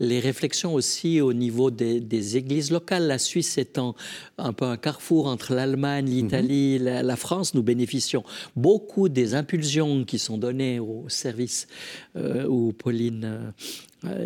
les 0.00 0.20
réflexions 0.20 0.74
aussi 0.74 1.20
au 1.20 1.32
niveau 1.32 1.70
des, 1.70 2.36
églises 2.36 2.70
locales. 2.70 3.06
La 3.06 3.18
Suisse 3.18 3.58
étant 3.58 3.94
un 4.38 4.52
peu 4.52 4.64
un 4.64 4.76
carrefour 4.76 5.26
entre 5.26 5.54
l'Allemagne, 5.54 6.06
l'Italie, 6.06 6.78
mhm. 6.80 6.86
la, 7.02 7.16
France, 7.16 7.54
nous 7.54 7.62
bénéficions 7.62 8.24
beaucoup 8.56 9.08
des 9.08 9.34
impulsions 9.34 10.04
qui 10.04 10.18
sont 10.18 10.38
données 10.38 10.80
au 10.80 11.04
service 11.08 11.68
euh, 12.16 12.46
où 12.46 12.72
Pauline 12.72 13.24
euh, 13.24 13.50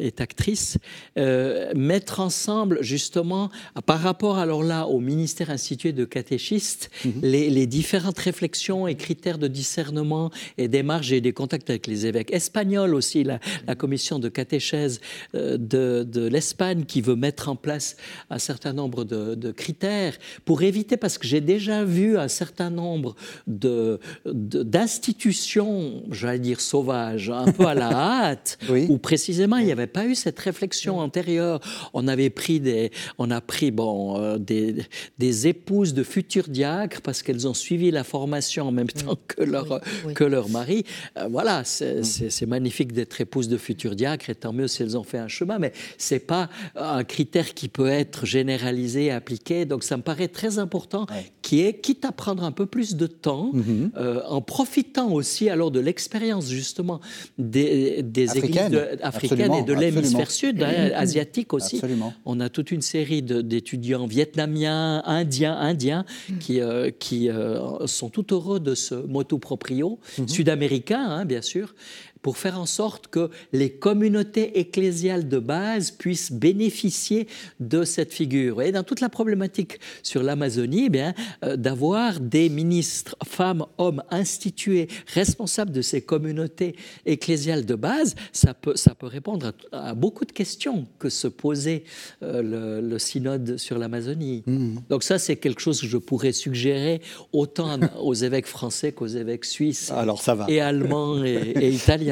est 0.00 0.20
actrice, 0.20 0.78
euh, 1.16 1.72
mettre 1.74 2.20
ensemble 2.20 2.78
justement, 2.82 3.50
par 3.86 4.00
rapport 4.00 4.36
alors 4.38 4.62
là 4.62 4.86
au 4.86 5.00
ministère 5.00 5.50
institué 5.50 5.92
de 5.92 6.04
catéchistes, 6.04 6.90
mhm. 7.04 7.12
les, 7.22 7.66
différentes 7.66 8.18
réflexions 8.18 8.86
et 8.88 8.94
critères 8.94 9.38
de 9.38 9.48
discernement 9.48 10.30
et 10.56 10.68
démarches 10.68 11.12
et 11.12 11.20
des 11.20 11.32
contacts 11.32 11.68
avec 11.70 11.86
les 11.86 12.06
évêques 12.06 12.32
espagnols 12.32 12.94
aussi, 12.94 13.24
la, 13.24 13.40
commission 13.76 14.18
de 14.18 14.28
catéchèse 14.28 15.00
euh, 15.34 15.56
de, 15.58 16.28
l'Espagne 16.28 16.84
qui 16.84 17.00
veut 17.00 17.16
mettre 17.16 17.48
en 17.48 17.56
place 17.56 17.96
un 18.30 18.38
certain 18.38 18.72
nombre 18.72 19.04
de, 19.04 19.52
critères 19.52 20.16
pour 20.44 20.62
éviter, 20.62 20.96
parce 20.96 21.18
que 21.18 21.26
j'ai 21.26 21.40
déjà 21.40 21.84
vu 21.84 22.16
un 22.18 22.28
certain 22.28 22.70
nombre 22.70 23.16
d'institutions, 23.46 26.02
de, 26.06 26.14
j'allais 26.14 26.38
dire 26.38 26.60
sauvages, 26.60 27.30
un 27.30 27.50
peu 27.52 27.66
à 27.66 27.74
la 27.74 27.92
hâte, 28.28 28.58
où 28.88 28.98
précisément 28.98 29.56
il 29.56 29.67
n'y 29.68 29.80
avait 29.80 29.86
pas 29.86 30.06
eu 30.06 30.14
cette 30.14 30.38
réflexion 30.38 30.98
antérieure. 30.98 31.60
On 31.92 32.08
avait 32.08 32.30
pris 32.30 32.60
des, 32.60 32.90
on 33.18 33.30
a 33.30 33.40
pris 33.40 33.70
bon 33.70 34.20
euh, 34.20 34.38
des, 34.38 34.76
des, 35.18 35.46
épouses 35.46 35.94
de 35.94 36.02
futurs 36.02 36.48
diacres 36.48 37.00
parce 37.02 37.22
qu'elles 37.22 37.46
ont 37.46 37.54
suivi 37.54 37.90
la 37.90 38.04
formation 38.04 38.68
en 38.68 38.72
même 38.72 38.88
temps 38.88 39.16
que 39.26 39.42
leur 39.42 39.80
que 40.14 40.24
leur 40.24 40.48
mari. 40.48 40.84
Euh, 41.16 41.28
voilà, 41.30 41.62
mm. 41.62 42.02
c'est 42.02 42.46
magnifique 42.46 42.92
d'être 42.92 43.20
épouse 43.20 43.48
de 43.48 43.56
futurs 43.56 43.94
diacres 43.94 44.30
et 44.30 44.34
tant 44.34 44.52
mieux 44.52 44.68
si 44.68 44.82
elles 44.82 44.96
ont 44.96 45.04
fait 45.04 45.18
un 45.18 45.28
chemin, 45.28 45.58
mais 45.58 45.72
c'est 45.96 46.18
pas 46.18 46.48
un 46.76 47.04
critère 47.04 47.54
qui 47.54 47.68
peut 47.68 47.88
être 47.88 48.26
généralisé, 48.26 49.10
appliqué. 49.10 49.64
Donc 49.64 49.84
ça 49.84 49.96
me 49.96 50.02
paraît 50.02 50.28
très 50.28 50.58
important, 50.58 51.06
qui 51.42 51.62
est 51.62 51.80
quitte 51.80 52.04
à 52.04 52.12
prendre 52.12 52.44
un 52.44 52.52
peu 52.52 52.66
plus 52.66 52.96
de 52.96 53.06
temps, 53.06 53.52
mm-hmm. 53.54 53.90
euh, 53.96 54.22
en 54.26 54.40
profitant 54.40 55.12
aussi 55.12 55.48
alors 55.48 55.70
de 55.70 55.80
l'expérience 55.80 56.48
justement 56.48 57.00
des, 57.38 58.02
des 58.02 58.36
églises 58.38 58.78
africaines 59.02 59.47
et 59.54 59.62
de 59.62 59.72
l'hémisphère 59.72 60.30
sud, 60.30 60.62
hein, 60.62 60.90
asiatique 60.94 61.52
aussi. 61.52 61.76
Absolument. 61.76 62.12
On 62.24 62.40
a 62.40 62.48
toute 62.48 62.70
une 62.70 62.82
série 62.82 63.22
d'étudiants 63.22 64.06
vietnamiens, 64.06 65.02
indiens, 65.04 65.56
indiens, 65.56 66.04
qui, 66.40 66.60
euh, 66.60 66.90
qui 66.90 67.30
euh, 67.30 67.86
sont 67.86 68.08
tout 68.08 68.34
heureux 68.34 68.60
de 68.60 68.74
ce 68.74 68.94
motu 68.94 69.38
proprio, 69.38 69.98
mhm. 70.18 70.28
sud-américain, 70.28 71.04
hein, 71.08 71.24
bien 71.24 71.42
sûr, 71.42 71.74
pour 72.22 72.38
faire 72.38 72.58
en 72.58 72.66
sorte 72.66 73.08
que 73.08 73.30
les 73.52 73.70
communautés 73.70 74.58
ecclésiales 74.58 75.28
de 75.28 75.38
base 75.38 75.90
puissent 75.90 76.32
bénéficier 76.32 77.26
de 77.60 77.84
cette 77.84 78.12
figure. 78.12 78.62
Et 78.62 78.72
dans 78.72 78.82
toute 78.82 79.00
la 79.00 79.08
problématique 79.08 79.80
sur 80.02 80.22
l'Amazonie, 80.22 80.84
eh 80.86 80.88
bien, 80.88 81.14
euh, 81.44 81.56
d'avoir 81.56 82.20
des 82.20 82.48
ministres, 82.48 83.16
femmes, 83.26 83.64
hommes 83.78 84.02
institués, 84.10 84.88
responsables 85.14 85.72
de 85.72 85.82
ces 85.82 86.02
communautés 86.02 86.74
ecclésiales 87.06 87.64
de 87.64 87.74
base, 87.74 88.14
ça 88.32 88.54
peut, 88.54 88.76
ça 88.76 88.94
peut 88.94 89.06
répondre 89.06 89.52
à, 89.72 89.94
beaucoup 89.94 90.24
de 90.24 90.32
questions 90.32 90.86
que 90.98 91.08
se 91.08 91.28
posait 91.28 91.84
euh, 92.22 92.80
le, 92.80 92.98
synode 92.98 93.58
sur 93.58 93.78
l'Amazonie. 93.78 94.42
Mmh. 94.46 94.76
Donc 94.90 95.02
ça, 95.04 95.18
c'est 95.18 95.36
quelque 95.36 95.60
chose 95.60 95.80
que 95.80 95.86
je 95.86 95.98
pourrais 95.98 96.32
suggérer 96.32 97.00
autant 97.32 97.78
aux 98.00 98.14
évêques 98.14 98.46
français 98.46 98.92
qu'aux 98.92 99.06
évêques 99.06 99.44
suisses 99.44 99.90
Alors, 99.92 100.20
ça 100.20 100.34
va. 100.34 100.46
et 100.48 100.60
allemands 100.60 101.24
et, 101.24 101.52
et 101.60 101.70
italiens. 101.82 102.07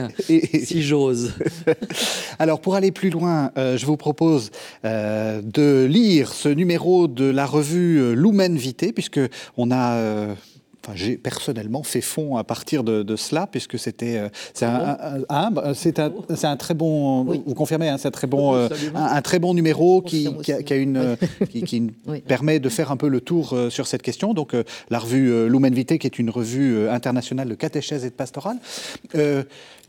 Si 0.64 0.82
j'ose. 0.82 1.32
Alors, 2.38 2.60
pour 2.60 2.74
aller 2.74 2.92
plus 2.92 3.10
loin, 3.10 3.50
euh, 3.56 3.76
je 3.76 3.86
vous 3.86 3.96
propose 3.96 4.50
euh, 4.84 5.40
de 5.42 5.84
lire 5.84 6.32
ce 6.32 6.48
numéro 6.48 7.08
de 7.08 7.24
la 7.24 7.46
revue 7.46 7.98
euh, 7.98 8.12
Lumen 8.12 8.56
Vitae, 8.56 8.92
puisque 8.92 9.20
on 9.56 9.70
a 9.70 10.34
j'ai 10.94 11.16
personnellement 11.16 11.82
fait 11.82 12.00
fond 12.00 12.36
à 12.36 12.44
partir 12.44 12.84
de, 12.84 13.16
cela, 13.16 13.46
puisque 13.46 13.78
c'était 13.78 14.18
euh, 14.18 14.28
c'est 14.54 14.66
un, 14.66 15.18
c'est 15.74 15.98
un, 15.98 16.12
un, 16.42 16.56
très 16.56 16.74
bon. 16.74 17.24
Vous 17.24 17.54
confirmez, 17.54 17.88
hein, 17.88 17.98
c'est 17.98 18.08
un 18.08 18.12
très 18.12 18.26
bon, 18.26 18.54
euh, 18.54 18.68
un, 18.94 19.22
très 19.22 19.38
bon 19.38 19.54
numéro 19.54 20.02
qui, 20.02 20.28
qui, 20.42 20.52
a, 20.52 20.76
une, 20.76 21.16
qui, 21.48 21.92
permet 22.26 22.60
de 22.60 22.68
faire 22.68 22.90
un 22.90 22.96
peu 22.96 23.08
le 23.08 23.20
tour 23.20 23.52
euh, 23.52 23.70
sur 23.70 23.86
cette 23.86 24.02
question. 24.02 24.34
Donc 24.34 24.54
la 24.90 24.98
revue 24.98 25.48
Lumen 25.48 25.74
Vitae, 25.74 25.98
qui 25.98 26.06
est 26.06 26.18
une 26.18 26.30
revue 26.30 26.88
internationale 26.88 27.48
de 27.48 27.54
catéchèse 27.54 28.04
et 28.04 28.10
de 28.10 28.14
pastorale. 28.14 28.58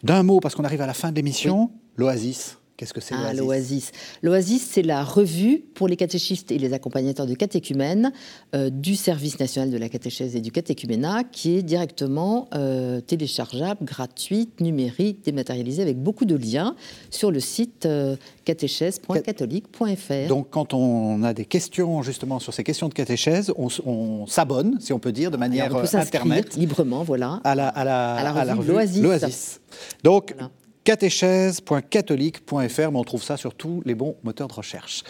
D'un 0.04 0.24
mot, 0.24 0.39
parce 0.39 0.56
qu'on 0.56 0.64
arrive 0.64 0.82
à 0.82 0.88
la 0.88 0.93
fin 0.93 1.12
de 1.12 1.16
l'émission, 1.16 1.72
l'Oasis. 1.95 2.58
Qu'est-ce 2.78 2.93
que 2.93 3.01
c'est 3.01 3.15
ah, 3.15 3.34
l'Oasis? 3.34 3.91
L'Oasis, 4.21 4.69
c'est 4.71 4.84
la 4.84 5.03
revue 5.03 5.63
pour 5.73 5.88
les 5.88 5.95
catéchistes 5.95 6.51
et 6.51 6.59
les 6.59 6.73
accompagnateurs 6.73 7.25
de 7.25 7.34
catéchumènes 7.34 8.11
euh, 8.53 8.69
du 8.69 8.95
service 8.95 9.39
national 9.39 9.71
de 9.71 9.78
la 9.78 9.89
catéchèse 9.89 10.36
et 10.36 10.41
du 10.41 10.51
catéchuménat, 10.51 11.23
qui 11.23 11.57
est 11.57 11.63
directement 11.63 12.47
euh, 12.53 13.01
téléchargeable, 13.01 13.84
gratuite, 13.84 14.61
numérique, 14.61 15.25
dématérialisée, 15.25 15.82
avec 15.82 15.97
beaucoup 15.97 16.25
de 16.25 16.36
liens 16.36 16.75
sur 17.09 17.32
le 17.32 17.39
site 17.39 17.88
euh, 17.88 18.15
catéchèse.catholique.fr. 18.45 20.28
Donc, 20.28 20.51
quand 20.51 20.75
on 20.75 21.23
a 21.23 21.34
des 21.34 21.45
questions 21.45 22.03
justement 22.03 22.38
sur 22.38 22.53
ces 22.53 22.63
questions 22.63 22.89
de 22.89 22.93
catéchèse, 22.93 23.51
on, 23.57 24.28
s'abonne, 24.28 24.80
si 24.80 24.93
on 24.93 24.99
peut 24.99 25.11
dire, 25.11 25.32
de 25.32 25.38
manière 25.38 25.73
on 25.73 25.82
peut 25.82 25.97
internet, 25.97 26.55
librement, 26.55 27.03
voilà, 27.03 27.41
à 27.43 27.55
la, 27.55 27.69
à 27.69 27.84
la, 27.84 28.53
revue, 28.53 29.01
L'Oasis. 29.01 29.61
Donc, 30.03 30.36
catéchèse.catholique.fr, 30.88 32.92
mais 32.92 32.98
on 32.98 33.04
trouve 33.04 33.22
ça 33.22 33.36
sur 33.36 33.54
tous 33.54 33.82
les 33.84 33.94
bons 33.94 34.16
moteurs 34.24 34.48
de 34.48 34.54
recherche. 34.54 35.04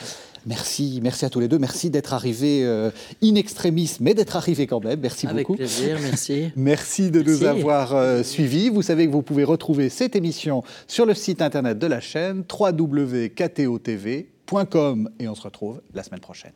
Merci, 0.48 1.00
merci 1.04 1.24
à 1.24 1.30
tous 1.30 1.40
les 1.40 1.48
deux. 1.48 1.60
Merci 1.60 1.92
d'être 1.92 2.16
arrivés 2.16 2.66
euh, 2.66 2.90
in 3.24 3.36
extremis, 3.36 3.96
mais 4.00 4.16
d'être 4.16 4.36
arrivés 4.36 4.66
quand 4.66 4.84
même. 4.84 5.00
Merci 5.00 5.28
beaucoup. 5.28 5.54
Avec 5.54 5.70
plaisir, 5.70 6.00
merci. 6.02 6.50
merci 6.56 7.12
de 7.12 7.22
nous 7.22 7.44
avoir 7.44 7.94
euh, 7.94 8.24
suivis. 8.24 8.70
Vous 8.70 8.82
savez 8.82 9.06
que 9.06 9.12
vous 9.12 9.22
pouvez 9.22 9.44
retrouver 9.44 9.90
cette 9.90 10.16
émission 10.16 10.64
sur 10.88 11.06
le 11.06 11.14
site 11.14 11.44
internet 11.44 11.78
de 11.78 11.86
la 11.86 12.00
chaîne 12.00 12.44
www.ktotv.com 12.52 15.10
et 15.20 15.28
on 15.28 15.36
se 15.36 15.44
retrouve 15.44 15.84
la 15.94 16.02
semaine 16.02 16.22
prochaine. 16.22 16.54